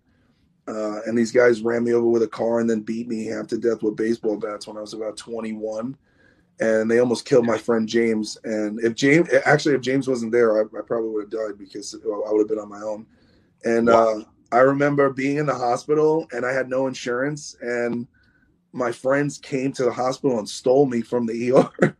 uh, 0.67 0.99
and 1.05 1.17
these 1.17 1.31
guys 1.31 1.61
ran 1.61 1.83
me 1.83 1.93
over 1.93 2.07
with 2.07 2.23
a 2.23 2.27
car 2.27 2.59
and 2.59 2.69
then 2.69 2.81
beat 2.81 3.07
me 3.07 3.25
half 3.25 3.47
to 3.47 3.57
death 3.57 3.83
with 3.83 3.95
baseball 3.95 4.37
bats 4.37 4.67
when 4.67 4.77
I 4.77 4.81
was 4.81 4.93
about 4.93 5.17
21, 5.17 5.97
and 6.59 6.91
they 6.91 6.99
almost 6.99 7.25
killed 7.25 7.45
my 7.45 7.57
friend 7.57 7.87
James. 7.87 8.37
And 8.43 8.79
if 8.83 8.93
James 8.95 9.29
actually 9.45 9.75
if 9.75 9.81
James 9.81 10.07
wasn't 10.07 10.31
there, 10.31 10.59
I, 10.59 10.63
I 10.63 10.81
probably 10.85 11.09
would 11.09 11.31
have 11.33 11.47
died 11.47 11.57
because 11.57 11.95
I 11.95 12.31
would 12.31 12.39
have 12.39 12.49
been 12.49 12.59
on 12.59 12.69
my 12.69 12.81
own. 12.81 13.05
And 13.63 13.87
wow. 13.87 14.19
uh, 14.19 14.23
I 14.51 14.59
remember 14.59 15.09
being 15.11 15.37
in 15.37 15.45
the 15.45 15.55
hospital, 15.55 16.27
and 16.31 16.45
I 16.45 16.51
had 16.51 16.69
no 16.69 16.87
insurance, 16.87 17.55
and 17.61 18.07
my 18.73 18.91
friends 18.91 19.37
came 19.37 19.71
to 19.73 19.85
the 19.85 19.91
hospital 19.91 20.37
and 20.37 20.47
stole 20.47 20.85
me 20.85 21.01
from 21.01 21.25
the 21.25 21.51
ER 21.51 21.95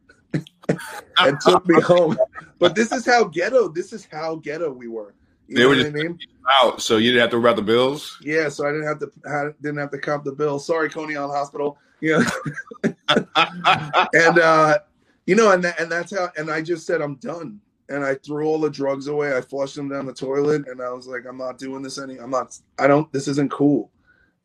and 1.19 1.39
took 1.41 1.65
me 1.67 1.81
home. 1.81 2.17
But 2.59 2.75
this 2.75 2.91
is 2.91 3.05
how 3.05 3.25
ghetto. 3.25 3.69
This 3.69 3.93
is 3.93 4.07
how 4.11 4.35
ghetto 4.35 4.71
we 4.71 4.87
were. 4.87 5.13
You 5.47 5.57
they 5.57 5.65
were 5.65 5.75
just 5.75 5.87
I 5.87 5.91
mean? 5.91 6.19
Out, 6.49 6.81
so 6.81 6.97
you 6.97 7.11
didn't 7.11 7.21
have 7.21 7.29
to 7.31 7.37
worry 7.37 7.51
about 7.51 7.55
the 7.57 7.61
bills. 7.61 8.17
Yeah, 8.21 8.49
so 8.49 8.65
I 8.65 8.71
didn't 8.71 8.87
have 8.87 8.99
to 8.99 9.11
had, 9.27 9.53
didn't 9.61 9.77
have 9.77 9.91
to 9.91 9.97
cop 9.97 10.23
the 10.23 10.31
bill. 10.31 10.59
Sorry, 10.59 10.89
Coney 10.89 11.15
Island 11.15 11.33
Hospital. 11.33 11.77
Yeah, 12.01 12.23
and 12.83 14.39
uh, 14.39 14.79
you 15.25 15.35
know, 15.35 15.51
and 15.51 15.63
that, 15.63 15.79
and 15.79 15.91
that's 15.91 16.15
how. 16.15 16.29
And 16.37 16.49
I 16.51 16.61
just 16.61 16.85
said 16.85 17.01
I'm 17.01 17.15
done, 17.15 17.59
and 17.89 18.03
I 18.03 18.15
threw 18.15 18.45
all 18.45 18.59
the 18.59 18.69
drugs 18.69 19.07
away. 19.07 19.35
I 19.35 19.41
flushed 19.41 19.75
them 19.75 19.89
down 19.89 20.05
the 20.05 20.13
toilet, 20.13 20.67
and 20.67 20.81
I 20.81 20.91
was 20.91 21.07
like, 21.07 21.25
I'm 21.27 21.37
not 21.37 21.57
doing 21.57 21.81
this 21.81 21.97
any. 21.97 22.17
I'm 22.17 22.31
not. 22.31 22.57
I 22.79 22.87
don't. 22.87 23.11
This 23.11 23.27
isn't 23.27 23.51
cool. 23.51 23.91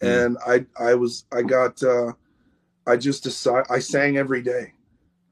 Mm. 0.01 0.27
And 0.27 0.38
I 0.47 0.67
I 0.83 0.95
was 0.95 1.25
I 1.33 1.43
got. 1.43 1.83
uh 1.83 2.12
I 2.87 2.97
just 2.97 3.23
decided 3.23 3.67
I 3.71 3.79
sang 3.79 4.17
every 4.17 4.43
day. 4.43 4.73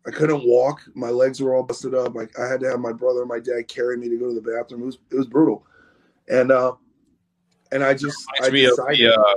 I 0.07 0.11
couldn't 0.11 0.47
walk. 0.47 0.83
My 0.95 1.11
legs 1.11 1.41
were 1.41 1.55
all 1.55 1.63
busted 1.63 1.95
up. 1.95 2.15
Like 2.15 2.39
I 2.39 2.47
had 2.47 2.61
to 2.61 2.71
have 2.71 2.81
my 2.81 2.93
brother 2.93 3.21
and 3.21 3.29
my 3.29 3.41
dad 3.41 3.69
carry 3.69 3.97
me 3.97 4.09
to 4.09 4.17
go 4.17 4.29
to 4.29 4.35
the 4.35 4.41
bathroom. 4.41 4.83
It 4.83 4.87
was 4.87 4.99
it 5.11 5.17
was 5.17 5.27
brutal, 5.27 5.67
and 6.31 6.53
uh, 6.53 6.73
and 7.73 7.85
I 7.85 7.95
just 7.95 8.17
I 8.41 8.51
decided. 8.51 8.99
The, 8.99 9.15
uh, 9.15 9.35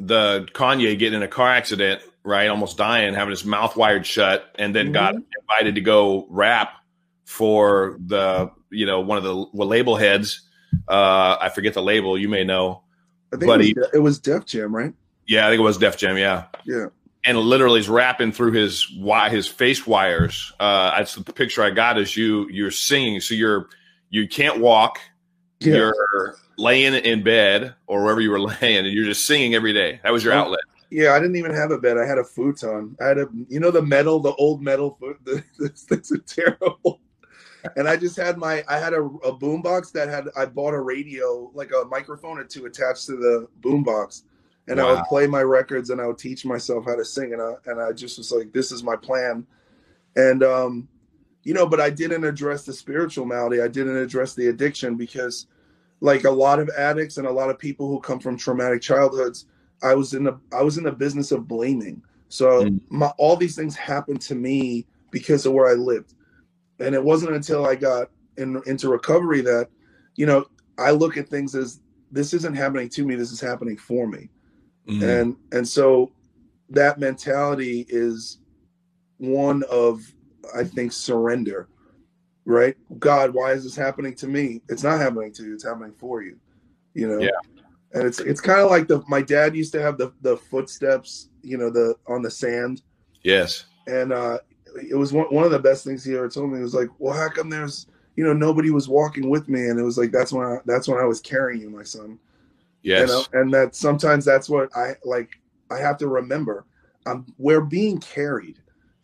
the 0.00 0.48
Kanye 0.52 0.98
getting 0.98 1.16
in 1.16 1.22
a 1.22 1.28
car 1.28 1.48
accident, 1.48 2.02
right? 2.22 2.48
Almost 2.48 2.76
dying, 2.76 3.14
having 3.14 3.30
his 3.30 3.44
mouth 3.44 3.76
wired 3.76 4.06
shut, 4.06 4.44
and 4.58 4.74
then 4.74 4.86
mm-hmm. 4.86 4.92
got 4.94 5.14
invited 5.14 5.74
to 5.74 5.80
go 5.80 6.26
rap 6.30 6.70
for 7.24 7.98
the 8.04 8.50
you 8.70 8.86
know 8.86 9.00
one 9.00 9.18
of 9.18 9.24
the 9.24 9.34
label 9.34 9.96
heads. 9.96 10.42
Uh, 10.86 11.36
I 11.40 11.48
forget 11.48 11.74
the 11.74 11.82
label. 11.82 12.18
You 12.18 12.28
may 12.28 12.44
know. 12.44 12.82
I 13.32 13.36
think 13.36 13.46
but 13.46 13.60
it 13.60 13.76
was, 13.76 13.88
he, 13.92 13.96
it 13.96 14.00
was 14.00 14.18
Def 14.20 14.46
Jam, 14.46 14.74
right? 14.74 14.94
Yeah, 15.26 15.46
I 15.46 15.50
think 15.50 15.60
it 15.60 15.64
was 15.64 15.78
Def 15.78 15.96
Jam. 15.96 16.16
Yeah. 16.16 16.44
Yeah 16.64 16.86
and 17.24 17.38
literally 17.38 17.80
is 17.80 17.88
rapping 17.88 18.32
through 18.32 18.52
his 18.52 18.90
why 18.96 19.28
his 19.28 19.46
face 19.46 19.86
wires. 19.86 20.52
Uh, 20.58 20.96
that's 20.96 21.14
the 21.14 21.32
picture 21.32 21.62
I 21.62 21.70
got. 21.70 21.98
Is 21.98 22.16
you 22.16 22.48
you're 22.48 22.70
singing, 22.70 23.20
so 23.20 23.34
you're 23.34 23.68
you 24.08 24.28
can't 24.28 24.60
walk. 24.60 24.98
Yeah. 25.60 25.74
You're 25.74 26.36
laying 26.56 26.94
in 26.94 27.22
bed 27.22 27.74
or 27.86 28.02
wherever 28.02 28.20
you 28.20 28.30
were 28.30 28.40
laying, 28.60 28.86
and 28.86 28.88
you're 28.88 29.04
just 29.04 29.26
singing 29.26 29.54
every 29.54 29.72
day. 29.72 30.00
That 30.02 30.12
was 30.12 30.24
your 30.24 30.32
outlet. 30.32 30.60
Yeah, 30.90 31.12
I 31.12 31.20
didn't 31.20 31.36
even 31.36 31.54
have 31.54 31.70
a 31.70 31.78
bed. 31.78 31.98
I 31.98 32.06
had 32.06 32.18
a 32.18 32.24
futon. 32.24 32.96
I 33.00 33.06
had 33.06 33.18
a, 33.18 33.26
you 33.48 33.60
know, 33.60 33.70
the 33.70 33.82
metal, 33.82 34.20
the 34.20 34.32
old 34.34 34.62
metal 34.62 34.96
foot. 34.98 35.18
This 35.58 35.82
things 35.82 36.12
are 36.12 36.18
terrible. 36.18 37.00
And 37.74 37.88
I 37.88 37.96
just 37.96 38.16
had 38.16 38.38
my, 38.38 38.62
I 38.68 38.78
had 38.78 38.92
a, 38.92 39.02
a 39.02 39.36
boombox 39.36 39.90
that 39.92 40.08
had, 40.08 40.26
I 40.36 40.46
bought 40.46 40.74
a 40.74 40.80
radio, 40.80 41.50
like 41.52 41.72
a 41.72 41.84
microphone 41.86 42.38
or 42.38 42.44
two 42.44 42.66
attached 42.66 43.06
to 43.06 43.16
the 43.16 43.48
boombox 43.60 44.22
and 44.68 44.78
wow. 44.78 44.88
I 44.88 44.92
would 44.92 45.04
play 45.04 45.26
my 45.26 45.42
records 45.42 45.90
and 45.90 46.00
I 46.00 46.06
would 46.06 46.18
teach 46.18 46.44
myself 46.44 46.84
how 46.84 46.94
to 46.94 47.04
sing 47.04 47.32
and 47.32 47.42
I, 47.42 47.54
and 47.66 47.80
I 47.80 47.92
just 47.92 48.18
was 48.18 48.30
like 48.30 48.52
this 48.52 48.70
is 48.70 48.82
my 48.82 48.96
plan 48.96 49.46
and 50.16 50.42
um 50.42 50.88
you 51.44 51.54
know 51.54 51.66
but 51.66 51.80
I 51.80 51.90
didn't 51.90 52.24
address 52.24 52.64
the 52.64 52.72
spiritual 52.72 53.26
malady 53.26 53.60
I 53.60 53.68
didn't 53.68 53.96
address 53.96 54.34
the 54.34 54.48
addiction 54.48 54.96
because 54.96 55.46
like 56.00 56.24
a 56.24 56.30
lot 56.30 56.60
of 56.60 56.70
addicts 56.76 57.16
and 57.16 57.26
a 57.26 57.32
lot 57.32 57.50
of 57.50 57.58
people 57.58 57.88
who 57.88 58.00
come 58.00 58.20
from 58.20 58.36
traumatic 58.36 58.82
childhoods 58.82 59.46
I 59.82 59.94
was 59.94 60.14
in 60.14 60.24
the 60.24 60.38
I 60.52 60.62
was 60.62 60.78
in 60.78 60.84
the 60.84 60.92
business 60.92 61.32
of 61.32 61.48
blaming 61.48 62.02
so 62.28 62.64
mm. 62.64 62.80
my, 62.90 63.08
all 63.18 63.36
these 63.36 63.56
things 63.56 63.76
happened 63.76 64.20
to 64.22 64.34
me 64.34 64.86
because 65.10 65.46
of 65.46 65.52
where 65.52 65.68
I 65.68 65.74
lived 65.74 66.14
and 66.80 66.94
it 66.94 67.02
wasn't 67.02 67.34
until 67.34 67.66
I 67.66 67.74
got 67.74 68.10
in, 68.36 68.62
into 68.66 68.88
recovery 68.88 69.40
that 69.42 69.68
you 70.16 70.26
know 70.26 70.46
I 70.78 70.90
look 70.92 71.16
at 71.16 71.28
things 71.28 71.54
as 71.54 71.80
this 72.10 72.32
isn't 72.32 72.54
happening 72.54 72.88
to 72.90 73.04
me 73.04 73.14
this 73.14 73.32
is 73.32 73.40
happening 73.40 73.76
for 73.76 74.06
me 74.06 74.28
Mm-hmm. 74.88 75.04
And 75.04 75.36
and 75.52 75.68
so 75.68 76.10
that 76.70 76.98
mentality 76.98 77.86
is 77.88 78.38
one 79.18 79.62
of 79.70 80.00
I 80.54 80.64
think 80.64 80.92
surrender. 80.92 81.68
Right? 82.44 82.76
God, 82.98 83.34
why 83.34 83.52
is 83.52 83.64
this 83.64 83.76
happening 83.76 84.14
to 84.16 84.26
me? 84.26 84.62
It's 84.68 84.82
not 84.82 85.00
happening 85.00 85.32
to 85.34 85.44
you, 85.44 85.54
it's 85.54 85.64
happening 85.64 85.92
for 85.98 86.22
you. 86.22 86.38
You 86.94 87.08
know? 87.08 87.18
Yeah. 87.18 87.30
And 87.92 88.06
it's 88.06 88.20
it's 88.20 88.40
kind 88.40 88.60
of 88.60 88.70
like 88.70 88.86
the 88.88 89.02
my 89.08 89.22
dad 89.22 89.56
used 89.56 89.72
to 89.72 89.82
have 89.82 89.98
the 89.98 90.12
the 90.22 90.36
footsteps, 90.36 91.30
you 91.42 91.56
know, 91.56 91.70
the 91.70 91.94
on 92.06 92.22
the 92.22 92.30
sand. 92.30 92.82
Yes. 93.22 93.64
And 93.86 94.12
uh 94.12 94.38
it 94.90 94.96
was 94.96 95.12
one, 95.12 95.26
one 95.26 95.44
of 95.44 95.50
the 95.50 95.58
best 95.58 95.84
things 95.84 96.04
he 96.04 96.14
ever 96.14 96.28
told 96.28 96.52
me. 96.52 96.58
It 96.58 96.62
was 96.62 96.74
like, 96.74 96.88
well, 96.98 97.14
how 97.14 97.28
come 97.28 97.48
there's 97.48 97.86
you 98.16 98.24
know 98.24 98.32
nobody 98.32 98.70
was 98.70 98.88
walking 98.88 99.30
with 99.30 99.48
me? 99.48 99.68
And 99.68 99.78
it 99.78 99.82
was 99.82 99.96
like 99.96 100.10
that's 100.10 100.32
when 100.32 100.46
I, 100.46 100.58
that's 100.66 100.88
when 100.88 100.98
I 100.98 101.04
was 101.04 101.20
carrying 101.20 101.62
you, 101.62 101.70
my 101.70 101.82
son. 101.82 102.18
Yes. 102.82 103.08
You 103.08 103.14
know? 103.14 103.24
And 103.32 103.52
that 103.54 103.74
sometimes 103.74 104.24
that's 104.24 104.48
what 104.48 104.74
I 104.76 104.94
like 105.04 105.40
I 105.70 105.78
have 105.78 105.98
to 105.98 106.08
remember. 106.08 106.66
Um, 107.06 107.26
we're 107.38 107.62
being 107.62 107.98
carried. 107.98 108.58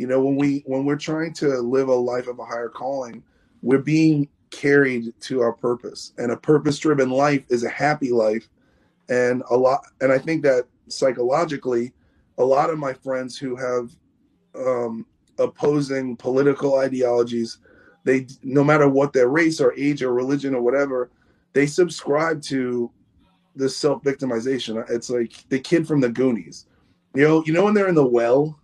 You 0.05 0.11
know, 0.11 0.21
when 0.21 0.37
we 0.37 0.63
when 0.67 0.85
we're 0.85 0.99
trying 0.99 1.33
to 1.33 1.49
live 1.63 1.89
a 1.89 1.95
life 1.95 2.27
of 2.27 2.39
a 2.39 2.45
higher 2.45 2.69
calling, 2.69 3.23
we're 3.63 3.79
being 3.79 4.29
carried 4.51 5.19
to 5.21 5.41
our 5.41 5.55
purpose. 5.55 6.13
And 6.19 6.31
a 6.31 6.37
purpose-driven 6.37 7.09
life 7.09 7.43
is 7.49 7.65
a 7.65 7.71
happy 7.71 8.13
life. 8.13 8.47
And 9.09 9.43
a 9.49 9.57
lot 9.57 9.81
and 10.03 10.13
I 10.13 10.19
think 10.19 10.43
that 10.43 10.67
psychologically, 10.89 11.95
a 12.37 12.45
lot 12.45 12.69
of 12.69 12.79
my 12.79 12.93
friends 12.93 13.39
who 13.39 13.57
have 13.57 13.97
um, 14.55 15.07
opposing 15.39 16.17
political 16.19 16.77
ideologies, 16.81 17.61
they 18.05 18.27
no 18.43 18.63
matter 18.63 18.91
what 18.91 19.15
their 19.15 19.29
race 19.29 19.59
or 19.59 19.73
age 19.73 20.03
or 20.03 20.13
religion 20.13 20.55
or 20.55 20.61
whatever, 20.61 21.09
they 21.55 21.65
subscribe 21.65 22.43
to 22.43 22.91
this 23.57 23.75
self 23.75 24.03
victimization. 24.03 24.85
It's 24.91 25.09
like 25.09 25.49
the 25.49 25.61
kid 25.61 25.89
from 25.89 26.03
the 26.03 26.11
Goonies. 26.11 26.67
You 27.15 27.23
know, 27.27 27.45
you 27.47 27.55
know 27.55 27.65
when 27.65 27.73
they're 27.73 27.89
in 27.89 27.95
the 27.95 28.07
well, 28.07 28.61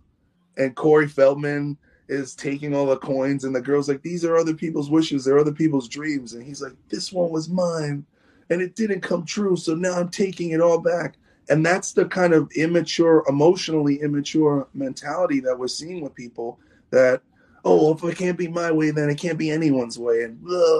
and 0.57 0.75
Corey 0.75 1.07
Feldman 1.07 1.77
is 2.07 2.35
taking 2.35 2.75
all 2.75 2.87
the 2.87 2.97
coins, 2.97 3.43
and 3.43 3.55
the 3.55 3.61
girl's 3.61 3.87
like, 3.87 4.01
"These 4.01 4.25
are 4.25 4.37
other 4.37 4.53
people's 4.53 4.89
wishes. 4.89 5.23
They're 5.23 5.39
other 5.39 5.51
people's 5.51 5.87
dreams," 5.87 6.33
and 6.33 6.43
he's 6.43 6.61
like, 6.61 6.73
"This 6.89 7.11
one 7.11 7.29
was 7.29 7.49
mine, 7.49 8.05
and 8.49 8.61
it 8.61 8.75
didn't 8.75 9.01
come 9.01 9.25
true. 9.25 9.55
So 9.55 9.75
now 9.75 9.93
I'm 9.93 10.09
taking 10.09 10.51
it 10.51 10.61
all 10.61 10.79
back." 10.79 11.15
And 11.49 11.65
that's 11.65 11.93
the 11.93 12.05
kind 12.05 12.33
of 12.33 12.51
immature, 12.53 13.23
emotionally 13.27 14.01
immature 14.01 14.67
mentality 14.73 15.39
that 15.41 15.57
we're 15.57 15.67
seeing 15.67 16.01
with 16.01 16.13
people. 16.15 16.59
That 16.91 17.21
oh, 17.63 17.93
if 17.93 18.03
it 18.03 18.17
can't 18.17 18.37
be 18.37 18.47
my 18.47 18.71
way, 18.71 18.91
then 18.91 19.09
it 19.09 19.17
can't 19.17 19.37
be 19.37 19.51
anyone's 19.51 19.99
way, 19.99 20.23
and 20.23 20.39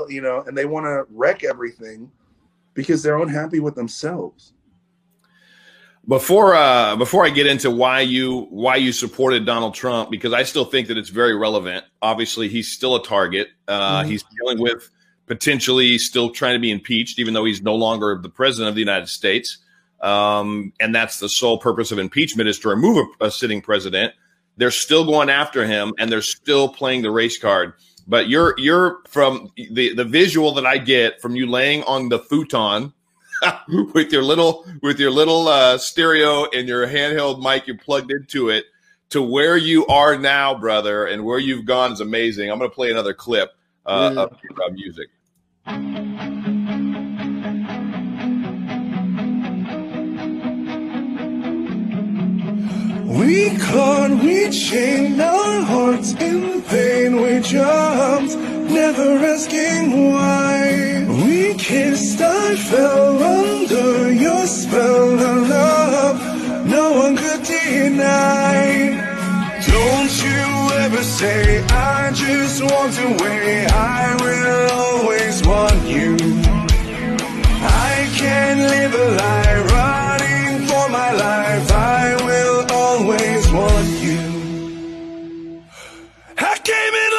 you 0.09 0.21
know, 0.21 0.43
and 0.47 0.57
they 0.57 0.65
want 0.65 0.85
to 0.85 1.05
wreck 1.11 1.43
everything 1.43 2.11
because 2.73 3.03
they're 3.03 3.21
unhappy 3.21 3.59
with 3.59 3.75
themselves. 3.75 4.53
Before 6.07 6.55
uh, 6.55 6.95
before 6.95 7.25
I 7.25 7.29
get 7.29 7.45
into 7.45 7.69
why 7.69 8.01
you 8.01 8.47
why 8.49 8.77
you 8.77 8.91
supported 8.91 9.45
Donald 9.45 9.75
Trump, 9.75 10.09
because 10.09 10.33
I 10.33 10.43
still 10.43 10.65
think 10.65 10.87
that 10.87 10.97
it's 10.97 11.09
very 11.09 11.35
relevant. 11.35 11.85
Obviously, 12.01 12.47
he's 12.49 12.71
still 12.71 12.95
a 12.95 13.03
target. 13.03 13.49
Uh, 13.67 14.01
mm-hmm. 14.01 14.09
He's 14.09 14.23
dealing 14.39 14.59
with 14.59 14.89
potentially 15.27 15.99
still 15.99 16.31
trying 16.31 16.55
to 16.55 16.59
be 16.59 16.71
impeached, 16.71 17.19
even 17.19 17.35
though 17.35 17.45
he's 17.45 17.61
no 17.61 17.75
longer 17.75 18.19
the 18.19 18.29
president 18.29 18.69
of 18.69 18.75
the 18.75 18.81
United 18.81 19.09
States. 19.09 19.59
Um, 20.01 20.73
and 20.79 20.93
that's 20.93 21.19
the 21.19 21.29
sole 21.29 21.59
purpose 21.59 21.91
of 21.91 21.99
impeachment 21.99 22.49
is 22.49 22.57
to 22.59 22.69
remove 22.69 23.07
a, 23.21 23.25
a 23.25 23.31
sitting 23.31 23.61
president. 23.61 24.13
They're 24.57 24.71
still 24.71 25.05
going 25.05 25.29
after 25.29 25.65
him, 25.67 25.93
and 25.99 26.11
they're 26.11 26.23
still 26.23 26.67
playing 26.67 27.03
the 27.03 27.11
race 27.11 27.37
card. 27.37 27.73
But 28.07 28.27
you're 28.27 28.55
you're 28.57 29.01
from 29.07 29.51
the 29.55 29.93
the 29.93 30.03
visual 30.03 30.53
that 30.55 30.65
I 30.65 30.79
get 30.79 31.21
from 31.21 31.35
you 31.35 31.45
laying 31.45 31.83
on 31.83 32.09
the 32.09 32.17
futon 32.17 32.91
with 33.93 34.11
your 34.11 34.23
little 34.23 34.65
with 34.81 34.99
your 34.99 35.11
little 35.11 35.47
uh, 35.47 35.77
stereo 35.77 36.49
and 36.51 36.67
your 36.67 36.87
handheld 36.87 37.41
mic 37.41 37.67
you 37.67 37.77
plugged 37.77 38.11
into 38.11 38.49
it 38.49 38.65
to 39.09 39.21
where 39.21 39.57
you 39.57 39.85
are 39.87 40.17
now, 40.17 40.57
brother, 40.57 41.05
and 41.05 41.23
where 41.23 41.39
you've 41.39 41.65
gone 41.65 41.91
is 41.91 41.99
amazing. 41.99 42.49
I'm 42.49 42.57
going 42.57 42.69
to 42.69 42.73
play 42.73 42.91
another 42.91 43.13
clip. 43.13 43.51
uh, 43.85 44.13
of 44.17 44.37
your 44.43 44.63
uh, 44.63 44.69
music. 44.71 45.09
We 53.19 53.57
clawed, 53.57 54.23
we 54.23 54.49
chained 54.51 55.21
our 55.21 55.61
hearts 55.63 56.13
in 56.13 56.61
pain, 56.61 57.21
we 57.21 57.41
jumped, 57.41 58.37
never 58.71 59.17
asking 59.33 60.13
why. 60.13 61.05
We 61.25 61.53
kissed, 61.55 62.21
I 62.21 62.55
fell 62.55 63.21
under 63.21 64.13
your 64.13 64.47
spell 64.47 65.19
of 65.19 65.49
love, 65.49 66.65
no 66.65 66.93
one 67.03 67.17
could 67.17 67.43
deny. 67.43 68.95
Don't 69.67 70.13
you 70.23 70.43
ever 70.85 71.03
say, 71.03 71.65
I 71.67 72.11
just 72.13 72.63
want 72.63 72.93
to 72.93 73.07
wait, 73.21 73.67
I 73.67 74.15
will 74.23 74.71
always 74.85 75.45
want 75.45 75.83
you. 75.85 76.15
I 77.91 78.09
can't 78.15 78.61
live 78.73 78.93
a 78.93 79.07
lie 79.19 79.57
running 79.75 80.65
for 80.65 80.87
my 80.89 81.11
life. 81.11 81.50
Came 86.63 86.93
in 86.93 87.10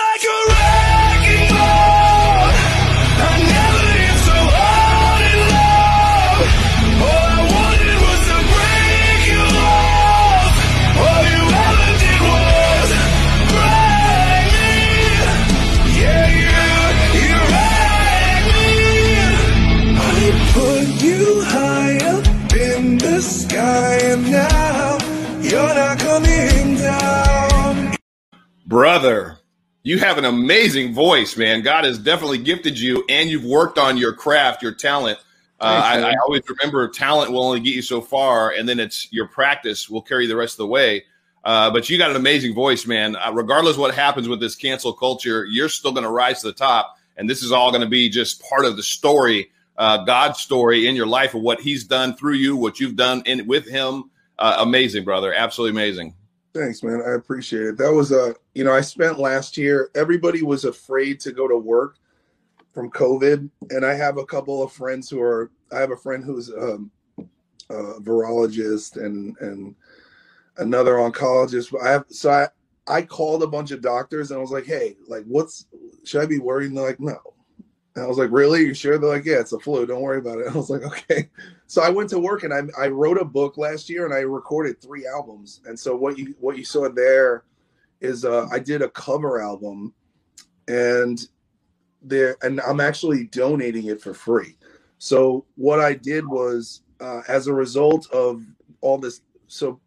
Brother, 28.82 29.38
you 29.84 30.00
have 30.00 30.18
an 30.18 30.24
amazing 30.24 30.92
voice, 30.92 31.36
man. 31.36 31.62
God 31.62 31.84
has 31.84 32.00
definitely 32.00 32.38
gifted 32.38 32.76
you, 32.76 33.04
and 33.08 33.30
you've 33.30 33.44
worked 33.44 33.78
on 33.78 33.96
your 33.96 34.12
craft, 34.12 34.60
your 34.60 34.72
talent. 34.72 35.20
Uh, 35.60 35.80
Thanks, 35.80 36.04
I. 36.04 36.10
I 36.10 36.14
always 36.24 36.42
remember 36.48 36.88
talent 36.88 37.30
will 37.30 37.44
only 37.44 37.60
get 37.60 37.76
you 37.76 37.82
so 37.82 38.00
far, 38.00 38.50
and 38.50 38.68
then 38.68 38.80
it's 38.80 39.06
your 39.12 39.28
practice 39.28 39.88
will 39.88 40.02
carry 40.02 40.26
the 40.26 40.34
rest 40.34 40.54
of 40.54 40.58
the 40.58 40.66
way. 40.66 41.04
Uh, 41.44 41.70
but 41.70 41.88
you 41.88 41.96
got 41.96 42.10
an 42.10 42.16
amazing 42.16 42.54
voice, 42.54 42.84
man. 42.84 43.14
Uh, 43.14 43.30
regardless 43.32 43.76
what 43.76 43.94
happens 43.94 44.26
with 44.26 44.40
this 44.40 44.56
cancel 44.56 44.92
culture, 44.92 45.44
you're 45.44 45.68
still 45.68 45.92
going 45.92 46.02
to 46.02 46.10
rise 46.10 46.40
to 46.40 46.48
the 46.48 46.52
top, 46.52 46.96
and 47.16 47.30
this 47.30 47.44
is 47.44 47.52
all 47.52 47.70
going 47.70 47.82
to 47.82 47.88
be 47.88 48.08
just 48.08 48.42
part 48.42 48.64
of 48.64 48.76
the 48.76 48.82
story, 48.82 49.52
uh, 49.78 49.98
God's 49.98 50.40
story 50.40 50.88
in 50.88 50.96
your 50.96 51.06
life 51.06 51.34
of 51.34 51.42
what 51.42 51.60
He's 51.60 51.84
done 51.84 52.16
through 52.16 52.34
you, 52.34 52.56
what 52.56 52.80
you've 52.80 52.96
done 52.96 53.22
in 53.26 53.46
with 53.46 53.68
Him. 53.68 54.10
Uh, 54.40 54.56
amazing, 54.58 55.04
brother. 55.04 55.32
Absolutely 55.32 55.80
amazing. 55.80 56.16
Thanks, 56.54 56.82
man. 56.82 57.02
I 57.06 57.12
appreciate 57.12 57.62
it. 57.62 57.78
That 57.78 57.92
was 57.92 58.12
a, 58.12 58.34
you 58.54 58.62
know, 58.62 58.74
I 58.74 58.82
spent 58.82 59.18
last 59.18 59.56
year, 59.56 59.90
everybody 59.94 60.42
was 60.42 60.64
afraid 60.66 61.18
to 61.20 61.32
go 61.32 61.48
to 61.48 61.56
work 61.56 61.96
from 62.72 62.90
COVID. 62.90 63.48
And 63.70 63.86
I 63.86 63.94
have 63.94 64.18
a 64.18 64.26
couple 64.26 64.62
of 64.62 64.72
friends 64.72 65.08
who 65.08 65.20
are, 65.22 65.50
I 65.72 65.80
have 65.80 65.92
a 65.92 65.96
friend 65.96 66.22
who's 66.22 66.50
um, 66.50 66.90
a 67.70 68.00
virologist 68.00 69.02
and, 69.02 69.34
and 69.40 69.74
another 70.58 70.96
oncologist. 70.96 71.74
I 71.82 71.90
have, 71.90 72.04
so 72.08 72.30
I, 72.30 72.48
I 72.86 73.02
called 73.02 73.42
a 73.42 73.46
bunch 73.46 73.70
of 73.70 73.80
doctors 73.80 74.30
and 74.30 74.38
I 74.38 74.40
was 74.42 74.50
like, 74.50 74.66
hey, 74.66 74.96
like, 75.08 75.24
what's, 75.24 75.66
should 76.04 76.22
I 76.22 76.26
be 76.26 76.38
worried? 76.38 76.68
And 76.68 76.76
they're 76.76 76.84
like, 76.86 77.00
no. 77.00 77.31
And 77.94 78.04
I 78.04 78.08
was 78.08 78.18
like, 78.18 78.30
really? 78.30 78.60
You 78.62 78.74
sure? 78.74 78.98
They're 78.98 79.10
like, 79.10 79.24
yeah, 79.24 79.40
it's 79.40 79.52
a 79.52 79.58
flu. 79.58 79.84
Don't 79.84 80.00
worry 80.00 80.18
about 80.18 80.38
it. 80.38 80.46
I 80.50 80.56
was 80.56 80.70
like, 80.70 80.82
okay. 80.82 81.28
So 81.66 81.82
I 81.82 81.90
went 81.90 82.10
to 82.10 82.18
work 82.18 82.42
and 82.42 82.52
I, 82.52 82.62
I 82.78 82.88
wrote 82.88 83.18
a 83.18 83.24
book 83.24 83.58
last 83.58 83.88
year 83.88 84.04
and 84.04 84.14
I 84.14 84.20
recorded 84.20 84.80
three 84.80 85.06
albums. 85.06 85.60
And 85.66 85.78
so 85.78 85.94
what 85.96 86.18
you 86.18 86.34
what 86.40 86.56
you 86.56 86.64
saw 86.64 86.88
there 86.88 87.44
is 88.00 88.24
uh, 88.24 88.48
I 88.50 88.58
did 88.58 88.82
a 88.82 88.90
cover 88.90 89.40
album, 89.40 89.94
and 90.68 91.20
there 92.02 92.36
and 92.42 92.60
I'm 92.62 92.80
actually 92.80 93.24
donating 93.24 93.86
it 93.86 94.00
for 94.00 94.12
free. 94.12 94.56
So 94.98 95.44
what 95.56 95.80
I 95.80 95.94
did 95.94 96.26
was 96.26 96.82
uh, 97.00 97.22
as 97.28 97.46
a 97.46 97.54
result 97.54 98.10
of 98.10 98.44
all 98.80 98.98
this. 98.98 99.22
So 99.46 99.80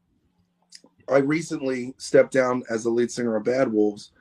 I 1.10 1.18
recently 1.18 1.94
stepped 1.98 2.34
down 2.34 2.64
as 2.70 2.84
the 2.84 2.90
lead 2.90 3.12
singer 3.12 3.36
of 3.36 3.44
Bad 3.44 3.72
Wolves 3.72 4.12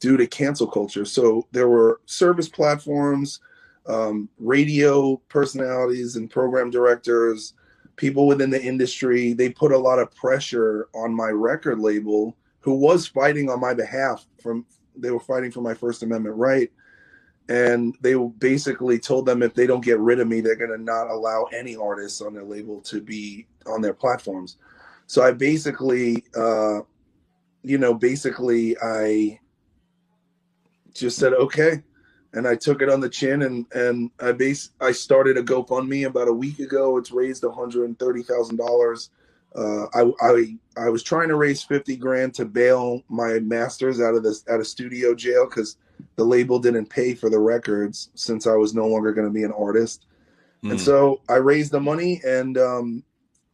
due 0.00 0.16
to 0.16 0.26
cancel 0.26 0.66
culture. 0.66 1.04
So 1.04 1.46
there 1.52 1.68
were 1.68 2.00
service 2.06 2.48
platforms 2.48 3.40
um, 3.86 4.28
radio 4.38 5.16
personalities 5.28 6.16
and 6.16 6.30
program 6.30 6.70
directors, 6.70 7.54
people 7.96 8.26
within 8.26 8.50
the 8.50 8.62
industry, 8.62 9.32
they 9.32 9.50
put 9.50 9.72
a 9.72 9.78
lot 9.78 9.98
of 9.98 10.14
pressure 10.14 10.88
on 10.94 11.14
my 11.14 11.28
record 11.28 11.78
label, 11.78 12.36
who 12.60 12.74
was 12.74 13.06
fighting 13.06 13.50
on 13.50 13.60
my 13.60 13.74
behalf. 13.74 14.26
From 14.40 14.64
they 14.96 15.10
were 15.10 15.20
fighting 15.20 15.50
for 15.50 15.60
my 15.60 15.74
First 15.74 16.02
Amendment 16.02 16.36
right, 16.36 16.72
and 17.48 17.94
they 18.00 18.14
basically 18.14 18.98
told 18.98 19.26
them 19.26 19.42
if 19.42 19.54
they 19.54 19.66
don't 19.66 19.84
get 19.84 19.98
rid 19.98 20.20
of 20.20 20.28
me, 20.28 20.40
they're 20.40 20.56
going 20.56 20.70
to 20.70 20.82
not 20.82 21.08
allow 21.08 21.44
any 21.52 21.76
artists 21.76 22.20
on 22.20 22.32
their 22.32 22.44
label 22.44 22.80
to 22.82 23.00
be 23.00 23.46
on 23.66 23.82
their 23.82 23.94
platforms. 23.94 24.56
So 25.06 25.22
I 25.22 25.32
basically, 25.32 26.24
uh, 26.34 26.80
you 27.62 27.76
know, 27.76 27.92
basically 27.92 28.76
I 28.82 29.40
just 30.94 31.18
said 31.18 31.32
okay 31.34 31.82
and 32.34 32.48
I 32.48 32.56
took 32.56 32.82
it 32.82 32.88
on 32.88 33.00
the 33.00 33.08
chin 33.08 33.42
and 33.42 33.66
and 33.72 34.10
I 34.20 34.32
base 34.32 34.70
I 34.80 34.92
started 34.92 35.38
a 35.38 35.42
GoFundMe 35.42 36.06
about 36.06 36.28
a 36.28 36.32
week 36.32 36.58
ago. 36.58 36.96
It's 36.98 37.12
raised 37.12 37.44
one 37.44 37.54
hundred 37.54 37.84
and 37.84 37.98
thirty 37.98 38.22
thousand 38.22 38.60
uh, 38.60 38.66
dollars. 38.66 39.10
I 39.56 40.10
I 40.20 40.56
I 40.76 40.88
was 40.88 41.02
trying 41.02 41.28
to 41.28 41.36
raise 41.36 41.62
fifty 41.62 41.96
grand 41.96 42.34
to 42.34 42.44
bail 42.44 43.02
my 43.08 43.38
masters 43.38 44.00
out 44.00 44.14
of 44.14 44.22
this 44.22 44.44
out 44.48 44.60
of 44.60 44.66
studio 44.66 45.14
jail 45.14 45.46
because 45.46 45.76
the 46.16 46.24
label 46.24 46.58
didn't 46.58 46.86
pay 46.86 47.14
for 47.14 47.30
the 47.30 47.38
records 47.38 48.10
since 48.14 48.46
I 48.46 48.56
was 48.56 48.74
no 48.74 48.86
longer 48.86 49.12
going 49.12 49.28
to 49.28 49.32
be 49.32 49.44
an 49.44 49.52
artist. 49.52 50.06
Mm. 50.64 50.72
And 50.72 50.80
so 50.80 51.20
I 51.28 51.36
raised 51.36 51.72
the 51.72 51.80
money 51.80 52.20
and 52.26 52.58
um, 52.58 53.04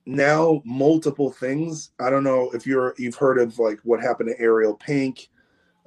now 0.06 0.62
multiple 0.64 1.30
things. 1.30 1.90
I 2.00 2.08
don't 2.08 2.24
know 2.24 2.50
if 2.54 2.66
you're 2.66 2.94
you've 2.96 3.16
heard 3.16 3.38
of 3.38 3.58
like 3.58 3.80
what 3.84 4.00
happened 4.00 4.30
to 4.30 4.42
Ariel 4.42 4.74
Pink. 4.74 5.28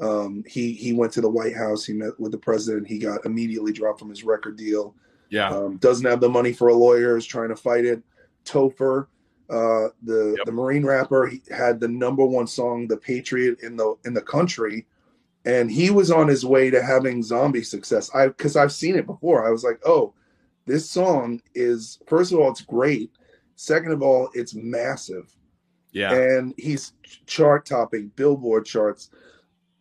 Um, 0.04 0.44
he 0.48 0.74
he 0.74 0.94
went 0.94 1.14
to 1.14 1.22
the 1.22 1.30
White 1.30 1.56
House. 1.56 1.86
He 1.86 1.94
met 1.94 2.20
with 2.20 2.32
the 2.32 2.38
president. 2.38 2.88
He 2.88 3.00
got 3.00 3.26
immediately 3.26 3.72
dropped 3.72 4.00
from 4.00 4.10
his 4.10 4.24
record 4.24 4.58
deal. 4.58 4.96
yeah. 5.30 5.50
Um, 5.50 5.78
doesn't 5.78 6.06
have 6.06 6.22
the 6.22 6.30
money 6.30 6.54
for 6.54 6.68
a 6.70 6.74
lawyer. 6.74 7.18
Is 7.18 7.26
trying 7.26 7.50
to 7.50 7.56
fight 7.56 7.86
it. 7.86 8.02
Topher, 8.46 9.08
uh, 9.50 9.88
the 10.04 10.36
Yep. 10.38 10.46
the 10.46 10.52
Marine 10.52 10.86
rapper, 10.86 11.28
he 11.28 11.42
had 11.50 11.80
the 11.80 11.88
number 11.88 12.26
one 12.26 12.48
song, 12.48 12.88
"The 12.88 12.98
Patriot," 12.98 13.60
in 13.62 13.78
the 13.78 13.96
in 14.06 14.14
the 14.14 14.22
country, 14.22 14.86
and 15.46 15.72
he 15.72 15.90
was 15.90 16.12
on 16.12 16.28
his 16.28 16.46
way 16.46 16.70
to 16.70 16.82
having 16.84 17.24
zombie 17.24 17.64
success. 17.64 18.10
I 18.14 18.28
because 18.28 18.56
I've 18.56 18.74
seen 18.74 18.96
it 18.96 19.06
before. 19.06 19.48
I 19.48 19.52
was 19.52 19.64
like, 19.64 19.80
oh, 19.86 20.14
this 20.66 20.90
song 20.90 21.42
is 21.56 22.00
first 22.08 22.32
of 22.32 22.40
all, 22.40 22.52
it's 22.52 22.62
great. 22.62 23.12
Second 23.56 23.92
of 23.92 24.02
all, 24.02 24.30
it's 24.34 24.54
massive 24.56 25.36
yeah. 25.94 26.12
and 26.12 26.54
he's 26.58 26.94
chart 27.26 27.66
topping 27.66 28.12
billboard 28.16 28.66
charts 28.66 29.10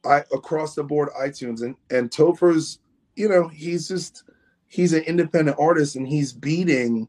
i 0.04 0.18
across 0.32 0.74
the 0.74 0.82
board 0.82 1.08
itunes 1.20 1.62
and 1.62 1.76
and 1.90 2.10
topher's 2.10 2.78
you 3.16 3.28
know 3.28 3.48
he's 3.48 3.88
just 3.88 4.24
he's 4.66 4.92
an 4.92 5.02
independent 5.02 5.56
artist 5.60 5.96
and 5.96 6.08
he's 6.08 6.32
beating 6.32 7.06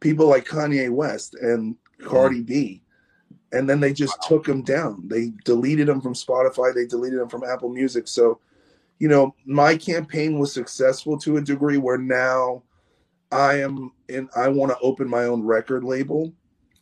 people 0.00 0.26
like 0.26 0.46
kanye 0.46 0.90
west 0.90 1.34
and 1.34 1.76
cardi 2.02 2.42
b. 2.42 2.82
And 3.52 3.68
then 3.68 3.80
they 3.80 3.92
just 3.92 4.16
took 4.22 4.48
him 4.48 4.62
down. 4.62 5.08
They 5.08 5.32
deleted 5.44 5.88
him 5.88 6.00
from 6.00 6.14
spotify. 6.14 6.72
They 6.72 6.86
deleted 6.86 7.18
him 7.18 7.28
from 7.28 7.42
apple 7.42 7.68
music. 7.68 8.06
So 8.06 8.38
you 8.98 9.08
know 9.08 9.34
my 9.44 9.76
campaign 9.76 10.38
was 10.38 10.52
successful 10.52 11.18
to 11.18 11.38
a 11.38 11.40
degree 11.40 11.78
where 11.78 11.98
now 11.98 12.62
i 13.32 13.54
am 13.54 13.90
in 14.08 14.28
i 14.36 14.46
want 14.46 14.70
to 14.70 14.78
open 14.80 15.08
my 15.08 15.24
own 15.24 15.42
record 15.42 15.84
label. 15.84 16.32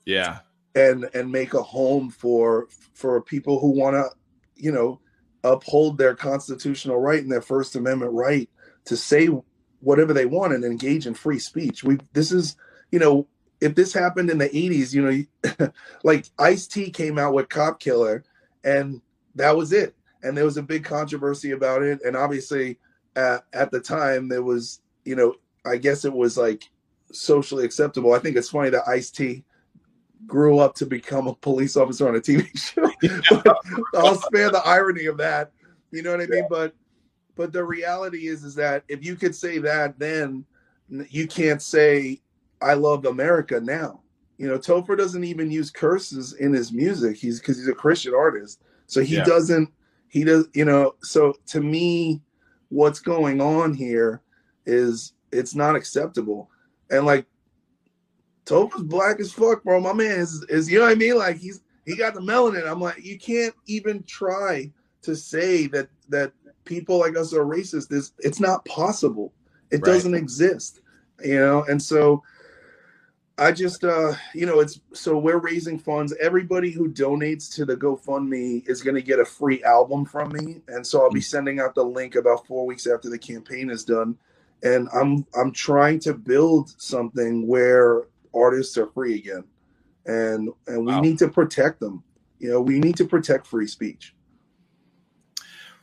Yeah. 0.05 0.41
and 0.75 1.09
and 1.15 1.31
make 1.31 1.55
a 1.55 1.63
home 1.63 2.11
for 2.11 2.67
for 2.93 3.21
people 3.23 3.61
who 3.61 3.71
want 3.71 3.95
to 3.95 4.11
you 4.57 4.73
know 4.73 5.01
uphold 5.45 5.99
their 5.99 6.15
constitutional 6.15 6.99
right 6.99 7.23
and 7.23 7.31
their 7.31 7.43
first 7.43 7.77
amendment 7.77 8.13
right 8.13 8.49
to 8.85 8.97
say 8.97 9.29
whatever 9.81 10.13
they 10.13 10.27
want 10.27 10.53
and 10.53 10.65
engage 10.65 11.07
in 11.07 11.15
free 11.15 11.39
speech. 11.39 11.85
We 11.85 11.99
this 12.13 12.33
is 12.33 12.57
you 12.91 12.99
know 12.99 13.27
if 13.61 13.75
this 13.75 13.93
happened 13.93 14.31
in 14.31 14.39
the 14.39 14.49
80s 14.49 14.93
you 14.95 15.29
know 15.59 15.71
like 16.05 16.27
ice 16.39 16.67
t 16.67 16.91
came 16.91 17.19
out 17.19 17.35
with 17.35 17.49
cop 17.49 17.81
killer 17.81 18.25
and 18.65 19.01
that 19.35 19.57
was 19.57 19.73
it. 19.73 19.95
And 20.23 20.37
there 20.37 20.45
was 20.45 20.57
a 20.57 20.63
big 20.63 20.85
controversy 20.85 21.53
about 21.53 21.83
it. 21.83 22.01
And 22.05 22.17
obviously 22.17 22.79
at, 23.15 23.45
at 23.53 23.71
the 23.71 23.81
time 23.81 24.29
there 24.29 24.43
was 24.43 24.81
you 25.05 25.17
know 25.17 25.35
i 25.65 25.77
guess 25.77 26.05
it 26.05 26.13
was 26.13 26.37
like 26.37 26.65
socially 27.13 27.65
acceptable. 27.65 28.13
I 28.13 28.19
think 28.19 28.37
it's 28.37 28.51
funny 28.51 28.71
that 28.71 28.89
ice 28.89 29.11
t 29.11 29.45
grew 30.27 30.59
up 30.59 30.75
to 30.77 30.87
become 30.87 31.29
a 31.29 31.35
police 31.35 31.77
officer 31.77 32.09
on 32.09 32.17
a 32.17 32.21
TV 32.21 32.47
show. 32.57 32.91
I'll 33.95 34.17
spare 34.17 34.51
the 34.51 34.63
irony 34.65 35.07
of 35.07 35.17
that. 35.19 35.53
You 35.91 36.03
know 36.03 36.13
what 36.13 36.21
I 36.21 36.27
mean? 36.27 36.47
But 36.51 36.75
but 37.35 37.53
the 37.53 37.65
reality 37.65 38.27
is 38.27 38.45
is 38.45 38.55
that 38.57 38.85
if 38.89 39.05
you 39.05 39.15
could 39.15 39.35
say 39.35 39.59
that 39.59 39.99
then 39.99 40.45
you 41.09 41.27
can't 41.27 41.63
say 41.63 42.21
I 42.61 42.75
love 42.75 43.05
America 43.05 43.61
now. 43.61 44.01
You 44.39 44.49
know, 44.49 44.59
Topher 44.59 44.97
doesn't 44.97 45.25
even 45.25 45.51
use 45.51 45.71
curses 45.71 46.35
in 46.35 46.53
his 46.53 46.73
music. 46.73 47.17
He's 47.17 47.41
because 47.41 47.57
he's 47.57 47.69
a 47.69 47.75
Christian 47.75 48.15
artist. 48.15 48.63
So 48.87 49.03
he 49.03 49.17
Yeah. 49.17 49.25
doesn't 49.25 49.71
he 50.09 50.25
does 50.25 50.49
you 50.55 50.65
know, 50.65 50.95
so 51.03 51.35
to 51.47 51.61
me, 51.61 52.23
what's 52.71 53.01
going 53.01 53.41
on 53.41 53.75
here 53.75 54.23
is 54.67 55.13
it's 55.33 55.55
not 55.55 55.77
acceptable. 55.77 56.51
And 56.91 57.07
like 57.07 57.27
Topher's 58.49 58.83
black 58.83 59.21
as 59.21 59.33
fuck, 59.33 59.63
bro. 59.63 59.81
My 59.81 59.93
man 59.93 60.21
is 60.21 60.45
is 60.49 60.71
you 60.71 60.79
know 60.79 60.87
what 60.87 60.93
I 60.93 60.97
mean? 60.97 61.17
Like 61.17 61.37
he's 61.37 61.61
he 61.85 61.97
got 61.97 62.15
the 62.15 62.21
melanin. 62.21 62.71
I'm 62.71 62.81
like, 62.81 63.05
you 63.05 63.19
can't 63.19 63.55
even 63.67 64.03
try 64.05 64.71
to 65.03 65.15
say 65.15 65.67
that 65.69 65.89
that 66.09 66.33
people 66.65 66.99
like 66.99 67.17
us 67.17 67.35
are 67.35 67.45
racist. 67.45 67.89
This 67.89 68.13
it's 68.21 68.41
not 68.41 68.65
possible. 68.65 69.33
It 69.71 69.77
Right. 69.77 69.85
doesn't 69.85 70.15
exist. 70.15 70.81
You 71.23 71.39
know, 71.39 71.65
and 71.69 71.83
so 71.83 72.23
I 73.37 73.53
just 73.53 73.85
uh 73.85 74.15
you 74.35 74.47
know 74.47 74.61
it's 74.61 74.81
so 74.95 75.19
we're 75.19 75.39
raising 75.39 75.79
funds. 75.79 76.15
Everybody 76.21 76.71
who 76.71 76.89
donates 76.91 77.53
to 77.55 77.65
the 77.65 77.77
GoFundMe 77.77 78.69
is 78.69 78.83
gonna 78.83 79.03
get 79.03 79.21
a 79.21 79.25
free 79.25 79.63
album 79.63 80.05
from 80.07 80.33
me. 80.33 80.63
And 80.69 80.87
so 80.87 81.03
I'll 81.03 81.11
be 81.11 81.21
sending 81.21 81.61
out 81.61 81.75
the 81.75 81.85
link 81.85 82.15
about 82.15 82.47
four 82.47 82.67
weeks 82.67 82.87
after 82.87 83.11
the 83.11 83.19
campaign 83.19 83.71
is 83.71 83.85
done. 83.85 84.17
And 84.63 84.89
I'm 84.93 85.27
I'm 85.35 85.53
trying 85.53 86.01
to 86.01 86.15
build 86.15 86.75
something 86.81 87.47
where 87.47 88.05
artists 88.35 88.77
are 88.77 88.87
free 88.89 89.17
again. 89.17 89.45
And 90.07 90.51
and 90.67 90.87
we 90.87 90.93
Wow. 90.93 91.01
need 91.01 91.19
to 91.19 91.29
protect 91.29 91.81
them. 91.81 92.03
You 92.39 92.51
know, 92.51 92.61
we 92.61 92.79
need 92.79 92.97
to 92.97 93.05
protect 93.05 93.47
free 93.47 93.67
speech. 93.67 94.15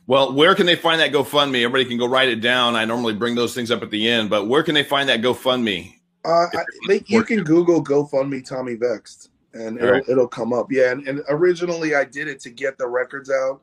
Well, 0.06 0.32
where 0.32 0.54
can 0.54 0.66
they 0.66 0.76
find 0.76 1.00
that 1.00 1.12
GoFundMe? 1.12 1.64
Everybody 1.64 1.84
can 1.84 1.98
go 1.98 2.08
write 2.08 2.28
it 2.28 2.40
down. 2.40 2.76
I 2.76 2.84
normally 2.84 3.14
bring 3.14 3.34
those 3.34 3.54
things 3.54 3.70
up 3.70 3.82
at 3.82 3.90
the 3.90 4.08
end, 4.08 4.30
but 4.30 4.46
where 4.46 4.62
can 4.62 4.74
they 4.74 4.84
find 4.84 5.08
that 5.08 5.20
GoFundMe? 5.20 5.94
Uh, 6.24 6.46
I, 6.54 6.64
they, 6.88 7.02
you 7.06 7.22
can 7.24 7.42
Google 7.44 7.82
GoFundMe 7.82 8.44
Tommy 8.44 8.74
Vext, 8.74 9.30
and 9.52 9.76
it'll, 9.78 9.88
Alright. 9.88 10.08
it'll 10.08 10.28
come 10.28 10.52
up. 10.52 10.70
Yeah, 10.70 10.92
and, 10.92 11.06
and 11.08 11.22
originally 11.28 11.94
I 11.94 12.04
did 12.04 12.28
it 12.28 12.40
to 12.40 12.50
get 12.50 12.78
the 12.78 12.86
records 12.86 13.30
out, 13.30 13.62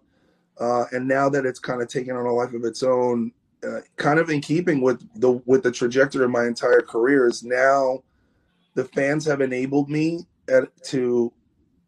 uh, 0.60 0.86
and 0.92 1.08
now 1.08 1.30
that 1.30 1.46
it's 1.46 1.60
kind 1.60 1.82
of 1.82 1.88
taken 1.88 2.16
on 2.16 2.26
a 2.26 2.32
life 2.34 2.54
of 2.54 2.64
its 2.66 2.84
own, 2.84 3.32
uh, 3.66 3.80
kind 3.96 4.20
of 4.20 4.30
in 4.30 4.42
keeping 4.42 4.82
with 4.82 5.02
the 5.20 5.32
with 5.46 5.64
the 5.64 5.72
trajectory 5.72 6.26
of 6.26 6.32
my 6.32 6.46
entire 6.46 6.82
career, 6.82 7.28
is 7.28 7.44
now 7.44 8.04
the 8.76 8.86
fans 8.86 9.26
have 9.26 9.42
enabled 9.42 9.90
me 9.90 10.26
at, 10.50 10.64
to 10.86 11.32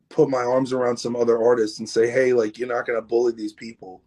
put 0.10 0.30
my 0.30 0.44
arms 0.44 0.72
around 0.72 0.98
some 0.98 1.16
other 1.16 1.42
artists 1.42 1.80
and 1.80 1.90
say, 1.90 2.10
hey, 2.10 2.34
like 2.34 2.58
you're 2.58 2.68
not 2.68 2.86
to 2.86 3.02
bully 3.02 3.34
these 3.34 3.54
people, 3.54 4.02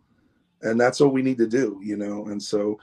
and 0.63 0.81
that's 0.81 1.01
what 1.01 1.13
we 1.13 1.23
need 1.23 1.39
to 1.39 1.47
do, 1.47 1.81
you 1.83 1.97
know. 1.97 2.27
And 2.27 2.43
so 2.43 2.79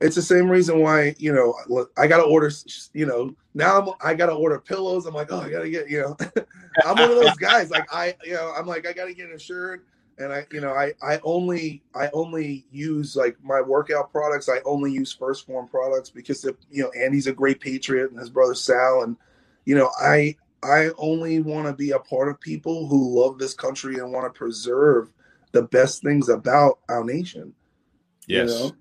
it's 0.00 0.16
the 0.16 0.22
same 0.22 0.50
reason 0.50 0.80
why 0.80 1.14
you 1.18 1.32
know 1.32 1.54
I 1.96 2.06
gotta 2.06 2.24
order. 2.24 2.50
You 2.92 3.06
know 3.06 3.34
now 3.54 3.80
I'm 3.80 3.88
I 4.02 4.14
gotta 4.14 4.34
order 4.34 4.58
pillows. 4.58 5.06
I'm 5.06 5.14
like, 5.14 5.32
oh, 5.32 5.40
I 5.40 5.50
gotta 5.50 5.70
get 5.70 5.88
you 5.88 6.02
know. 6.02 6.16
I'm 6.84 6.96
one 6.96 7.10
of 7.10 7.16
those 7.16 7.36
guys. 7.36 7.70
Like 7.70 7.86
I 7.92 8.16
you 8.24 8.34
know 8.34 8.52
I'm 8.56 8.66
like 8.66 8.86
I 8.86 8.92
gotta 8.92 9.14
get 9.14 9.30
insured, 9.30 9.82
and 10.18 10.32
I 10.32 10.46
you 10.52 10.60
know 10.60 10.72
I 10.72 10.92
I 11.02 11.20
only 11.22 11.82
I 11.94 12.10
only 12.12 12.66
use 12.70 13.14
like 13.16 13.36
my 13.42 13.60
workout 13.60 14.10
products. 14.10 14.48
I 14.48 14.60
only 14.64 14.92
use 14.92 15.12
First 15.12 15.46
Form 15.46 15.68
products 15.68 16.10
because 16.10 16.44
if, 16.44 16.56
you 16.70 16.82
know 16.82 16.90
Andy's 16.90 17.28
a 17.28 17.32
great 17.32 17.60
patriot 17.60 18.10
and 18.10 18.18
his 18.18 18.30
brother 18.30 18.54
Sal, 18.54 19.02
and 19.04 19.16
you 19.64 19.74
know 19.74 19.90
I 20.00 20.36
I 20.62 20.90
only 20.96 21.40
want 21.40 21.66
to 21.66 21.72
be 21.72 21.90
a 21.90 21.98
part 21.98 22.28
of 22.28 22.40
people 22.40 22.86
who 22.86 23.20
love 23.20 23.38
this 23.38 23.54
country 23.54 23.98
and 23.98 24.12
want 24.12 24.32
to 24.32 24.36
preserve 24.36 25.10
the 25.52 25.62
best 25.62 26.02
things 26.02 26.28
about 26.28 26.78
our 26.88 27.04
nation. 27.04 27.54
Yes. 28.26 28.50
You 28.50 28.58
know? 28.58 28.72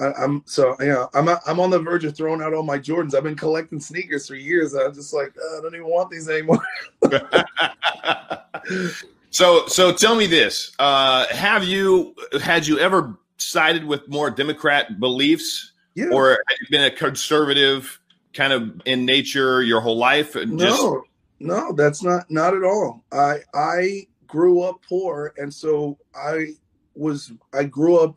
I, 0.00 0.12
I'm 0.22 0.42
so 0.46 0.76
yeah. 0.80 1.06
I'm 1.14 1.28
I'm 1.46 1.60
on 1.60 1.70
the 1.70 1.78
verge 1.78 2.04
of 2.04 2.16
throwing 2.16 2.42
out 2.42 2.54
all 2.54 2.62
my 2.62 2.78
Jordans. 2.78 3.14
I've 3.14 3.24
been 3.24 3.36
collecting 3.36 3.80
sneakers 3.80 4.26
for 4.26 4.34
years. 4.34 4.72
And 4.72 4.82
I'm 4.82 4.94
just 4.94 5.12
like 5.12 5.34
"Uh, 5.36 5.58
I 5.58 5.60
don't 5.62 5.74
even 5.74 5.86
want 5.86 6.10
these 6.10 6.28
anymore. 6.28 6.62
so, 9.30 9.66
so 9.66 9.92
tell 9.92 10.16
me 10.16 10.26
this: 10.26 10.72
uh, 10.78 11.26
Have 11.28 11.64
you 11.64 12.14
had 12.42 12.66
you 12.66 12.78
ever 12.78 13.14
sided 13.36 13.84
with 13.84 14.08
more 14.08 14.30
Democrat 14.30 15.00
beliefs, 15.00 15.72
Yeah. 15.94 16.08
or 16.12 16.30
have 16.30 16.58
you 16.60 16.66
been 16.70 16.84
a 16.84 16.90
conservative 16.90 18.00
kind 18.34 18.52
of 18.52 18.80
in 18.84 19.04
nature 19.04 19.62
your 19.62 19.80
whole 19.80 19.98
life? 19.98 20.36
And 20.36 20.58
just 20.58 20.80
no, 20.82 21.02
no, 21.40 21.72
that's 21.72 22.02
not 22.02 22.30
not 22.30 22.54
at 22.54 22.64
all. 22.64 23.04
I 23.12 23.38
I 23.54 24.06
grew 24.26 24.62
up 24.62 24.80
poor, 24.88 25.34
and 25.36 25.52
so 25.52 25.98
I 26.14 26.54
was 26.94 27.32
I 27.52 27.64
grew 27.64 27.98
up 27.98 28.16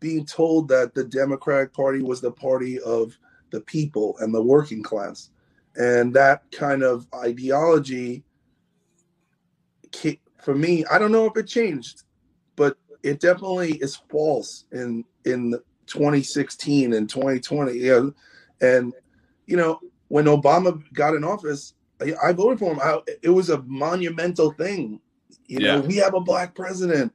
being 0.00 0.26
told 0.26 0.68
that 0.68 0.94
the 0.94 1.04
Democratic 1.04 1.72
Party 1.72 2.02
was 2.02 2.20
the 2.20 2.32
party 2.32 2.80
of 2.80 3.16
the 3.50 3.60
people 3.60 4.16
and 4.18 4.34
the 4.34 4.42
working 4.42 4.82
class, 4.82 5.30
and 5.76 6.12
that 6.14 6.42
kind 6.50 6.82
of 6.82 7.06
ideology. 7.14 8.24
For 10.42 10.54
me, 10.54 10.84
I 10.90 10.98
don't 10.98 11.12
know 11.12 11.26
if 11.26 11.36
it 11.36 11.46
changed, 11.46 12.02
but 12.56 12.76
it 13.02 13.20
definitely 13.20 13.74
is 13.74 13.96
false 14.10 14.64
in 14.72 15.04
in 15.24 15.52
2016 15.86 16.94
and 16.94 17.08
2020. 17.08 17.72
You 17.74 17.90
know, 17.90 18.14
and 18.60 18.94
you 19.46 19.56
know 19.56 19.80
when 20.08 20.26
Obama 20.26 20.82
got 20.92 21.14
in 21.14 21.24
office, 21.24 21.74
I, 22.00 22.14
I 22.22 22.32
voted 22.32 22.58
for 22.58 22.72
him. 22.72 22.80
I, 22.80 22.98
it 23.22 23.30
was 23.30 23.50
a 23.50 23.62
monumental 23.62 24.50
thing. 24.52 25.00
You 25.46 25.60
know, 25.60 25.76
Yeah. 25.76 25.80
we 25.80 25.96
have 25.96 26.14
a 26.14 26.20
black 26.20 26.54
president. 26.54 27.12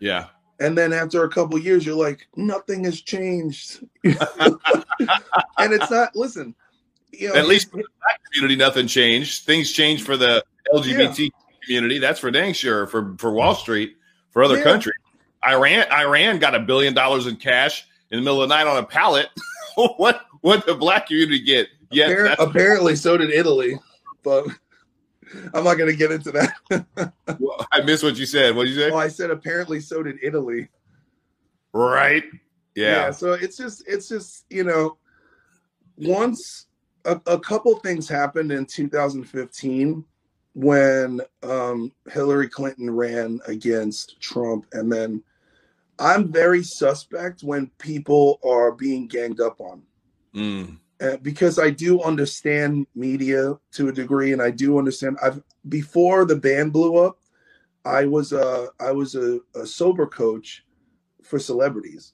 yeah, 0.00 0.26
And 0.60 0.76
then 0.78 0.92
after 0.92 1.24
a 1.24 1.28
couple 1.28 1.58
years, 1.58 1.84
you're 1.84 1.96
like, 1.96 2.26
nothing 2.36 2.84
has 2.84 3.00
changed. 3.00 3.84
and 4.04 5.72
it's 5.72 5.90
not, 5.90 6.14
listen, 6.14 6.54
you 7.12 7.28
know, 7.28 7.34
at 7.34 7.46
least 7.48 7.70
for 7.70 7.78
the 7.78 7.88
black 8.00 8.20
community, 8.32 8.56
nothing 8.56 8.86
changed. 8.86 9.44
Things 9.44 9.72
changed 9.72 10.04
for 10.04 10.16
the 10.16 10.44
LGBT 10.72 11.30
community. 11.64 11.98
That's 11.98 12.20
for 12.20 12.30
dang 12.30 12.52
sure. 12.52 12.86
For 12.86 13.14
for 13.18 13.32
Wall 13.32 13.54
Street, 13.54 13.96
for 14.30 14.42
other 14.44 14.58
Yeah. 14.58 14.64
countries, 14.64 14.96
Iran 15.46 15.90
Iran 15.90 16.38
got 16.38 16.54
a 16.54 16.60
billion 16.60 16.92
dollars 16.94 17.26
in 17.26 17.36
cash 17.36 17.86
in 18.10 18.18
the 18.18 18.22
middle 18.22 18.42
of 18.42 18.48
the 18.48 18.54
night 18.54 18.66
on 18.66 18.76
a 18.76 18.86
pallet. 18.86 19.28
what 19.96 20.25
what 20.40 20.66
the 20.66 20.74
black 20.74 21.06
community 21.06 21.40
get? 21.40 21.68
Yes, 21.90 22.10
appar- 22.10 22.36
apparently 22.38 22.96
so 22.96 23.16
did 23.16 23.30
Italy, 23.30 23.78
but 24.22 24.46
I'm 25.54 25.64
not 25.64 25.74
going 25.76 25.90
to 25.90 25.96
get 25.96 26.12
into 26.12 26.32
that. 26.32 27.12
Well, 27.38 27.66
I 27.72 27.80
missed 27.82 28.02
what 28.02 28.16
you 28.16 28.26
said. 28.26 28.54
What 28.54 28.64
did 28.64 28.74
you 28.74 28.80
say? 28.80 28.90
oh, 28.90 28.96
I 28.96 29.08
said 29.08 29.30
apparently 29.30 29.80
so 29.80 30.02
did 30.02 30.18
Italy. 30.22 30.68
Right. 31.72 32.24
Yeah. 32.76 33.10
so 33.10 33.32
it's 33.32 33.56
just 33.56 33.82
it's 33.88 34.08
just 34.08 34.44
you 34.50 34.62
know 34.62 34.98
once 35.96 36.66
a, 37.06 37.20
a 37.26 37.40
couple 37.40 37.74
things 37.78 38.08
happened 38.08 38.52
in 38.52 38.66
2015 38.66 40.04
when 40.52 41.20
um, 41.42 41.92
hillary 42.10 42.48
clinton 42.48 42.90
ran 42.90 43.40
against 43.46 44.20
trump 44.20 44.66
and 44.72 44.92
then 44.92 45.22
i'm 45.98 46.30
very 46.30 46.62
suspect 46.62 47.42
when 47.42 47.70
people 47.78 48.38
are 48.44 48.72
being 48.72 49.06
ganged 49.06 49.40
up 49.40 49.58
on 49.60 49.82
Mm. 50.36 50.78
uh, 51.00 51.16
because 51.22 51.58
I 51.58 51.70
do 51.70 52.02
understand 52.02 52.86
media 52.94 53.58
to 53.72 53.88
a 53.88 53.92
degree, 53.92 54.32
and 54.32 54.42
I 54.42 54.50
do 54.50 54.78
understand. 54.78 55.16
I've 55.22 55.42
before 55.68 56.24
the 56.24 56.36
band 56.36 56.72
blew 56.72 56.96
up, 56.96 57.18
I 57.84 58.04
was 58.04 58.32
a 58.32 58.68
I 58.78 58.92
was 58.92 59.14
a, 59.14 59.40
a 59.54 59.66
sober 59.66 60.06
coach 60.06 60.64
for 61.22 61.38
celebrities. 61.38 62.12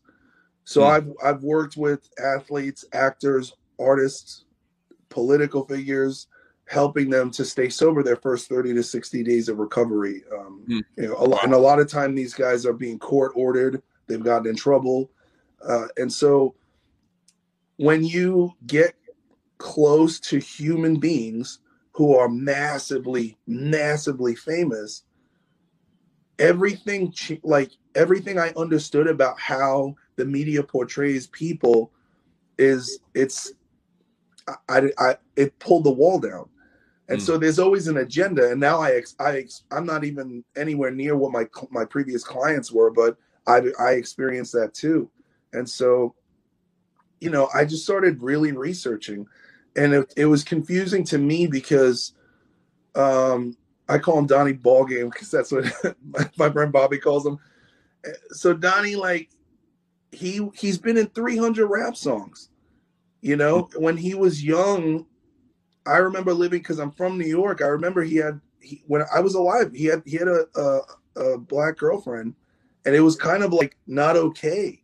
So 0.64 0.82
Hmm. 0.82 0.90
I've 0.90 1.12
I've 1.24 1.42
worked 1.42 1.76
with 1.76 2.08
athletes, 2.22 2.84
actors, 2.92 3.52
artists, 3.78 4.44
political 5.08 5.66
figures, 5.66 6.28
helping 6.66 7.10
them 7.10 7.30
to 7.32 7.44
stay 7.44 7.68
sober 7.68 8.02
their 8.02 8.16
first 8.16 8.48
thirty 8.48 8.72
to 8.74 8.82
sixty 8.82 9.22
days 9.24 9.48
of 9.48 9.58
recovery. 9.58 10.22
Um, 10.32 10.62
Hmm. 10.66 10.78
You 10.96 11.08
know, 11.08 11.16
a 11.18 11.26
lot, 11.26 11.44
and 11.44 11.54
a 11.54 11.58
lot 11.58 11.80
of 11.80 11.88
time 11.88 12.14
these 12.14 12.34
guys 12.34 12.64
are 12.64 12.72
being 12.72 12.98
court 12.98 13.32
ordered. 13.34 13.82
They've 14.06 14.22
gotten 14.22 14.48
in 14.48 14.56
trouble, 14.56 15.10
uh, 15.66 15.88
and 15.96 16.12
so 16.12 16.54
when 17.82 18.04
you 18.04 18.54
get 18.64 18.94
close 19.58 20.20
to 20.20 20.38
human 20.38 21.00
beings 21.00 21.58
who 21.92 22.16
are 22.16 22.28
massively 22.28 23.36
massively 23.48 24.36
famous 24.36 25.02
everything 26.38 27.12
like 27.42 27.72
everything 27.96 28.38
i 28.38 28.50
understood 28.56 29.08
about 29.08 29.38
how 29.40 29.94
the 30.16 30.24
media 30.24 30.62
portrays 30.62 31.26
people 31.28 31.90
is 32.56 33.00
it's 33.14 33.52
i 34.48 34.54
i, 34.68 34.82
I 34.98 35.16
it 35.36 35.58
pulled 35.58 35.84
the 35.84 35.90
wall 35.90 36.20
down 36.20 36.48
and 37.08 37.18
Mm. 37.18 37.22
so 37.22 37.36
there's 37.36 37.58
always 37.58 37.88
an 37.88 37.96
agenda 37.98 38.50
and 38.52 38.60
now 38.60 38.80
i 38.80 38.92
ex, 38.92 39.16
i 39.18 39.38
ex, 39.38 39.64
i'm 39.72 39.86
not 39.86 40.04
even 40.04 40.44
anywhere 40.56 40.92
near 40.92 41.16
what 41.16 41.32
my 41.32 41.48
my 41.70 41.84
previous 41.84 42.22
clients 42.24 42.70
were 42.72 42.90
but 42.90 43.16
i 43.48 43.60
i 43.80 43.92
experienced 43.92 44.52
that 44.52 44.72
too 44.72 45.10
and 45.52 45.68
so 45.68 46.14
you 47.22 47.30
know, 47.30 47.48
I 47.54 47.64
just 47.64 47.84
started 47.84 48.20
really 48.20 48.50
researching, 48.50 49.28
and 49.76 49.94
it, 49.94 50.12
it 50.16 50.26
was 50.26 50.42
confusing 50.42 51.04
to 51.04 51.18
me 51.18 51.46
because 51.46 52.14
um, 52.96 53.56
I 53.88 53.98
call 53.98 54.18
him 54.18 54.26
Donnie 54.26 54.54
Ballgame 54.54 55.12
because 55.12 55.30
that's 55.30 55.52
what 55.52 55.64
my, 56.04 56.28
my 56.36 56.50
friend 56.50 56.72
Bobby 56.72 56.98
calls 56.98 57.24
him. 57.24 57.38
So 58.30 58.54
Donnie, 58.54 58.96
like, 58.96 59.30
he 60.10 60.48
he's 60.54 60.78
been 60.78 60.96
in 60.96 61.06
300 61.06 61.66
rap 61.66 61.96
songs. 61.96 62.48
You 63.20 63.36
know, 63.36 63.68
when 63.76 63.96
he 63.96 64.14
was 64.14 64.42
young, 64.42 65.06
I 65.86 65.98
remember 65.98 66.34
living 66.34 66.58
because 66.58 66.80
I'm 66.80 66.90
from 66.90 67.18
New 67.18 67.28
York. 67.28 67.62
I 67.62 67.68
remember 67.68 68.02
he 68.02 68.16
had 68.16 68.40
he, 68.60 68.82
when 68.88 69.04
I 69.14 69.20
was 69.20 69.34
alive, 69.34 69.72
he 69.72 69.84
had 69.84 70.02
he 70.04 70.16
had 70.16 70.26
a, 70.26 70.46
a 70.56 70.80
a 71.14 71.38
black 71.38 71.78
girlfriend, 71.78 72.34
and 72.84 72.96
it 72.96 73.00
was 73.00 73.14
kind 73.14 73.44
of 73.44 73.52
like 73.52 73.76
not 73.86 74.16
okay, 74.16 74.81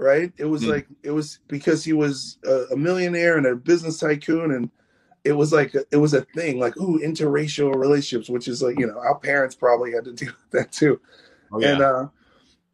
right? 0.00 0.32
It 0.38 0.46
was 0.46 0.62
Mm. 0.62 0.68
like 0.68 0.86
it 1.02 1.10
was 1.12 1.38
because 1.48 1.84
he 1.84 1.92
was 1.92 2.38
a, 2.44 2.64
a 2.72 2.76
millionaire 2.76 3.36
and 3.36 3.46
a 3.46 3.54
business 3.54 3.98
tycoon, 3.98 4.52
and 4.52 4.70
it 5.24 5.32
was 5.32 5.52
like 5.52 5.74
it 5.74 5.96
was 5.96 6.14
a 6.14 6.22
thing, 6.34 6.58
like 6.58 6.76
ooh, 6.78 6.98
interracial 6.98 7.74
relationships, 7.74 8.28
which 8.30 8.48
is 8.48 8.62
like 8.62 8.78
you 8.78 8.86
know 8.86 8.98
our 8.98 9.18
parents 9.18 9.54
probably 9.54 9.92
had 9.92 10.04
to 10.06 10.12
deal 10.12 10.32
with 10.32 10.50
that 10.52 10.72
too, 10.72 11.00
Oh, 11.52 11.60
yeah. 11.60 11.72
and 11.72 11.82
uh, 11.82 12.08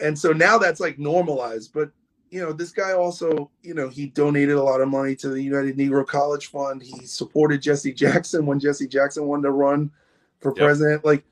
and 0.01 0.19
so 0.19 0.33
now 0.33 0.57
that's 0.59 0.81
like 0.81 0.99
normalized, 0.99 1.73
but. 1.75 1.91
You 2.29 2.41
know, 2.43 2.53
this 2.53 2.73
guy 2.73 2.93
also, 2.93 3.53
you 3.63 3.73
know, 3.73 3.89
he 3.89 4.09
donated 4.09 4.57
a 4.57 4.63
lot 4.63 4.81
of 4.81 4.89
money 4.89 5.15
to 5.15 5.29
the 5.29 5.41
United 5.41 5.77
Negro 5.79 6.05
College 6.05 6.49
Fund. 6.49 6.83
He 6.83 7.07
supported 7.07 7.63
Jesse 7.63 7.93
Jackson 7.95 8.45
when 8.47 8.59
Jesse 8.59 8.89
Jackson 8.89 9.27
wanted 9.29 9.45
to 9.45 9.53
run 9.53 9.93
for 10.41 10.51
Yep. 10.51 10.57
president. 10.59 11.05
Like, 11.05 11.25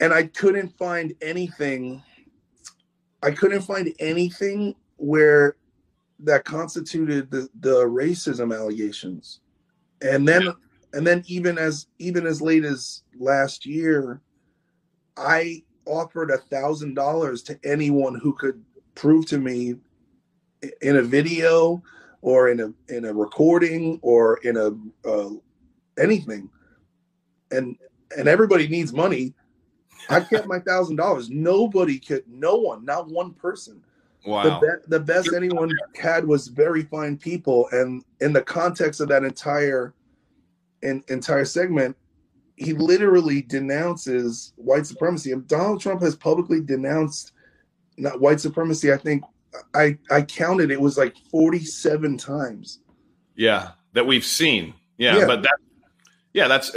and 0.00 0.12
I 0.12 0.24
couldn't 0.24 0.76
find 0.76 1.14
anything. 1.22 2.02
I 3.22 3.30
couldn't 3.30 3.62
find 3.62 3.94
anything 3.98 4.74
where 4.96 5.56
that 6.20 6.44
constituted 6.44 7.30
the, 7.30 7.48
the 7.60 7.84
racism 7.84 8.56
allegations. 8.56 9.40
And 10.02 10.26
then 10.26 10.48
and 10.92 11.06
then 11.06 11.24
even 11.26 11.58
as 11.58 11.86
even 11.98 12.26
as 12.26 12.40
late 12.40 12.64
as 12.64 13.02
last 13.18 13.66
year, 13.66 14.20
I 15.16 15.62
offered 15.86 16.30
a 16.30 16.38
thousand 16.38 16.94
dollars 16.94 17.42
to 17.44 17.58
anyone 17.64 18.14
who 18.14 18.32
could 18.34 18.62
prove 18.94 19.26
to 19.26 19.38
me 19.38 19.74
in 20.82 20.96
a 20.96 21.02
video 21.02 21.82
or 22.22 22.48
in 22.48 22.60
a 22.60 22.72
in 22.94 23.06
a 23.06 23.12
recording 23.12 23.98
or 24.02 24.38
in 24.38 24.56
a 24.56 25.08
uh, 25.08 25.30
anything. 25.98 26.48
And 27.50 27.76
and 28.16 28.28
everybody 28.28 28.68
needs 28.68 28.92
money. 28.92 29.34
I 30.08 30.20
kept 30.20 30.46
my 30.46 30.60
thousand 30.60 30.96
dollars. 30.96 31.28
Nobody 31.28 31.98
could 31.98 32.24
no 32.28 32.56
one 32.56 32.84
not 32.84 33.08
one 33.08 33.32
person 33.32 33.82
wow. 34.24 34.60
the, 34.60 34.66
be- 34.66 34.88
the 34.88 35.00
best 35.00 35.30
anyone 35.34 35.70
had 36.00 36.26
was 36.26 36.48
very 36.48 36.82
fine 36.82 37.16
people 37.16 37.68
and 37.72 38.02
in 38.20 38.32
the 38.32 38.42
context 38.42 39.00
of 39.00 39.08
that 39.08 39.24
entire 39.24 39.94
in, 40.82 41.02
entire 41.08 41.44
segment 41.44 41.96
he 42.56 42.72
literally 42.72 43.42
denounces 43.42 44.52
white 44.56 44.86
supremacy 44.86 45.32
and 45.32 45.46
donald 45.48 45.80
trump 45.80 46.00
has 46.00 46.14
publicly 46.14 46.60
denounced 46.60 47.32
not 47.96 48.20
white 48.20 48.40
supremacy 48.40 48.92
i 48.92 48.96
think 48.96 49.22
i 49.74 49.96
i 50.10 50.20
counted 50.22 50.70
it 50.70 50.80
was 50.80 50.96
like 50.98 51.14
47 51.30 52.16
times 52.18 52.80
Yeah, 53.36 53.70
that 53.92 54.06
we've 54.06 54.24
seen. 54.24 54.74
Yeah, 54.98 55.18
Yeah. 55.18 55.26
but 55.26 55.42
that, 55.42 55.56
yeah, 56.32 56.46
that's 56.48 56.70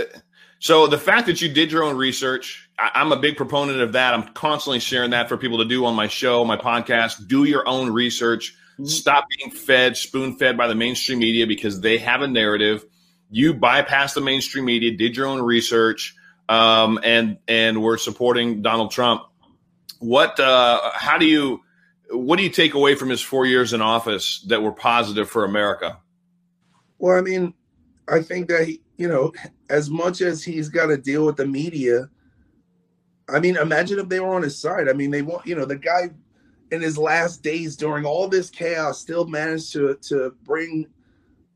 so 0.60 0.88
the 0.88 0.98
fact 0.98 1.28
that 1.28 1.39
you 1.41 1.50
did 1.50 1.72
your 1.72 1.84
own 1.84 1.95
research. 1.98 2.66
I'm 2.80 3.11
a 3.11 3.17
big 3.17 3.38
proponent 3.38 3.82
of 3.82 3.93
that. 3.93 4.13
I'm 4.13 4.23
constantly 4.34 4.80
sharing 4.80 5.11
that 5.11 5.30
for 5.30 5.38
people 5.38 5.57
to 5.59 5.65
do 5.65 5.86
on 5.86 5.95
my 5.95 6.07
show, 6.07 6.45
my 6.45 6.57
podcast. 6.57 7.28
Do 7.28 7.43
your 7.43 7.67
own 7.67 7.89
research. 7.91 8.55
Mhm. 8.80 8.88
Stop 8.88 9.25
being 9.36 9.51
fed, 9.51 9.97
spoon 9.97 10.38
fed 10.38 10.57
by 10.57 10.67
the 10.67 10.75
mainstream 10.75 11.19
media 11.19 11.47
because 11.47 11.82
they 11.82 11.97
have 11.97 12.21
a 12.21 12.28
narrative. 12.28 12.86
You 13.32 13.55
bypassed 13.55 14.13
the 14.13 14.21
mainstream 14.21 14.65
media, 14.65 14.95
did 14.95 15.17
your 15.17 15.25
own 15.25 15.41
research, 15.41 16.15
um, 16.47 16.99
and 17.03 17.38
and 17.47 17.82
we're 17.82 17.97
supporting 17.97 18.61
Donald 18.61 18.91
Trump. 18.91 19.23
What? 19.99 20.39
Uh, 20.39 20.91
how 20.93 21.17
do 21.17 21.25
you? 21.25 21.61
What 22.11 22.38
do 22.38 22.43
you 22.43 22.49
take 22.49 22.73
away 22.73 22.95
from 22.95 23.09
his 23.09 23.21
four 23.21 23.45
years 23.45 23.73
in 23.73 23.82
office 23.82 24.45
that 24.47 24.61
were 24.61 24.71
positive 24.71 25.30
for 25.30 25.43
America? 25.43 25.97
Well, 26.99 27.17
I 27.17 27.21
mean, 27.21 27.53
I 28.07 28.21
think 28.21 28.47
that 28.47 28.65
he, 28.65 28.82
you 28.95 29.07
know, 29.09 29.34
as 29.69 29.89
much 29.89 30.21
as 30.21 30.43
he's 30.43 30.69
got 30.69 30.86
to 30.86 30.97
deal 30.97 31.25
with 31.25 31.36
the 31.36 31.45
media, 31.45 32.09
I 33.30 33.39
mean, 33.39 33.57
imagine 33.57 33.99
if 33.99 34.09
they 34.09 34.19
were 34.19 34.36
on 34.36 34.43
his 34.43 34.57
side. 34.57 34.88
I 34.88 34.93
mean, 34.93 35.11
they 35.11 35.21
want, 35.21 35.45
you 35.45 35.55
know, 35.55 35.65
the 35.65 35.75
guy 35.75 36.09
in 36.71 36.82
his 36.82 36.97
last 36.97 37.43
days 37.43 37.75
during 37.75 38.05
all 38.05 38.28
this 38.28 38.49
chaos 38.49 38.99
still 38.99 39.28
managed 39.28 39.73
to 39.73 39.95
to 40.03 40.34
bring 40.43 40.88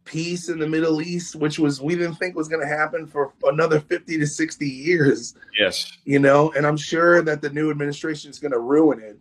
peace 0.04 0.50
in 0.50 0.60
the 0.60 0.68
Middle 0.68 1.02
East, 1.02 1.36
which 1.36 1.60
was 1.60 1.82
we 1.82 1.96
didn't 1.96 2.16
think 2.16 2.36
was 2.36 2.48
going 2.48 2.62
to 2.62 2.68
happen 2.68 3.08
for 3.08 3.34
another 3.44 3.80
50 3.80 4.18
to 4.18 4.28
60 4.28 4.68
years 4.68 5.36
Yes. 5.58 5.92
you 6.06 6.20
know, 6.20 6.52
and 6.54 6.66
I'm 6.66 6.78
sure 6.78 7.22
that 7.22 7.42
the 7.42 7.50
new 7.50 7.70
administration 7.70 8.32
is 8.32 8.40
going 8.40 8.52
to 8.52 8.60
ruin 8.60 9.00
it, 9.00 9.20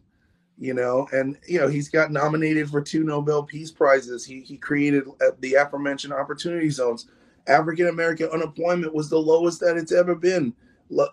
you 0.59 0.75
know, 0.75 1.07
and 1.13 1.37
you 1.47 1.61
know 1.61 1.69
he's 1.69 1.89
got 1.89 2.11
nominated 2.11 2.71
for 2.71 2.81
two 2.81 3.05
Nobel 3.05 3.43
Peace 3.43 3.71
Prizes. 3.71 4.25
He 4.25 4.41
he 4.41 4.57
created 4.57 5.05
uh, 5.21 5.33
the 5.41 5.55
aforementioned 5.55 6.13
opportunity 6.13 6.71
zones. 6.71 7.07
African 7.47 7.89
American 7.89 8.29
unemployment 8.29 8.95
was 8.95 9.09
the 9.09 9.19
lowest 9.19 9.61
that 9.61 9.77
it's 9.77 9.93
ever 9.93 10.15
been. 10.15 10.55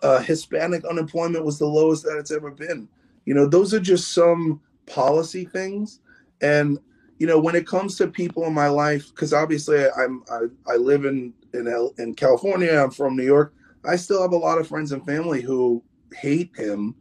Uh, 0.02 0.20
Hispanic 0.20 0.84
unemployment 0.84 1.44
was 1.44 1.58
the 1.58 1.66
lowest 1.66 2.04
that 2.04 2.18
it's 2.18 2.30
ever 2.32 2.50
been. 2.50 2.88
You 3.26 3.34
know, 3.34 3.46
those 3.46 3.72
are 3.74 3.80
just 3.80 4.12
some 4.12 4.60
policy 4.86 5.44
things, 5.44 6.00
and 6.40 6.78
you 7.18 7.26
know 7.26 7.38
when 7.38 7.54
it 7.54 7.66
comes 7.66 7.96
to 7.98 8.08
people 8.08 8.44
in 8.46 8.54
my 8.54 8.68
life, 8.68 9.08
because 9.10 9.32
obviously 9.32 9.86
I'm 9.96 10.22
I, 10.30 10.46
I 10.66 10.76
live 10.76 11.04
in 11.04 11.32
in 11.54 11.68
L, 11.68 11.94
in 11.98 12.14
California. 12.14 12.72
I'm 12.72 12.90
from 12.90 13.16
New 13.16 13.24
York. 13.24 13.54
I 13.84 13.96
still 13.96 14.20
have 14.22 14.32
a 14.32 14.36
lot 14.36 14.58
of 14.58 14.66
friends 14.66 14.92
and 14.92 15.04
family 15.04 15.40
who 15.40 15.82
hate 16.14 16.50
him, 16.56 16.94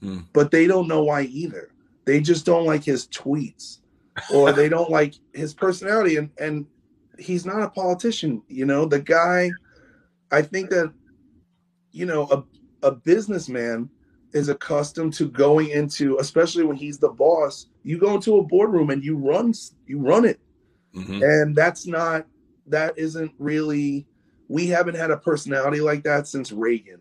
Hmm. 0.00 0.20
but 0.32 0.50
they 0.50 0.66
don't 0.66 0.88
know 0.88 1.04
why 1.04 1.22
either. 1.22 1.70
They 2.04 2.20
just 2.20 2.44
don't 2.44 2.66
like 2.66 2.82
his 2.82 3.06
tweets 3.08 3.78
or 4.32 4.52
they 4.52 4.68
don't 4.68 4.90
like 4.98 5.14
his 5.32 5.54
personality. 5.54 6.16
And, 6.16 6.30
and 6.38 6.66
he's 7.18 7.46
not 7.46 7.62
a 7.62 7.70
politician. 7.70 8.42
You 8.48 8.66
know, 8.66 8.84
the 8.84 9.00
guy, 9.00 9.50
I 10.32 10.42
think 10.42 10.70
that, 10.70 10.92
you 11.92 12.06
know, 12.06 12.28
a, 12.30 12.88
a 12.88 12.92
businessman 12.92 13.88
is 14.32 14.48
accustomed 14.48 15.12
to 15.14 15.28
going 15.28 15.68
into, 15.70 16.18
especially 16.18 16.64
when 16.64 16.76
he's 16.76 16.98
the 16.98 17.08
boss, 17.10 17.66
you 17.82 17.98
go 17.98 18.14
into 18.14 18.38
a 18.38 18.42
boardroom 18.42 18.90
and 18.90 19.04
you 19.04 19.16
run, 19.16 19.52
you 19.86 19.98
run 19.98 20.24
it 20.24 20.40
Mhm. 20.94 21.22
and 21.22 21.56
that's 21.56 21.86
not 21.86 22.26
that 22.66 22.92
isn't 22.98 23.32
really 23.38 24.06
we 24.48 24.66
haven't 24.66 24.94
had 24.94 25.10
a 25.10 25.16
personality 25.16 25.80
like 25.80 26.02
that 26.04 26.28
since 26.28 26.52
Reagan 26.52 27.00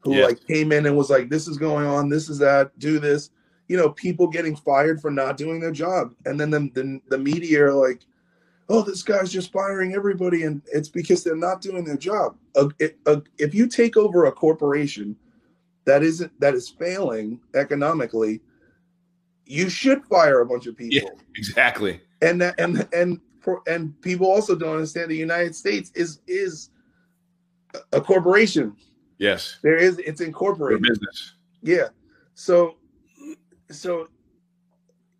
who 0.00 0.14
Yes. 0.14 0.24
like 0.30 0.46
came 0.46 0.72
in 0.72 0.86
and 0.86 0.96
was 0.96 1.10
like 1.10 1.28
this 1.28 1.46
is 1.46 1.58
going 1.58 1.86
on 1.86 2.08
this 2.08 2.30
is 2.30 2.38
that 2.38 2.76
do 2.78 2.98
this 2.98 3.28
you 3.68 3.76
know 3.76 3.90
people 3.90 4.26
getting 4.26 4.56
fired 4.56 5.02
for 5.02 5.10
not 5.10 5.36
doing 5.36 5.60
their 5.60 5.70
job 5.70 6.14
and 6.24 6.40
then 6.40 6.50
the, 6.50 6.60
the, 6.72 6.98
the 7.10 7.18
media 7.18 7.66
are 7.66 7.74
like 7.74 8.06
oh 8.68 8.82
this 8.82 9.02
guy's 9.02 9.30
just 9.32 9.52
firing 9.52 9.94
everybody 9.94 10.42
and 10.44 10.62
it's 10.72 10.88
because 10.88 11.22
they're 11.22 11.36
not 11.36 11.60
doing 11.60 11.84
their 11.84 11.96
job 11.96 12.36
a, 12.56 12.68
a, 13.06 13.22
if 13.38 13.54
you 13.54 13.66
take 13.66 13.96
over 13.96 14.26
a 14.26 14.32
corporation 14.32 15.16
that 15.84 16.02
isn't 16.02 16.32
that 16.40 16.54
is 16.54 16.68
failing 16.68 17.40
economically 17.54 18.40
you 19.44 19.68
should 19.68 20.04
fire 20.06 20.40
a 20.40 20.46
bunch 20.46 20.66
of 20.66 20.76
people 20.76 20.96
Yeah, 20.96 21.10
Exactly. 21.36 22.00
and 22.22 22.40
that 22.40 22.58
and 22.58 22.86
and 22.92 23.20
for 23.40 23.62
and 23.68 24.00
people 24.02 24.26
also 24.26 24.56
don't 24.56 24.74
understand 24.74 25.08
the 25.10 25.16
United 25.16 25.54
States 25.54 25.92
is 25.94 26.18
is 26.26 26.70
a 27.92 28.00
corporation. 28.00 28.74
Yes. 29.18 29.58
There 29.62 29.76
is 29.76 29.98
it's 29.98 30.20
incorporated. 30.20 30.82
business. 30.82 31.34
Yeah. 31.62 31.88
So 32.34 32.76
so 33.70 34.08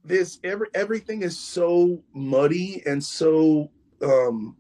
this 0.07 0.39
every 0.45 0.69
everything 0.75 1.23
is 1.23 1.39
so 1.39 2.03
muddy 2.15 2.83
and 2.87 3.03
so 3.03 3.71
um 4.03 4.57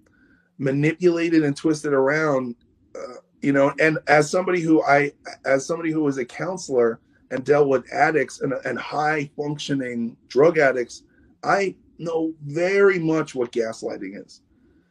manipulated 0.58 1.44
and 1.44 1.56
twisted 1.56 1.92
around 1.92 2.54
uh, 2.96 3.14
you 3.42 3.52
know 3.52 3.72
and 3.80 3.98
as 4.08 4.30
somebody 4.30 4.60
who 4.60 4.82
I 4.82 5.12
as 5.44 5.66
somebody 5.66 5.92
who 5.92 6.02
was 6.02 6.18
a 6.18 6.24
counselor 6.24 7.00
and 7.30 7.44
dealt 7.44 7.68
with 7.68 7.92
addicts 7.92 8.40
and, 8.40 8.54
and 8.64 8.78
high 8.78 9.30
functioning 9.36 10.16
drug 10.28 10.58
addicts 10.58 11.02
I 11.44 11.76
know 11.98 12.34
very 12.44 12.98
much 12.98 13.34
what 13.34 13.52
gaslighting 13.52 14.24
is 14.24 14.42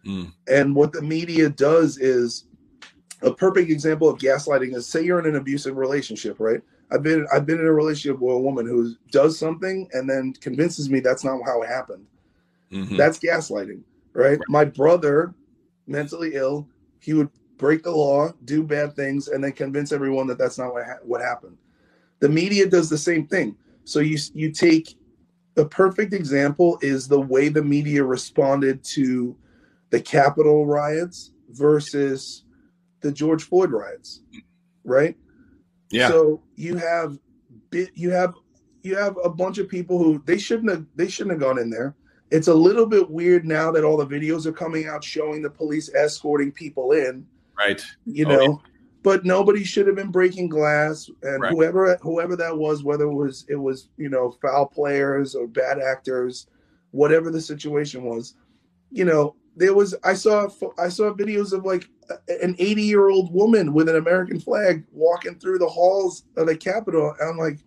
Mm. 0.06 0.32
and 0.48 0.76
what 0.76 0.92
the 0.94 1.02
media 1.02 1.50
does 1.50 1.98
is 1.98 2.46
a 3.24 3.34
perfect 3.34 3.72
example 3.72 4.08
of 4.08 4.20
gaslighting 4.20 4.76
is 4.76 4.88
say 4.88 5.04
you're 5.04 5.20
in 5.20 5.26
an 5.26 5.36
abusive 5.36 5.78
relationship, 5.78 6.40
right? 6.40 6.62
I've 6.92 7.04
been 7.04 7.26
I've 7.34 7.46
been 7.46 7.60
in 7.60 7.66
a 7.66 7.74
relationship 7.74 8.20
with 8.20 8.36
a 8.36 8.40
woman 8.40 8.66
who 8.66 8.94
does 9.12 9.38
something 9.40 9.88
and 9.94 10.10
then 10.10 10.34
convinces 10.34 10.90
me 10.90 11.00
that's 11.00 11.24
not 11.24 11.40
how 11.46 11.62
it 11.62 11.68
happened. 11.68 12.06
Mhm. 12.72 12.98
That's 12.98 13.20
gaslighting, 13.20 13.82
right? 14.14 14.40
My 14.50 14.66
brother, 14.66 15.34
mentally 15.88 16.36
ill, 16.36 16.68
he 17.00 17.14
would 17.14 17.30
break 17.58 17.84
the 17.84 17.92
law, 17.92 18.32
do 18.46 18.64
bad 18.64 18.96
things, 18.96 19.30
and 19.30 19.44
then 19.44 19.52
convince 19.54 19.92
everyone 19.92 20.28
that 20.28 20.38
that's 20.38 20.58
not 20.58 20.74
what, 20.74 20.86
ha- 20.86 21.00
what 21.04 21.22
happened. 21.22 21.58
The 22.20 22.30
media 22.30 22.68
does 22.68 22.90
the 22.90 22.98
same 22.98 23.28
thing. 23.28 23.56
So 23.84 24.00
you 24.00 24.18
you 24.34 24.52
take 24.52 24.98
the 25.56 25.66
perfect 25.66 26.14
example 26.14 26.78
is 26.82 27.08
the 27.08 27.20
way 27.20 27.50
the 27.50 27.64
media 27.64 28.04
responded 28.04 28.84
to 28.84 29.36
the 29.90 30.02
Capitol 30.02 30.66
riots 30.66 31.32
versus 31.50 32.44
the 33.02 33.12
George 33.12 33.44
Floyd 33.44 33.72
riots, 33.72 34.22
right? 34.84 35.16
Yeah. 35.96 36.10
So 36.10 36.42
you 36.56 36.78
have 36.78 37.18
bit 37.70 37.90
you 37.96 38.12
have 38.12 38.34
you 38.84 38.96
have 38.98 39.18
a 39.24 39.30
bunch 39.30 39.58
of 39.58 39.68
people 39.70 39.98
who 39.98 40.22
they 40.26 40.38
shouldn't 40.38 40.70
have 40.70 40.86
they 40.96 41.08
shouldn't 41.08 41.34
have 41.34 41.42
gone 41.42 41.60
in 41.60 41.70
there. 41.70 41.96
It's 42.32 42.48
a 42.48 42.54
little 42.54 42.86
bit 42.86 43.10
weird 43.10 43.46
now 43.46 43.72
that 43.72 43.84
all 43.84 43.98
the 43.98 44.06
videos 44.08 44.46
are 44.46 44.52
coming 44.52 44.88
out 44.88 45.04
showing 45.04 45.42
the 45.42 45.50
police 45.50 45.94
escorting 45.94 46.52
people 46.52 46.92
in. 46.92 47.26
Right. 47.58 47.82
You 48.06 48.26
Oh, 48.26 48.30
know, 48.30 48.42
yeah. 48.42 48.70
but 49.04 49.26
nobody 49.26 49.64
should 49.64 49.88
have 49.88 49.96
been 49.96 50.12
breaking 50.12 50.50
glass 50.50 51.10
and 51.24 51.42
Right. 51.42 51.52
whoever 51.52 51.96
whoever 52.02 52.36
that 52.36 52.58
was 52.58 52.84
whether 52.84 53.06
it 53.06 53.14
was 53.14 53.46
it 53.48 53.56
was 53.56 53.90
you 53.98 54.10
know 54.10 54.32
foul 54.42 54.66
players 54.66 55.36
or 55.36 55.48
bad 55.48 55.80
actors 55.80 56.48
whatever 56.92 57.30
the 57.32 57.42
situation 57.42 58.04
was 58.04 58.36
you 58.92 59.06
know 59.06 59.36
there 59.56 59.74
was 59.74 59.96
i 60.04 60.14
saw 60.14 60.48
i 60.80 60.88
saw 60.90 61.12
videos 61.14 61.54
of 61.54 61.66
like 61.66 61.88
an 62.28 62.56
80 62.60 62.82
year 62.82 63.10
old 63.10 63.34
woman 63.34 63.74
with 63.74 63.90
an 63.90 63.96
american 63.96 64.40
flag 64.40 64.84
walking 64.92 65.36
through 65.40 65.58
the 65.58 65.68
halls 65.68 66.24
of 66.38 66.48
the 66.48 66.56
capitol 66.56 67.14
and 67.20 67.30
i'm 67.30 67.38
like 67.38 67.60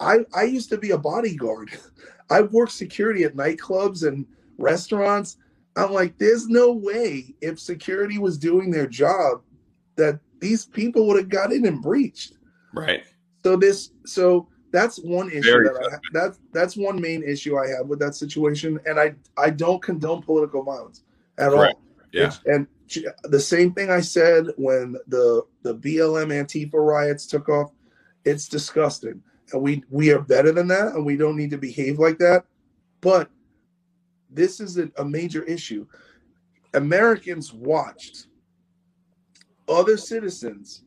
i 0.00 0.18
i 0.34 0.42
used 0.42 0.68
to 0.70 0.78
be 0.78 0.90
a 0.90 0.98
bodyguard 0.98 1.70
i've 2.30 2.52
worked 2.52 2.72
security 2.72 3.24
at 3.24 3.36
nightclubs 3.36 4.06
and 4.06 4.26
restaurants 4.58 5.36
i'm 5.76 5.92
like 5.92 6.16
there's 6.18 6.48
no 6.48 6.72
way 6.72 7.34
if 7.40 7.60
security 7.60 8.18
was 8.18 8.36
doing 8.38 8.70
their 8.70 8.86
job 8.86 9.42
that 9.96 10.18
these 10.40 10.66
people 10.66 11.06
would 11.06 11.16
have 11.16 11.28
got 11.28 11.52
in 11.52 11.66
and 11.66 11.82
breached 11.82 12.34
Right. 12.74 13.04
so 13.42 13.56
this, 13.56 13.90
so 14.04 14.48
that's 14.72 14.98
one 14.98 15.30
issue 15.30 15.42
Very 15.42 15.68
that 15.68 15.76
I 15.94 15.98
that's 16.12 16.40
that's 16.52 16.76
one 16.76 17.00
main 17.00 17.22
issue 17.22 17.56
I 17.56 17.66
have 17.68 17.86
with 17.86 17.98
that 18.00 18.14
situation, 18.14 18.78
and 18.84 19.00
I 19.00 19.14
I 19.38 19.48
don't 19.48 19.80
condone 19.82 20.20
political 20.20 20.62
violence 20.62 21.04
at 21.38 21.50
Correct. 21.52 21.76
all. 21.76 21.80
Yeah. 22.12 22.22
It's- 22.24 22.40
and 22.44 22.66
the 23.24 23.40
same 23.40 23.72
thing 23.72 23.90
I 23.90 24.00
said 24.00 24.46
when 24.56 24.96
the 25.08 25.42
the 25.62 25.74
BLM 25.74 26.28
Antifa 26.28 26.74
riots 26.74 27.26
took 27.26 27.48
off. 27.48 27.72
It's 28.24 28.48
disgusting, 28.48 29.22
and 29.52 29.62
we 29.62 29.82
we 29.90 30.10
are 30.10 30.20
better 30.20 30.52
than 30.52 30.68
that, 30.68 30.94
and 30.94 31.04
we 31.04 31.16
don't 31.16 31.36
need 31.36 31.50
to 31.50 31.58
behave 31.58 31.98
like 31.98 32.18
that. 32.18 32.44
But 33.00 33.30
this 34.30 34.60
is 34.60 34.78
a, 34.78 34.90
a 34.98 35.04
major 35.04 35.42
issue. 35.44 35.86
Americans 36.74 37.52
watched 37.52 38.26
other 39.68 39.96
citizens 39.96 40.82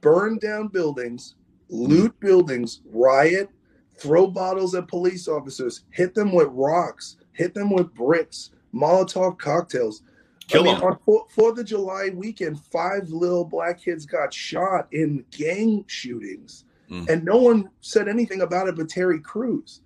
burn 0.00 0.38
down 0.38 0.68
buildings, 0.68 1.34
loot 1.68 2.18
buildings, 2.20 2.82
riot, 2.86 3.48
throw 3.96 4.26
bottles 4.26 4.74
at 4.74 4.88
police 4.88 5.28
officers, 5.28 5.84
hit 5.90 6.14
them 6.14 6.32
with 6.32 6.48
rocks, 6.50 7.16
hit 7.32 7.54
them 7.54 7.70
with 7.70 7.94
bricks, 7.94 8.50
Molotov 8.74 9.38
cocktails. 9.38 10.02
Kill 10.48 10.62
I 10.68 10.74
mean, 10.74 10.82
on 10.82 10.98
Four- 11.04 11.26
Fourth 11.30 11.58
of 11.58 11.66
July 11.66 12.10
weekend, 12.14 12.60
five 12.60 13.08
little 13.08 13.44
black 13.44 13.80
kids 13.80 14.04
got 14.06 14.32
shot 14.32 14.88
in 14.92 15.24
gang 15.30 15.84
shootings, 15.86 16.64
Mm. 16.90 17.08
and 17.08 17.24
no 17.24 17.38
one 17.38 17.70
said 17.80 18.08
anything 18.08 18.42
about 18.42 18.68
it 18.68 18.76
but 18.76 18.88
Terry 18.90 19.18
Crews. 19.20 19.80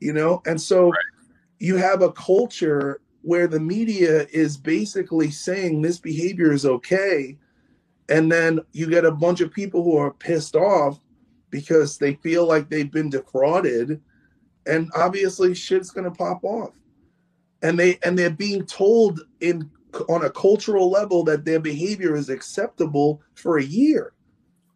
You 0.00 0.12
know, 0.12 0.40
and 0.46 0.60
so 0.60 0.92
you 1.58 1.76
have 1.76 2.02
a 2.02 2.12
culture 2.12 3.00
where 3.22 3.48
the 3.48 3.58
media 3.58 4.28
is 4.32 4.56
basically 4.56 5.32
saying 5.32 5.82
this 5.82 5.98
behavior 5.98 6.52
is 6.52 6.64
okay, 6.64 7.36
and 8.08 8.30
then 8.30 8.60
you 8.72 8.88
get 8.88 9.04
a 9.04 9.10
bunch 9.10 9.40
of 9.40 9.52
people 9.52 9.82
who 9.82 9.96
are 9.96 10.12
pissed 10.12 10.54
off 10.54 11.00
because 11.50 11.98
they 11.98 12.14
feel 12.14 12.46
like 12.46 12.68
they've 12.70 12.92
been 12.92 13.10
defrauded, 13.10 14.00
and 14.66 14.88
obviously 14.94 15.52
shit's 15.54 15.90
gonna 15.90 16.10
pop 16.10 16.44
off 16.44 16.74
and 17.62 17.76
they 17.76 17.98
and 18.04 18.16
they're 18.16 18.30
being 18.30 18.64
told 18.64 19.22
in 19.40 19.68
on 20.08 20.24
a 20.24 20.30
cultural 20.30 20.90
level 20.90 21.24
that 21.24 21.44
their 21.44 21.60
behavior 21.60 22.14
is 22.16 22.28
acceptable 22.28 23.20
for 23.34 23.58
a 23.58 23.64
year. 23.64 24.12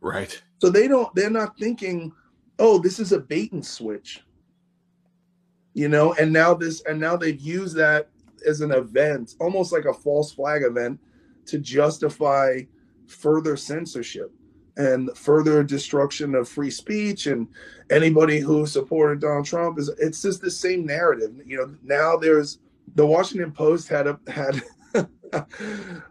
Right. 0.01 0.43
so 0.59 0.69
they 0.69 0.89
don't 0.89 1.15
they're 1.15 1.31
not 1.31 1.57
thinking 1.59 2.13
oh 2.59 2.79
this 2.79 2.99
is 2.99 3.13
a 3.13 3.21
bait 3.21 3.53
and 3.53 3.65
switch. 3.65 4.25
You 5.75 5.89
know 5.89 6.13
and 6.15 6.33
now 6.33 6.55
this 6.55 6.83
and 6.85 7.01
now 7.01 7.17
they've 7.17 7.41
used 7.41 7.77
that 7.77 8.09
as 8.47 8.61
an 8.61 8.73
event 8.73 9.35
almost 9.41 9.73
like 9.73 9.85
a 9.85 9.95
false 9.95 10.33
flag 10.33 10.63
event 10.63 10.99
to 11.47 11.59
justify 11.59 12.61
further 13.07 13.57
censorship 13.57 14.33
and 14.77 15.17
further 15.17 15.63
destruction 15.63 16.35
of 16.35 16.49
free 16.49 16.71
speech. 16.71 17.27
And 17.27 17.49
anybody 17.91 18.41
who 18.41 18.67
supported 18.67 19.21
Donald 19.21 19.45
Trump 19.45 19.79
is 19.79 19.91
it's 19.99 20.23
just 20.23 20.41
the 20.41 20.51
same 20.51 20.87
narrative. 20.87 21.35
You 21.45 21.59
know 21.59 21.75
now 21.83 22.17
there's 22.17 22.59
the 22.95 23.07
Washington 23.07 23.53
Post 23.53 23.89
had 23.89 24.07
a 24.07 24.19
had 24.29 24.63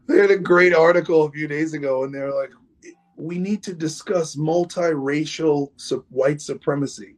they 0.07 0.17
had 0.17 0.31
a 0.31 0.37
great 0.37 0.73
article 0.73 1.23
a 1.23 1.31
few 1.31 1.47
days 1.47 1.73
ago 1.73 2.03
and 2.03 2.13
they're 2.13 2.33
like 2.33 2.51
we 3.21 3.37
need 3.37 3.61
to 3.63 3.73
discuss 3.73 4.35
multiracial 4.35 5.71
su- 5.75 6.05
white 6.09 6.41
supremacy. 6.41 7.15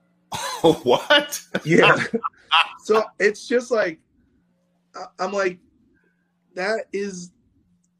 what? 0.62 1.40
Yeah. 1.64 2.02
so 2.84 3.04
it's 3.18 3.46
just 3.46 3.70
like, 3.70 4.00
I'm 5.18 5.32
like, 5.32 5.58
that 6.54 6.86
is 6.92 7.32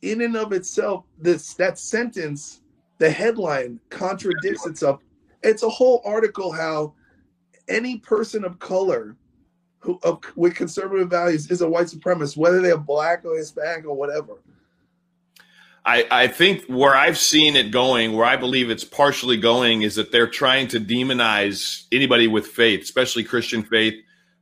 in 0.00 0.22
and 0.22 0.36
of 0.36 0.52
itself, 0.52 1.04
this 1.18 1.54
that 1.54 1.78
sentence, 1.78 2.62
the 2.98 3.10
headline 3.10 3.80
contradicts 3.90 4.66
itself. 4.66 5.00
It's 5.42 5.64
a 5.64 5.68
whole 5.68 6.00
article 6.04 6.50
how 6.50 6.94
any 7.68 7.98
person 7.98 8.44
of 8.44 8.58
color 8.58 9.16
who 9.84 10.00
of, 10.02 10.20
with 10.34 10.54
conservative 10.54 11.10
values 11.10 11.50
is 11.50 11.60
a 11.60 11.68
white 11.68 11.86
supremacist, 11.86 12.36
whether 12.36 12.60
they're 12.60 12.78
black 12.78 13.24
or 13.24 13.36
Hispanic 13.36 13.84
or 13.84 13.94
whatever. 13.94 14.38
I, 15.84 16.06
I 16.10 16.26
think 16.28 16.64
where 16.64 16.96
I've 16.96 17.18
seen 17.18 17.56
it 17.56 17.70
going, 17.70 18.14
where 18.14 18.24
I 18.24 18.36
believe 18.36 18.70
it's 18.70 18.84
partially 18.84 19.36
going, 19.36 19.82
is 19.82 19.96
that 19.96 20.10
they're 20.10 20.26
trying 20.26 20.68
to 20.68 20.80
demonize 20.80 21.84
anybody 21.92 22.26
with 22.26 22.46
faith, 22.46 22.82
especially 22.82 23.24
Christian 23.24 23.62
faith. 23.62 23.94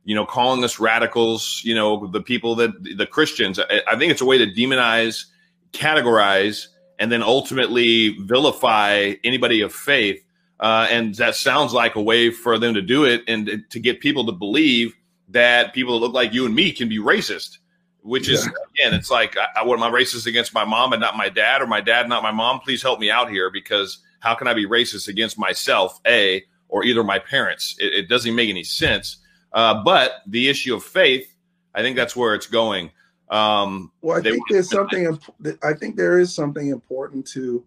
You 0.05 0.15
know, 0.15 0.25
calling 0.25 0.63
us 0.63 0.79
radicals. 0.79 1.61
You 1.63 1.75
know, 1.75 2.07
the 2.07 2.21
people 2.21 2.55
that 2.55 2.71
the 2.97 3.05
Christians. 3.05 3.59
I, 3.59 3.81
I 3.87 3.97
think 3.97 4.11
it's 4.11 4.21
a 4.21 4.25
way 4.25 4.37
to 4.37 4.47
demonize, 4.47 5.25
categorize, 5.73 6.67
and 6.99 7.11
then 7.11 7.21
ultimately 7.21 8.17
vilify 8.19 9.13
anybody 9.23 9.61
of 9.61 9.73
faith. 9.73 10.23
Uh, 10.59 10.87
and 10.89 11.15
that 11.15 11.35
sounds 11.35 11.73
like 11.73 11.95
a 11.95 12.01
way 12.01 12.31
for 12.31 12.57
them 12.57 12.73
to 12.73 12.81
do 12.81 13.03
it 13.03 13.21
and 13.27 13.65
to 13.69 13.79
get 13.79 13.99
people 13.99 14.25
to 14.25 14.31
believe 14.31 14.93
that 15.33 15.73
people 15.73 15.99
that 15.99 16.05
look 16.05 16.13
like 16.13 16.33
you 16.33 16.45
and 16.45 16.55
me 16.55 16.71
can 16.71 16.89
be 16.89 16.97
racist 16.97 17.57
which 18.03 18.27
is 18.29 18.45
again, 18.45 18.93
it's 18.93 19.09
like, 19.09 19.37
I, 19.37 19.61
I, 19.61 19.63
what 19.63 19.79
am 19.79 19.83
I 19.83 19.89
racist 19.89 20.27
against 20.27 20.53
my 20.53 20.65
mom 20.65 20.91
and 20.91 20.99
not 20.99 21.15
my 21.15 21.29
dad, 21.29 21.61
or 21.61 21.67
my 21.67 21.79
dad 21.81 22.09
not 22.09 22.21
my 22.21 22.31
mom? 22.31 22.59
Please 22.59 22.81
help 22.81 22.99
me 22.99 23.09
out 23.09 23.29
here 23.29 23.49
because 23.49 23.99
how 24.19 24.35
can 24.35 24.47
I 24.47 24.53
be 24.53 24.67
racist 24.67 25.07
against 25.07 25.39
myself, 25.39 25.99
a, 26.05 26.43
or 26.67 26.83
either 26.83 27.03
my 27.03 27.19
parents? 27.19 27.75
It, 27.79 27.93
it 27.93 28.09
doesn't 28.09 28.35
make 28.35 28.49
any 28.49 28.65
sense. 28.65 29.17
Uh, 29.53 29.83
but 29.83 30.21
the 30.27 30.49
issue 30.49 30.75
of 30.75 30.83
faith, 30.83 31.33
I 31.73 31.81
think 31.81 31.95
that's 31.95 32.13
where 32.15 32.35
it's 32.35 32.47
going. 32.47 32.91
Um, 33.29 33.91
Well, 34.01 34.17
I 34.17 34.21
think 34.21 34.43
there's 34.49 34.69
something. 34.69 35.05
imp- 35.05 35.57
I 35.63 35.73
think 35.73 35.95
there 35.95 36.19
is 36.19 36.35
something 36.35 36.67
important 36.67 37.25
to, 37.27 37.63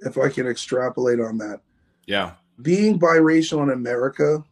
if 0.00 0.18
I 0.18 0.30
can 0.30 0.48
extrapolate 0.48 1.20
on 1.20 1.38
that. 1.38 1.60
yeah, 2.06 2.32
Being 2.60 2.98
biracial 2.98 3.62
in 3.62 3.70
America, 3.70 4.42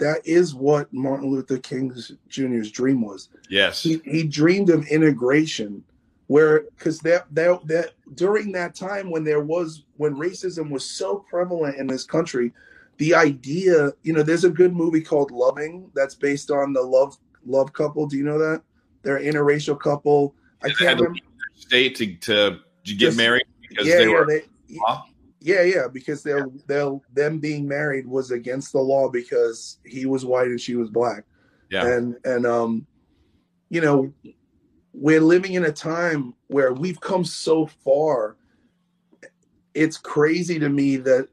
that 0.00 0.26
is 0.26 0.54
what 0.54 0.92
Martin 0.92 1.30
Luther 1.30 1.58
King 1.58 1.92
Jr.'s 2.28 2.70
dream 2.70 3.00
was. 3.02 3.28
yes, 3.48 3.82
He, 3.82 4.00
he 4.04 4.24
dreamed 4.24 4.68
of 4.70 4.86
integration, 4.88 5.82
where 6.26 6.60
because 6.76 6.98
that 7.00 7.26
that 7.34 7.66
that 7.66 7.92
during 8.14 8.52
that 8.52 8.74
time 8.74 9.10
when 9.10 9.24
there 9.24 9.40
was 9.40 9.84
when 9.96 10.14
racism 10.16 10.70
was 10.70 10.84
so 10.84 11.24
prevalent 11.30 11.76
in 11.78 11.86
this 11.86 12.04
country, 12.04 12.52
the 12.98 13.14
idea, 13.14 13.92
you 14.02 14.12
know, 14.12 14.22
there's 14.22 14.44
a 14.44 14.50
good 14.50 14.74
movie 14.74 15.00
called 15.00 15.30
Loving 15.30 15.90
that's 15.94 16.14
based 16.14 16.50
on 16.50 16.72
the 16.72 16.82
love 16.82 17.16
love 17.46 17.72
couple. 17.72 18.06
Do 18.06 18.16
you 18.16 18.24
know 18.24 18.38
that? 18.38 18.62
They're 19.02 19.16
an 19.16 19.24
interracial 19.32 19.78
couple. 19.80 20.34
I 20.62 20.68
They 20.68 20.74
can't 20.74 21.00
remember. 21.00 21.18
state 21.54 21.96
to, 21.96 22.14
to, 22.16 22.58
to 22.84 22.94
get 22.94 22.98
Just- 22.98 23.16
married 23.16 23.44
because 23.66 23.86
yeah, 23.86 23.96
they 23.96 24.06
yeah, 24.08 24.12
were. 24.12 24.26
they, 24.26 24.42
Huh? 24.86 25.02
Yeah, 25.40 25.62
yeah, 25.62 25.88
because 25.90 26.22
they're 26.22 26.48
they'll 26.66 27.02
them 27.12 27.38
being 27.38 27.66
married 27.66 28.06
was 28.06 28.30
against 28.30 28.72
the 28.72 28.78
law 28.78 29.08
because 29.08 29.78
he 29.84 30.04
was 30.04 30.24
white 30.24 30.48
and 30.48 30.60
she 30.60 30.76
was 30.76 30.90
black. 30.90 31.24
Yeah. 31.70 31.86
And 31.86 32.16
and 32.24 32.46
um, 32.46 32.86
you 33.70 33.80
know, 33.80 34.12
we're 34.92 35.20
living 35.20 35.54
in 35.54 35.64
a 35.64 35.72
time 35.72 36.34
where 36.48 36.72
we've 36.74 37.00
come 37.00 37.24
so 37.24 37.66
far. 37.66 38.36
It's 39.72 39.96
crazy 39.96 40.58
to 40.58 40.68
me 40.68 40.96
that 40.98 41.28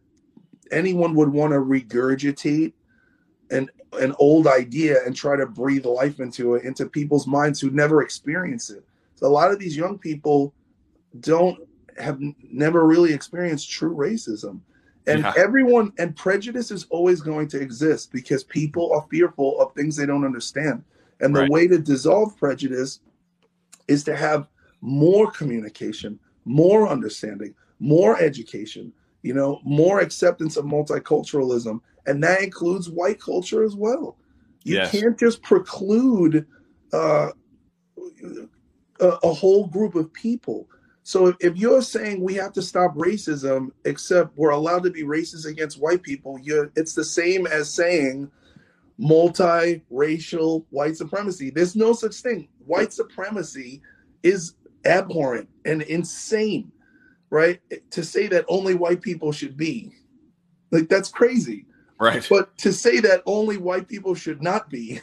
anyone 0.72 1.16
would 1.16 1.30
want 1.30 1.51
to 1.51 1.60
regurgitate 1.60 2.74
an 3.51 3.70
an 3.99 4.14
old 4.20 4.47
idea 4.47 5.03
and 5.05 5.16
try 5.16 5.36
to 5.36 5.45
breathe 5.45 5.86
life 5.86 6.20
into 6.20 6.55
it 6.55 6.64
into 6.64 6.86
people's 6.86 7.28
minds 7.28 7.60
who 7.60 7.72
never 7.72 8.01
experience 8.01 8.70
it. 8.70 8.86
So 9.16 9.28
a 9.28 9.30
lot 9.30 9.51
of 9.51 9.60
these 9.60 9.76
young 9.76 9.97
people 9.97 10.53
don't 11.20 11.60
have 11.98 12.16
n- 12.22 12.36
never 12.52 12.86
really 12.86 13.14
experienced 13.14 13.70
true 13.70 13.95
racism. 13.95 14.62
And 15.08 15.20
Yeah. 15.22 15.34
everyone 15.38 15.93
and 15.98 16.16
prejudice 16.16 16.70
is 16.72 16.86
always 16.89 17.22
going 17.22 17.48
to 17.50 17.60
exist 17.62 18.12
because 18.12 18.43
people 18.43 18.91
are 18.93 19.06
fearful 19.10 19.60
of 19.62 19.74
things 19.74 19.95
they 19.95 20.06
don't 20.06 20.26
understand. 20.26 20.84
And 21.22 21.36
the 21.36 21.41
Right. 21.41 21.50
way 21.50 21.68
to 21.68 21.78
dissolve 21.80 22.36
prejudice 22.38 23.00
is 23.88 24.04
to 24.04 24.16
have 24.16 24.48
more 24.82 25.32
communication, 25.32 26.20
more 26.45 26.88
understanding, 26.88 27.56
more 27.80 28.20
education. 28.20 28.93
you 29.24 29.34
know, 29.34 29.60
more 29.66 30.00
acceptance 30.00 30.56
of 30.58 30.64
multiculturalism, 30.64 31.82
and 32.06 32.24
that 32.24 32.41
includes 32.43 32.88
white 32.89 33.20
culture 33.20 33.64
as 33.64 33.76
well. 33.76 34.16
You 34.64 34.76
Yes. 34.76 34.91
can't 34.91 35.18
just 35.20 35.41
preclude 35.41 36.45
uh, 36.93 37.32
a, 39.00 39.08
a 39.24 39.34
whole 39.34 39.68
group 39.68 39.95
of 39.95 40.14
people. 40.14 40.70
So 41.08 41.34
if, 41.39 41.55
you're 41.55 41.82
saying 41.82 42.20
we 42.20 42.34
have 42.34 42.51
to 42.51 42.62
stop 42.62 42.93
racism, 42.95 43.70
except 43.86 44.38
we're 44.38 44.49
allowed 44.49 44.84
to 44.84 44.89
be 44.89 45.03
racist 45.03 45.45
against 45.45 45.80
white 45.80 46.03
people, 46.03 46.38
you're, 46.38 46.70
it's 46.76 46.93
the 46.93 47.05
same 47.05 47.47
as 47.47 47.74
saying 47.74 48.30
multi-racial 48.97 50.66
white 50.70 50.97
supremacy. 50.97 51.49
There's 51.49 51.78
no 51.78 51.93
such 51.93 52.16
thing. 52.16 52.49
White 52.66 52.91
supremacy 52.91 53.82
is 54.22 54.55
abhorrent 54.84 55.47
and 55.64 55.82
insane, 55.84 56.74
right? 57.30 57.62
To 57.91 58.03
say 58.03 58.28
that 58.28 58.43
only 58.49 58.76
white 58.76 59.01
people 59.01 59.32
should 59.32 59.55
be, 59.55 59.93
like 60.72 60.89
that's 60.89 61.08
crazy. 61.08 61.68
Right. 62.01 62.28
But 62.30 62.58
to 62.58 62.74
say 62.74 62.99
that 62.99 63.24
only 63.26 63.55
white 63.55 63.88
people 63.88 64.14
should 64.14 64.41
not 64.43 64.70
be 64.70 64.99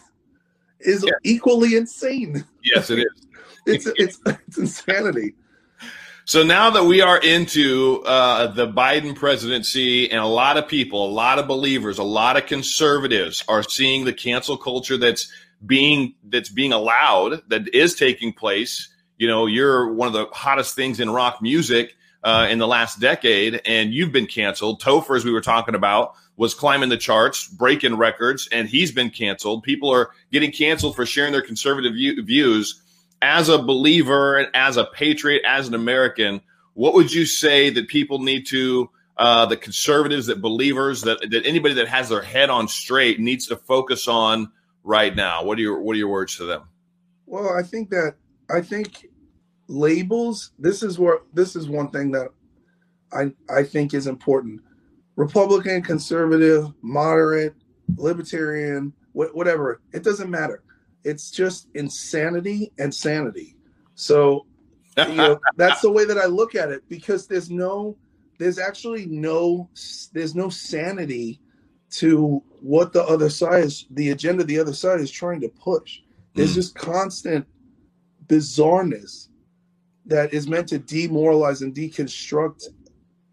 is 0.80 1.02
Yeah. 1.02 1.12
equally 1.22 1.76
insane. 1.76 2.44
Yes, 2.62 2.90
it 2.90 2.98
is. 2.98 3.06
It's 3.66 3.86
it's 3.96 4.20
it's 4.26 4.58
insanity. 4.58 5.34
So 6.26 6.42
now 6.42 6.70
that 6.70 6.84
we 6.84 7.02
are 7.02 7.18
into 7.18 8.02
uh, 8.06 8.46
the 8.46 8.66
Biden 8.66 9.14
presidency, 9.14 10.10
and 10.10 10.20
a 10.20 10.26
lot 10.26 10.56
of 10.56 10.66
people, 10.66 11.06
a 11.06 11.12
lot 11.12 11.38
of 11.38 11.46
believers, 11.46 11.98
a 11.98 12.02
lot 12.02 12.38
of 12.38 12.46
conservatives 12.46 13.44
are 13.46 13.62
seeing 13.62 14.06
the 14.06 14.12
cancel 14.14 14.56
culture 14.56 14.96
that's 14.96 15.30
being 15.66 16.14
that's 16.24 16.48
being 16.48 16.72
allowed, 16.72 17.42
that 17.48 17.74
is 17.74 17.94
taking 17.94 18.32
place. 18.32 18.88
You 19.18 19.28
know, 19.28 19.44
you're 19.44 19.92
one 19.92 20.06
of 20.06 20.14
the 20.14 20.26
hottest 20.32 20.74
things 20.74 20.98
in 20.98 21.10
rock 21.10 21.42
music 21.42 21.94
uh, 22.22 22.48
in 22.50 22.58
the 22.58 22.66
last 22.66 23.00
decade, 23.00 23.60
and 23.66 23.92
you've 23.92 24.12
been 24.12 24.26
canceled. 24.26 24.80
Topher, 24.80 25.16
as 25.16 25.26
we 25.26 25.32
were 25.32 25.42
talking 25.42 25.74
about, 25.74 26.14
was 26.38 26.54
climbing 26.54 26.88
the 26.88 26.96
charts, 26.96 27.46
breaking 27.46 27.98
records, 27.98 28.48
and 28.50 28.66
he's 28.66 28.92
been 28.92 29.10
canceled. 29.10 29.62
People 29.62 29.90
are 29.90 30.10
getting 30.32 30.52
canceled 30.52 30.96
for 30.96 31.04
sharing 31.04 31.32
their 31.32 31.42
conservative 31.42 31.92
view- 31.92 32.22
views 32.22 32.80
as 33.24 33.48
a 33.48 33.58
believer 33.58 34.36
and 34.36 34.48
as 34.54 34.76
a 34.76 34.84
patriot, 34.84 35.42
as 35.46 35.66
an 35.66 35.74
American, 35.74 36.42
what 36.74 36.92
would 36.92 37.12
you 37.12 37.24
say 37.24 37.70
that 37.70 37.88
people 37.88 38.18
need 38.18 38.46
to, 38.46 38.90
uh, 39.16 39.46
the 39.46 39.56
conservatives, 39.56 40.26
that 40.26 40.42
believers, 40.42 41.00
that, 41.02 41.30
that 41.30 41.46
anybody 41.46 41.74
that 41.74 41.88
has 41.88 42.10
their 42.10 42.20
head 42.20 42.50
on 42.50 42.68
straight 42.68 43.18
needs 43.18 43.46
to 43.46 43.56
focus 43.56 44.08
on 44.08 44.52
right 44.82 45.16
now? 45.16 45.42
What 45.42 45.58
are 45.58 45.62
your 45.62 45.80
What 45.80 45.94
are 45.94 45.98
your 45.98 46.08
words 46.08 46.36
to 46.36 46.44
them? 46.44 46.64
Well, 47.24 47.48
I 47.48 47.62
think 47.62 47.88
that 47.90 48.16
I 48.50 48.60
think 48.60 49.06
labels. 49.68 50.50
This 50.58 50.82
is 50.82 50.98
where 50.98 51.20
this 51.32 51.56
is 51.56 51.66
one 51.66 51.90
thing 51.90 52.10
that 52.10 52.28
I 53.10 53.32
I 53.48 53.62
think 53.62 53.94
is 53.94 54.06
important. 54.06 54.60
Republican, 55.16 55.80
conservative, 55.80 56.72
moderate, 56.82 57.54
libertarian, 57.96 58.92
wh- 59.12 59.34
whatever. 59.34 59.80
It 59.92 60.02
doesn't 60.02 60.28
matter. 60.28 60.63
It's 61.04 61.30
just 61.30 61.68
insanity 61.74 62.72
and 62.78 62.94
sanity. 62.94 63.56
So 63.94 64.46
you 65.04 65.22
know, 65.22 65.40
that's 65.56 65.80
the 65.80 65.90
way 65.90 66.04
that 66.04 66.18
I 66.18 66.26
look 66.26 66.54
at 66.54 66.70
it 66.70 66.82
because 66.88 67.26
there's 67.26 67.50
no, 67.50 67.96
there's 68.38 68.58
actually 68.58 69.06
no, 69.06 69.68
there's 70.12 70.34
no 70.34 70.48
sanity 70.48 71.40
to 71.92 72.42
what 72.60 72.92
the 72.92 73.04
other 73.04 73.30
side 73.30 73.64
is, 73.64 73.86
the 73.90 74.10
agenda 74.10 74.44
the 74.44 74.58
other 74.58 74.72
side 74.74 75.00
is 75.00 75.10
trying 75.10 75.40
to 75.42 75.48
push. 75.48 76.00
There's 76.34 76.52
Mm. 76.52 76.54
just 76.54 76.74
constant 76.74 77.46
bizarreness 78.26 79.28
that 80.06 80.34
is 80.34 80.48
meant 80.48 80.68
to 80.68 80.78
demoralize 80.78 81.62
and 81.62 81.74
deconstruct 81.74 82.64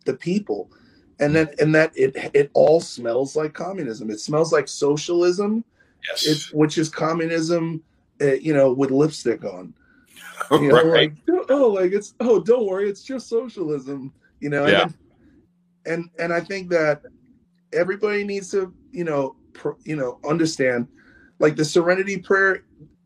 the 0.05 0.13
people, 0.13 0.71
and 1.19 1.35
then 1.35 1.49
and 1.59 1.73
that 1.75 1.91
it 1.95 2.15
it 2.33 2.51
all 2.53 2.81
smells 2.81 3.35
like 3.35 3.53
communism. 3.53 4.09
It 4.11 4.19
smells 4.19 4.51
like 4.53 4.67
socialism, 4.67 5.63
yes, 6.07 6.25
it's 6.25 6.53
which 6.53 6.77
is 6.77 6.89
communism, 6.89 7.83
uh, 8.21 8.33
you 8.33 8.53
know, 8.53 8.73
with 8.73 8.91
lipstick 8.91 9.43
on 9.43 9.73
you 10.51 10.67
know, 10.67 10.83
right. 10.83 11.13
like 11.27 11.45
oh, 11.49 11.67
like 11.69 11.91
it's 11.91 12.13
oh, 12.19 12.39
don't 12.39 12.65
worry, 12.65 12.89
it's 12.89 13.03
just 13.03 13.29
socialism, 13.29 14.13
you 14.39 14.49
know. 14.49 14.65
Yeah. 14.67 14.83
And, 14.83 14.93
and 15.85 16.09
and 16.19 16.33
I 16.33 16.41
think 16.41 16.69
that 16.69 17.03
everybody 17.73 18.23
needs 18.23 18.51
to, 18.51 18.73
you 18.91 19.03
know, 19.03 19.35
pr- 19.53 19.79
you 19.83 19.95
know, 19.95 20.19
understand, 20.27 20.87
like 21.39 21.55
the 21.55 21.65
Serenity 21.65 22.17
Prayer. 22.17 22.63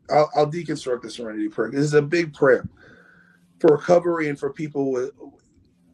I'll, 0.08 0.30
I'll 0.36 0.50
deconstruct 0.50 1.02
the 1.02 1.10
Serenity 1.10 1.48
Prayer. 1.48 1.70
This 1.70 1.80
is 1.80 1.94
a 1.94 2.02
big 2.02 2.32
prayer 2.32 2.68
for 3.58 3.76
recovery 3.76 4.28
and 4.28 4.38
for 4.38 4.52
people 4.52 4.92
with. 4.92 5.10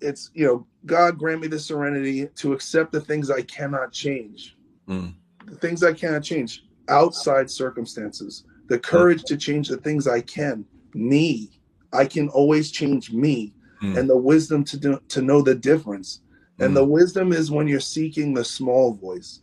It's 0.01 0.31
you 0.35 0.47
know, 0.47 0.67
God 0.87 1.19
grant 1.19 1.41
me 1.41 1.49
the 1.49 1.59
serenity 1.59 2.27
to 2.27 2.53
accept 2.53 2.93
the 2.93 3.01
things 3.01 3.31
I 3.31 3.43
cannot 3.43 3.93
change, 3.93 4.57
Mm. 4.89 5.15
the 5.47 5.57
things 5.57 5.83
I 5.83 5.93
cannot 5.93 6.23
change 6.23 6.65
outside 6.89 7.51
circumstances, 7.51 8.45
the 8.69 8.79
courage 8.79 9.25
to 9.25 9.37
change 9.37 9.69
the 9.69 9.77
things 9.79 10.07
I 10.07 10.21
can 10.21 10.65
me. 10.95 11.51
I 11.93 12.07
can 12.07 12.29
always 12.29 12.71
change 12.71 13.13
me, 13.13 13.55
Mm. 13.83 13.99
and 13.99 14.11
the 14.11 14.17
wisdom 14.17 14.65
to 14.65 14.77
do, 14.77 15.01
to 15.09 15.23
know 15.23 15.43
the 15.43 15.55
difference. 15.55 16.21
And 16.59 16.73
Mm. 16.73 16.75
the 16.75 16.85
wisdom 16.85 17.33
is 17.33 17.51
when 17.51 17.67
you're 17.67 17.81
seeking 17.81 18.35
the 18.35 18.45
small 18.45 18.95
voice. 18.95 19.41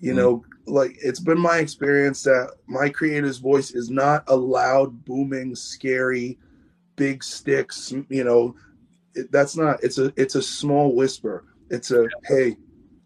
You 0.00 0.12
Mm. 0.12 0.16
know, 0.16 0.44
like 0.66 0.96
it's 1.02 1.20
been 1.20 1.38
my 1.38 1.58
experience 1.58 2.22
that 2.24 2.50
my 2.66 2.88
creator's 2.88 3.38
voice 3.38 3.70
is 3.72 3.90
not 3.90 4.24
a 4.28 4.36
loud, 4.36 5.04
booming, 5.04 5.54
scary, 5.54 6.38
big 6.96 7.24
sticks. 7.24 7.92
You 8.08 8.24
know, 8.24 8.54
it, 9.14 9.32
that's 9.32 9.56
not. 9.56 9.82
It's 9.82 9.98
a 9.98 10.12
it's 10.16 10.34
a 10.34 10.42
small 10.42 10.94
whisper. 10.94 11.44
It's 11.70 11.90
a 11.90 12.08
hey, 12.24 12.56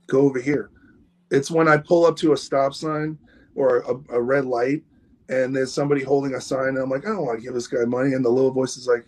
go 0.08 0.20
over 0.22 0.40
here. 0.40 0.70
It's 1.30 1.50
when 1.50 1.68
I 1.68 1.78
pull 1.78 2.06
up 2.06 2.16
to 2.18 2.32
a 2.32 2.36
stop 2.36 2.74
sign 2.74 3.18
or 3.56 3.78
a, 3.80 4.16
a 4.16 4.22
red 4.22 4.46
light 4.46 4.82
and 5.28 5.56
there's 5.56 5.72
somebody 5.74 6.02
holding 6.02 6.34
a 6.34 6.40
sign 6.40 6.70
and 6.70 6.78
I'm 6.78 6.90
like, 6.90 7.06
I 7.06 7.10
don't 7.10 7.26
want 7.26 7.38
to 7.40 7.44
give 7.44 7.54
this 7.54 7.68
guy 7.68 7.84
money. 7.86 8.14
And 8.14 8.24
the 8.24 8.30
little 8.30 8.52
voice 8.52 8.76
is 8.76 8.86
like, 8.88 9.06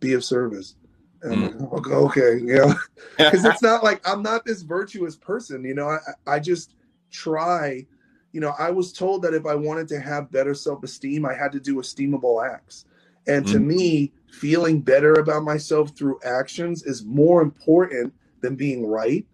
be 0.00 0.12
of 0.14 0.24
service. 0.24 0.76
And 1.22 1.32
I'm 1.32 1.40
like, 1.42 1.56
"Okay, 1.72 1.94
okay, 1.94 2.38
you 2.38 2.56
know, 2.56 2.74
because 3.18 3.44
it's 3.46 3.62
not 3.62 3.82
like 3.82 4.06
I'm 4.08 4.22
not 4.22 4.44
this 4.44 4.62
virtuous 4.62 5.16
person, 5.16 5.64
you 5.64 5.74
know. 5.74 5.88
I 5.88 5.98
I 6.26 6.38
just 6.38 6.74
try, 7.10 7.86
you 8.32 8.40
know. 8.40 8.54
I 8.58 8.70
was 8.70 8.92
told 8.92 9.22
that 9.22 9.34
if 9.34 9.46
I 9.46 9.54
wanted 9.54 9.88
to 9.88 10.00
have 10.00 10.30
better 10.30 10.54
self-esteem, 10.54 11.24
I 11.24 11.34
had 11.34 11.52
to 11.52 11.60
do 11.60 11.76
esteemable 11.76 12.46
acts, 12.46 12.84
and 13.26 13.46
to 13.48 13.58
Mm. 13.58 13.66
me, 13.66 14.12
feeling 14.30 14.80
better 14.82 15.14
about 15.14 15.42
myself 15.42 15.96
through 15.96 16.20
actions 16.24 16.84
is 16.84 17.04
more 17.04 17.40
important 17.42 18.12
than 18.42 18.54
being 18.56 18.86
right, 18.86 19.26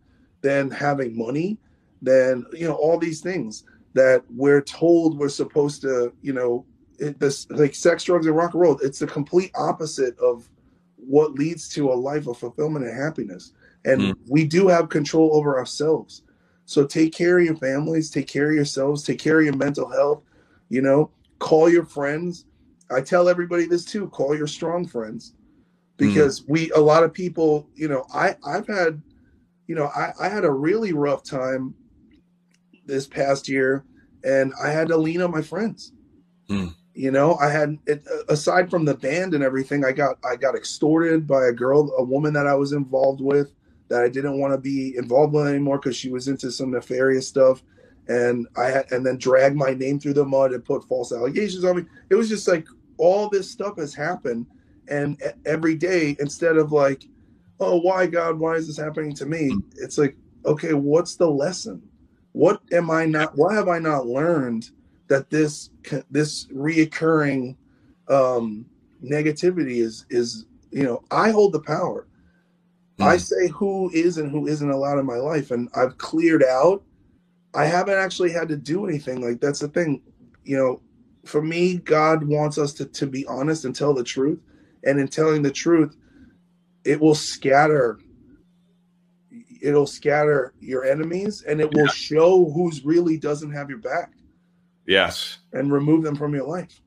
than 0.43 0.71
having 0.71 1.19
money, 1.19 1.59
than 2.01 2.47
you 2.53 2.67
know 2.69 2.75
all 2.75 2.99
these 2.99 3.21
things 3.21 3.65
that 3.95 4.23
we're 4.29 4.61
told 4.61 5.19
we're 5.19 5.29
supposed 5.29 5.83
to, 5.83 6.13
you 6.21 6.33
know, 6.33 6.67
it, 6.99 7.19
this 7.19 7.49
like 7.51 7.75
sex, 7.75 8.05
drugs, 8.05 8.27
and 8.27 8.37
rock 8.37 8.53
and 8.55 8.61
roll. 8.63 8.79
It's 8.83 8.99
the 8.99 9.07
complete 9.07 9.51
opposite 9.55 10.19
of 10.19 10.49
what 10.97 11.35
leads 11.35 11.69
to 11.71 11.93
a 11.93 11.95
life 11.95 12.27
of 12.27 12.39
fulfillment 12.39 12.85
and 12.87 12.97
happiness. 12.97 13.53
And 13.85 14.01
Mm. 14.01 14.15
we 14.29 14.45
do 14.45 14.69
have 14.69 14.89
control 14.89 15.35
over 15.35 15.59
ourselves. 15.59 16.23
So 16.67 16.87
take 16.87 17.13
care 17.13 17.39
of 17.39 17.45
your 17.45 17.57
families, 17.57 18.11
take 18.11 18.27
care 18.27 18.49
of 18.49 18.55
yourselves, 18.55 19.03
take 19.03 19.19
care 19.19 19.39
of 19.39 19.45
your 19.45 19.57
mental 19.57 19.91
health. 19.91 20.23
You 20.71 20.83
know, 20.83 21.11
call 21.39 21.69
your 21.69 21.85
friends. 21.85 22.47
I 22.91 23.01
tell 23.01 23.29
everybody 23.29 23.67
this 23.67 23.85
too 23.85 24.09
call 24.09 24.37
your 24.37 24.47
strong 24.47 24.87
friends 24.87 25.35
because 25.97 26.45
we, 26.49 26.71
a 26.73 26.81
lot 26.81 27.05
of 27.05 27.13
people, 27.13 27.69
you 27.75 27.89
know, 27.89 28.07
I, 28.13 28.37
I've 28.45 28.67
had, 28.67 29.01
you 29.67 29.75
know, 29.75 29.87
I, 29.95 30.13
I 30.21 30.29
had 30.29 30.45
a 30.45 30.51
really 30.51 30.93
rough 30.93 31.23
time 31.23 31.75
this 32.87 33.07
past 33.07 33.49
year 33.49 33.85
and 34.25 34.53
I 34.63 34.71
had 34.71 34.89
to 34.89 34.97
lean 34.97 35.21
on 35.21 35.31
my 35.31 35.43
friends. 35.43 35.93
Mm. 36.49 36.75
You 36.95 37.11
know, 37.11 37.37
I 37.37 37.51
had 37.51 37.79
it, 37.87 38.05
aside 38.29 38.71
from 38.71 38.85
the 38.85 38.95
band 38.95 39.35
and 39.35 39.45
everything, 39.45 39.85
I 39.85 39.93
got 39.93 40.19
I 40.25 40.37
got 40.37 40.55
extorted 40.55 41.27
by 41.27 41.47
a 41.47 41.53
girl, 41.53 41.93
a 41.99 42.05
woman 42.05 42.33
that 42.35 42.47
I 42.47 42.55
was 42.55 42.73
involved 42.73 43.21
with 43.21 43.53
that 43.89 44.03
I 44.03 44.09
didn't 44.09 44.39
want 44.39 44.55
to 44.55 44.59
be 44.59 44.97
involved 44.97 45.35
with 45.35 45.47
anymore 45.47 45.79
because 45.79 45.97
she 45.97 46.11
was 46.11 46.29
into 46.29 46.51
some 46.51 46.71
nefarious 46.71 47.27
stuff, 47.27 47.63
and 48.07 48.47
I 48.57 48.67
had 48.67 48.93
and 48.93 49.05
then 49.05 49.19
dragged 49.19 49.57
my 49.57 49.75
name 49.75 49.99
through 49.99 50.15
the 50.15 50.25
mud 50.25 50.53
and 50.53 50.65
put 50.65 50.85
false 50.85 51.13
allegations 51.13 51.65
on 51.65 51.77
me. 51.77 51.83
It 52.11 52.15
was 52.15 52.29
just 52.29 52.47
like 52.47 52.67
all 52.97 53.29
this 53.29 53.51
stuff 53.51 53.77
has 53.79 53.93
happened, 53.93 54.47
and 54.87 55.21
every 55.45 55.75
day 55.75 56.17
instead 56.21 56.57
of 56.57 56.71
like, 56.71 57.05
oh 57.59 57.81
why 57.81 58.07
God, 58.07 58.39
why 58.39 58.55
is 58.55 58.69
this 58.69 58.79
happening 58.79 59.15
to 59.17 59.27
me? 59.27 59.53
It's 59.79 59.99
like, 59.99 60.17
okay, 60.47 60.75
what's 60.75 61.17
the 61.17 61.29
lesson? 61.29 61.83
What 62.35 62.63
am 62.73 62.91
I 62.93 63.07
not? 63.07 63.37
Why 63.37 63.55
have 63.57 63.69
I 63.69 63.81
not 63.81 64.07
learned? 64.07 64.71
that 65.09 65.31
this 65.31 65.71
this 66.11 66.47
reoccurring 66.47 67.57
um, 68.09 68.67
negativity 69.03 69.79
is 69.83 70.07
is 70.11 70.47
you 70.71 70.83
know 70.83 71.03
I 71.11 71.31
hold 71.31 71.53
the 71.53 71.61
power. 71.61 72.07
I 73.01 73.17
Mm. 73.17 73.21
say 73.21 73.49
who 73.49 73.91
is 73.95 74.19
and 74.19 74.31
who 74.31 74.47
isn't 74.49 74.71
allowed 74.71 74.99
in 75.01 75.07
my 75.07 75.17
life, 75.17 75.51
and 75.51 75.69
I've 75.77 75.99
cleared 75.99 76.45
out. 76.45 76.85
I 77.55 77.67
haven't 77.67 77.99
actually 77.99 78.33
had 78.33 78.49
to 78.49 78.57
do 78.57 78.87
anything. 78.87 79.23
Like 79.23 79.41
that's 79.41 79.61
the 79.61 79.69
thing, 79.69 80.03
you 80.45 80.57
know. 80.59 80.83
For 81.27 81.43
me, 81.43 81.79
God 81.79 82.25
wants 82.25 82.59
us 82.59 82.73
to 82.75 82.87
to 82.87 83.07
be 83.07 83.27
honest 83.27 83.65
and 83.67 83.75
tell 83.77 83.95
the 83.95 84.05
truth, 84.05 84.41
and 84.85 85.01
in 85.01 85.09
telling 85.09 85.43
the 85.43 85.53
truth, 85.53 85.97
it 86.85 87.01
will 87.01 87.15
scatter 87.17 88.01
it'll 89.63 89.87
scatter 89.87 90.55
your 90.61 90.85
enemies 90.85 91.43
and 91.43 91.61
it 91.61 91.73
will 91.75 91.87
show 91.89 92.51
who's 92.51 92.85
really 92.85 93.17
doesn't 93.19 93.53
have 93.53 93.69
your 93.69 93.79
back 93.79 94.13
Yes. 94.87 95.39
and 95.53 95.73
remove 95.73 96.03
them 96.03 96.17
from 96.17 96.35
your 96.35 96.47
life. 96.47 96.81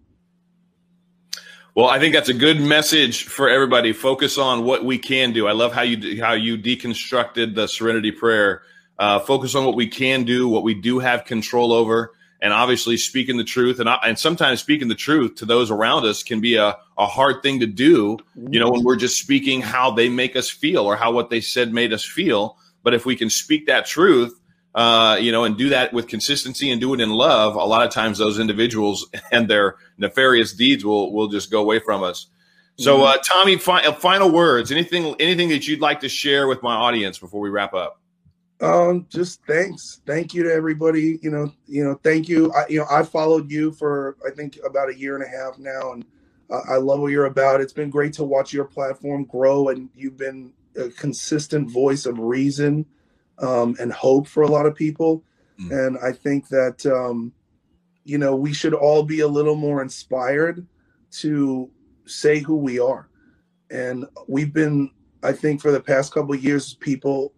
Well, 1.76 1.88
I 1.88 1.99
think 1.99 2.15
that's 2.15 2.30
a 2.30 2.34
good 2.34 2.59
message 2.59 3.26
for 3.26 3.49
everybody. 3.49 3.93
Focus 3.93 4.39
on 4.39 4.63
what 4.63 4.84
we 4.84 4.97
can 4.97 5.32
do. 5.32 5.47
I 5.47 5.51
love 5.51 5.74
how 5.74 5.84
you 5.84 6.20
how 6.24 6.34
you 6.34 6.57
deconstructed 6.57 7.53
the 7.53 7.68
Serenity 7.68 8.11
Prayer. 8.11 8.63
Uh, 8.97 9.20
focus 9.20 9.53
on 9.53 9.63
what 9.63 9.76
we 9.76 9.88
can 9.88 10.24
do, 10.24 10.47
what 10.49 10.63
we 10.63 10.74
do 10.74 10.97
have 10.97 11.26
control 11.26 11.72
over, 11.72 12.13
and 12.41 12.53
obviously 12.53 12.97
speaking 12.97 13.38
the 13.38 13.43
truth. 13.43 13.79
And 13.79 13.89
and 14.03 14.17
sometimes 14.17 14.59
speaking 14.59 14.88
the 14.88 14.95
truth 14.95 15.35
to 15.35 15.45
those 15.45 15.71
around 15.71 16.05
us 16.05 16.23
can 16.23 16.39
be 16.39 16.55
a, 16.55 16.77
a 16.97 17.05
hard 17.05 17.41
thing 17.41 17.59
to 17.61 17.67
do. 17.67 18.17
You 18.35 18.59
know, 18.59 18.69
when 18.69 18.83
we're 18.83 18.95
just 18.95 19.19
speaking 19.19 19.61
how 19.61 19.91
they 19.91 20.09
make 20.09 20.35
us 20.35 20.49
feel 20.49 20.85
or 20.85 20.95
how 20.95 21.11
what 21.11 21.29
they 21.29 21.41
said 21.41 21.73
made 21.73 21.93
us 21.93 22.03
feel. 22.03 22.57
But 22.83 22.93
if 22.93 23.05
we 23.05 23.15
can 23.15 23.29
speak 23.29 23.67
that 23.67 23.85
truth, 23.85 24.39
uh, 24.73 25.17
you 25.19 25.31
know, 25.31 25.43
and 25.43 25.57
do 25.57 25.69
that 25.69 25.91
with 25.91 26.07
consistency 26.07 26.71
and 26.71 26.79
do 26.79 26.93
it 26.93 27.01
in 27.01 27.09
love, 27.09 27.55
a 27.55 27.65
lot 27.65 27.85
of 27.85 27.91
times 27.91 28.17
those 28.19 28.39
individuals 28.39 29.07
and 29.31 29.49
their 29.49 29.75
nefarious 29.97 30.53
deeds 30.53 30.85
will 30.85 31.13
will 31.13 31.27
just 31.27 31.51
go 31.51 31.61
away 31.61 31.79
from 31.79 32.03
us. 32.03 32.27
So, 32.79 33.03
uh, 33.05 33.17
Tommy, 33.17 33.57
fi- 33.57 33.81
uh, 33.81 33.91
final 33.91 34.31
words. 34.31 34.71
Anything, 34.71 35.15
anything 35.19 35.49
that 35.49 35.67
you'd 35.67 35.81
like 35.81 36.01
to 36.01 36.09
share 36.09 36.47
with 36.47 36.61
my 36.61 36.75
audience 36.75 37.17
before 37.17 37.41
we 37.41 37.49
wrap 37.49 37.73
up? 37.73 37.99
Um, 38.59 39.05
just 39.09 39.45
thanks. 39.45 40.01
Thank 40.05 40.33
you 40.33 40.43
to 40.43 40.51
everybody. 40.51 41.19
You 41.21 41.29
know, 41.29 41.53
you 41.67 41.83
know, 41.83 41.99
thank 42.03 42.27
you. 42.27 42.51
I, 42.53 42.65
you 42.67 42.79
know, 42.79 42.87
I 42.89 43.03
followed 43.03 43.51
you 43.51 43.71
for 43.71 44.17
I 44.25 44.31
think 44.31 44.57
about 44.65 44.89
a 44.89 44.97
year 44.97 45.15
and 45.15 45.23
a 45.23 45.27
half 45.27 45.59
now, 45.59 45.91
and 45.93 46.05
uh, 46.49 46.61
I 46.67 46.77
love 46.77 46.99
what 46.99 47.11
you're 47.11 47.25
about. 47.25 47.61
It's 47.61 47.73
been 47.73 47.89
great 47.89 48.13
to 48.13 48.23
watch 48.23 48.53
your 48.53 48.65
platform 48.65 49.25
grow, 49.25 49.69
and 49.69 49.89
you've 49.95 50.17
been 50.17 50.53
a 50.75 50.89
consistent 50.89 51.71
voice 51.71 52.05
of 52.05 52.17
reason 52.17 52.85
um, 53.39 53.75
and 53.79 53.91
hope 53.91 54.27
for 54.27 54.43
a 54.43 54.47
lot 54.47 54.65
of 54.65 54.75
people. 54.75 55.23
Mm. 55.59 55.87
And 55.87 55.97
I 56.03 56.11
think 56.11 56.47
that 56.49 56.85
um, 56.85 57.33
you 58.05 58.17
know 58.17 58.35
we 58.35 58.53
should 58.53 58.73
all 58.73 59.03
be 59.03 59.19
a 59.19 59.27
little 59.27 59.55
more 59.55 59.83
inspired 59.83 60.65
to 61.11 61.69
say 62.05 62.39
who 62.39 62.55
we 62.55 62.79
are. 62.79 63.07
And 63.69 64.05
we've 64.27 64.53
been, 64.53 64.91
I 65.21 65.33
think, 65.33 65.61
for 65.61 65.71
the 65.71 65.81
past 65.81 66.13
couple 66.13 66.33
of 66.33 66.43
years, 66.43 66.73
people 66.73 67.33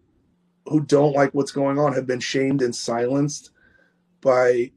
who 0.70 0.80
don't 0.80 1.14
like 1.14 1.32
what's 1.34 1.52
going 1.52 1.78
on 1.78 1.92
have 1.92 2.06
been 2.06 2.20
shamed 2.20 2.62
and 2.62 2.74
silenced 2.74 3.50
by 4.20 4.70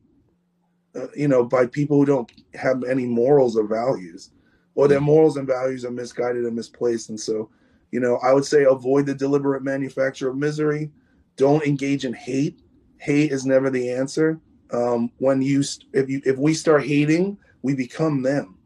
uh, 0.96 1.08
you 1.16 1.28
know 1.28 1.44
by 1.44 1.66
people 1.66 1.98
who 1.98 2.06
don't 2.06 2.32
have 2.54 2.84
any 2.84 3.06
morals 3.06 3.56
or 3.56 3.68
values. 3.68 4.32
Or 4.76 4.88
their 4.88 5.02
morals 5.02 5.38
and 5.38 5.46
values 5.46 5.86
are 5.86 5.92
misguided 5.92 6.46
and 6.46 6.56
misplaced. 6.56 7.10
And 7.10 7.20
so 7.20 7.50
you 7.92 8.00
know 8.00 8.18
i 8.24 8.34
would 8.34 8.46
say 8.46 8.64
avoid 8.64 9.06
the 9.06 9.14
deliberate 9.14 9.64
manufacture 9.64 10.30
of 10.30 10.38
misery. 10.38 10.92
Don't 11.36 11.64
engage 11.64 12.06
in 12.06 12.14
hate. 12.14 12.60
Hate 12.98 13.32
is 13.32 13.46
never 13.46 13.70
the 13.70 13.90
answer. 13.92 14.40
Um, 14.72 15.12
when 15.20 15.42
you 15.42 15.62
st- 15.64 15.90
if 15.94 16.10
you 16.10 16.22
if 16.26 16.38
we 16.38 16.54
start 16.54 16.86
hating 16.86 17.38
we 17.62 17.76
become 17.76 18.22
them 18.24 18.58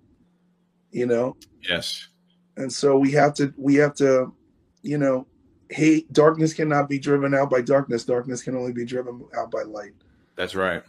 you 0.92 1.06
know? 1.06 1.36
Yes. 1.68 2.08
and 2.56 2.72
so 2.72 2.98
we 2.98 3.12
have 3.12 3.34
to 3.36 3.54
we 3.58 3.76
have 3.76 3.94
to 3.96 4.34
you 4.82 4.98
know 4.98 5.28
hate 5.70 6.12
darkness 6.14 6.54
cannot 6.54 6.90
be 6.90 7.00
driven 7.00 7.34
out 7.34 7.50
by 7.50 7.62
darkness 7.62 8.06
darkness 8.06 8.42
can 8.42 8.56
only 8.56 8.72
be 8.72 8.86
driven 8.86 9.26
out 9.38 9.52
by 9.52 9.64
light 9.64 9.94
That's 10.36 10.56
right. 10.56 10.84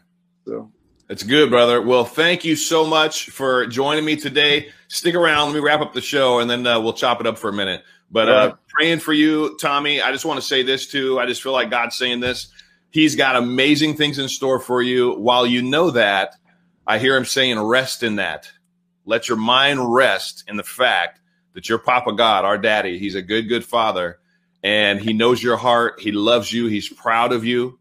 so 0.46 0.70
That's 1.08 1.22
good, 1.22 1.50
brother. 1.50 1.80
Well, 1.80 2.04
thank 2.04 2.44
you 2.44 2.54
so 2.54 2.86
much 2.86 3.30
for 3.30 3.66
joining 3.66 4.04
me 4.04 4.16
today. 4.16 4.68
Stick 4.88 5.14
around. 5.14 5.46
Let 5.46 5.54
me 5.54 5.60
wrap 5.60 5.80
up 5.80 5.94
the 5.94 6.02
show 6.02 6.38
and 6.40 6.50
then 6.50 6.66
uh, 6.66 6.78
we'll 6.80 6.92
chop 6.92 7.20
it 7.20 7.26
up 7.26 7.38
for 7.38 7.48
a 7.48 7.52
minute. 7.52 7.82
But 8.10 8.28
uh, 8.28 8.54
praying 8.68 9.00
for 9.00 9.12
you, 9.12 9.56
Tommy. 9.58 10.00
I 10.00 10.12
just 10.12 10.24
want 10.24 10.40
to 10.40 10.46
say 10.46 10.62
this 10.62 10.86
too. 10.86 11.18
I 11.18 11.26
just 11.26 11.42
feel 11.42 11.52
like 11.52 11.70
God's 11.70 11.96
saying 11.96 12.20
this. 12.20 12.48
He's 12.90 13.16
got 13.16 13.36
amazing 13.36 13.96
things 13.96 14.18
in 14.18 14.28
store 14.28 14.58
for 14.58 14.80
you. 14.80 15.12
While 15.12 15.46
you 15.46 15.62
know 15.62 15.90
that, 15.90 16.34
I 16.86 16.98
hear 16.98 17.16
him 17.16 17.26
saying, 17.26 17.60
rest 17.60 18.02
in 18.02 18.16
that. 18.16 18.50
Let 19.04 19.28
your 19.28 19.36
mind 19.36 19.92
rest 19.92 20.44
in 20.48 20.56
the 20.56 20.62
fact 20.62 21.20
that 21.52 21.68
your 21.68 21.78
Papa 21.78 22.12
God, 22.14 22.44
our 22.46 22.56
daddy, 22.56 22.98
he's 22.98 23.14
a 23.14 23.22
good, 23.22 23.48
good 23.48 23.64
father. 23.64 24.20
And 24.62 25.00
he 25.00 25.12
knows 25.12 25.42
your 25.42 25.56
heart. 25.56 26.00
He 26.00 26.12
loves 26.12 26.52
you. 26.52 26.66
He's 26.66 26.88
proud 26.88 27.32
of 27.32 27.44
you 27.44 27.78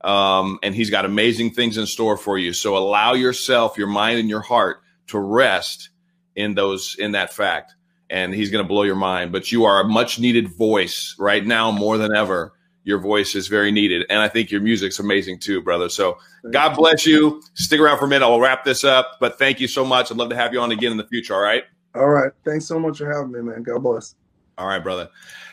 um, 0.00 0.58
and 0.62 0.74
he's 0.74 0.90
got 0.90 1.04
amazing 1.04 1.52
things 1.52 1.76
in 1.76 1.86
store 1.86 2.16
for 2.16 2.38
you. 2.38 2.52
So 2.52 2.76
allow 2.76 3.14
yourself, 3.14 3.76
your 3.76 3.88
mind, 3.88 4.18
and 4.18 4.28
your 4.28 4.40
heart 4.40 4.80
to 5.08 5.18
rest 5.18 5.90
in 6.36 6.54
those 6.54 6.96
in 6.98 7.12
that 7.12 7.32
fact, 7.32 7.74
and 8.08 8.32
he's 8.32 8.50
going 8.50 8.64
to 8.64 8.68
blow 8.68 8.84
your 8.84 8.96
mind. 8.96 9.32
But 9.32 9.50
you 9.50 9.64
are 9.64 9.80
a 9.80 9.84
much 9.84 10.18
needed 10.18 10.48
voice 10.56 11.16
right 11.18 11.44
now 11.44 11.70
more 11.70 11.98
than 11.98 12.14
ever. 12.14 12.52
Your 12.84 13.00
voice 13.00 13.34
is 13.34 13.48
very 13.48 13.72
needed, 13.72 14.06
and 14.08 14.20
I 14.20 14.28
think 14.28 14.50
your 14.50 14.60
music's 14.60 14.98
amazing 14.98 15.40
too, 15.40 15.60
brother. 15.60 15.88
So 15.88 16.18
God 16.50 16.74
bless 16.74 17.04
you. 17.04 17.42
Stick 17.54 17.80
around 17.80 17.98
for 17.98 18.06
a 18.06 18.08
minute. 18.08 18.24
I'll 18.24 18.40
wrap 18.40 18.64
this 18.64 18.84
up, 18.84 19.16
but 19.20 19.38
thank 19.38 19.60
you 19.60 19.68
so 19.68 19.84
much. 19.84 20.10
I'd 20.10 20.16
love 20.16 20.30
to 20.30 20.36
have 20.36 20.54
you 20.54 20.60
on 20.60 20.70
again 20.70 20.92
in 20.92 20.96
the 20.96 21.06
future. 21.06 21.34
All 21.34 21.42
right. 21.42 21.64
all 21.94 22.08
right 22.08 22.32
thanks 22.44 22.66
so 22.66 22.78
much 22.78 22.98
for 22.98 23.12
having 23.12 23.32
me 23.32 23.40
man 23.40 23.62
god 23.62 23.82
bless 23.82 24.14
All 24.56 24.66
right, 24.66 24.82
brother. 24.82 25.08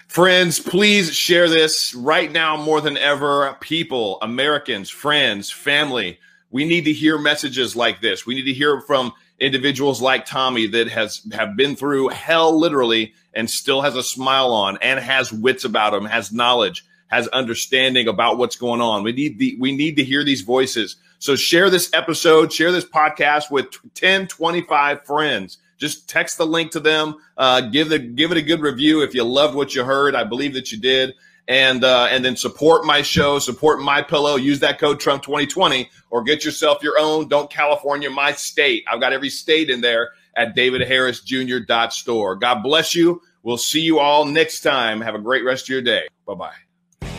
Friends, 0.07 0.59
please 0.59 1.13
share 1.13 1.49
this 1.49 1.93
right 1.93 2.31
now 2.31 2.55
more 2.55 2.79
than 2.79 2.97
ever. 2.97 3.57
People, 3.59 4.17
Americans, 4.21 4.89
friends, 4.89 5.51
family, 5.51 6.19
we 6.51 6.63
need 6.63 6.85
to 6.85 6.93
hear 6.93 7.17
messages 7.17 7.75
like 7.75 8.01
this. 8.01 8.25
We 8.25 8.35
need 8.35 8.45
to 8.45 8.53
hear 8.53 8.79
from 8.81 9.11
individuals 9.39 10.01
like 10.01 10.25
Tommy 10.25 10.67
that 10.67 10.87
has 10.87 11.21
have 11.33 11.57
been 11.57 11.75
through 11.75 12.09
hell 12.09 12.57
literally 12.57 13.13
and 13.33 13.49
still 13.49 13.81
has 13.81 13.95
a 13.97 14.03
smile 14.03 14.53
on 14.53 14.77
and 14.81 14.99
has 14.99 15.33
wits 15.33 15.65
about 15.65 15.93
him, 15.93 16.05
has 16.05 16.31
knowledge, 16.31 16.85
has 17.07 17.27
understanding 17.29 18.07
about 18.07 18.37
what's 18.37 18.55
going 18.55 18.79
on. 18.79 19.03
We 19.03 19.11
need 19.11 19.37
the 19.37 19.57
we 19.59 19.75
need 19.75 19.97
to 19.97 20.03
hear 20.03 20.23
these 20.23 20.41
voices. 20.41 20.95
So 21.19 21.35
share 21.35 21.69
this 21.69 21.89
episode, 21.93 22.53
share 22.53 22.71
this 22.71 22.85
podcast 22.85 23.51
with 23.51 23.67
10, 23.95 24.27
25 24.27 25.05
friends 25.05 25.57
just 25.77 26.09
text 26.09 26.37
the 26.37 26.45
link 26.45 26.71
to 26.71 26.79
them. 26.79 27.15
Uh, 27.37 27.61
give 27.61 27.89
the 27.89 27.99
give 27.99 28.31
it 28.31 28.37
a 28.37 28.41
good 28.41 28.61
review 28.61 29.01
if 29.01 29.13
you 29.13 29.23
loved 29.23 29.55
what 29.55 29.75
you 29.75 29.83
heard. 29.83 30.15
I 30.15 30.23
believe 30.23 30.53
that 30.53 30.71
you 30.71 30.79
did, 30.79 31.13
and 31.47 31.83
uh, 31.83 32.07
and 32.09 32.23
then 32.23 32.35
support 32.35 32.85
my 32.85 33.01
show, 33.01 33.39
support 33.39 33.81
my 33.81 34.01
pillow. 34.01 34.35
Use 34.35 34.59
that 34.61 34.79
code 34.79 34.99
Trump 34.99 35.23
twenty 35.23 35.45
twenty, 35.45 35.89
or 36.09 36.23
get 36.23 36.45
yourself 36.45 36.81
your 36.83 36.97
own. 36.97 37.27
Don't 37.27 37.49
California 37.49 38.09
my 38.09 38.31
state. 38.31 38.85
I've 38.89 39.01
got 39.01 39.13
every 39.13 39.29
state 39.29 39.69
in 39.69 39.81
there 39.81 40.11
at 40.35 40.55
davidharrisjr.store. 40.55 42.35
God 42.35 42.61
bless 42.63 42.95
you. 42.95 43.21
We'll 43.43 43.57
see 43.57 43.81
you 43.81 43.99
all 43.99 44.25
next 44.25 44.61
time. 44.61 45.01
Have 45.01 45.15
a 45.15 45.19
great 45.19 45.43
rest 45.45 45.65
of 45.65 45.69
your 45.69 45.81
day. 45.81 46.07
Bye 46.25 46.35
bye. 46.35 47.09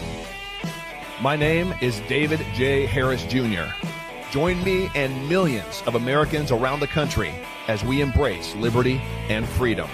My 1.22 1.34
name 1.34 1.72
is 1.80 2.00
David 2.08 2.40
J. 2.54 2.84
Harris 2.84 3.24
Jr. 3.24 3.64
Join 4.32 4.62
me 4.64 4.90
and 4.94 5.28
millions 5.30 5.82
of 5.86 5.94
Americans 5.94 6.50
around 6.50 6.80
the 6.80 6.86
country 6.86 7.32
as 7.68 7.84
we 7.84 8.00
embrace 8.00 8.54
liberty 8.56 9.00
and 9.28 9.46
freedom. 9.46 9.88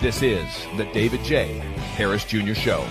This 0.00 0.22
is 0.22 0.66
the 0.76 0.86
David 0.86 1.22
J. 1.24 1.58
Harris 1.94 2.24
Jr. 2.24 2.54
Show. 2.54 2.86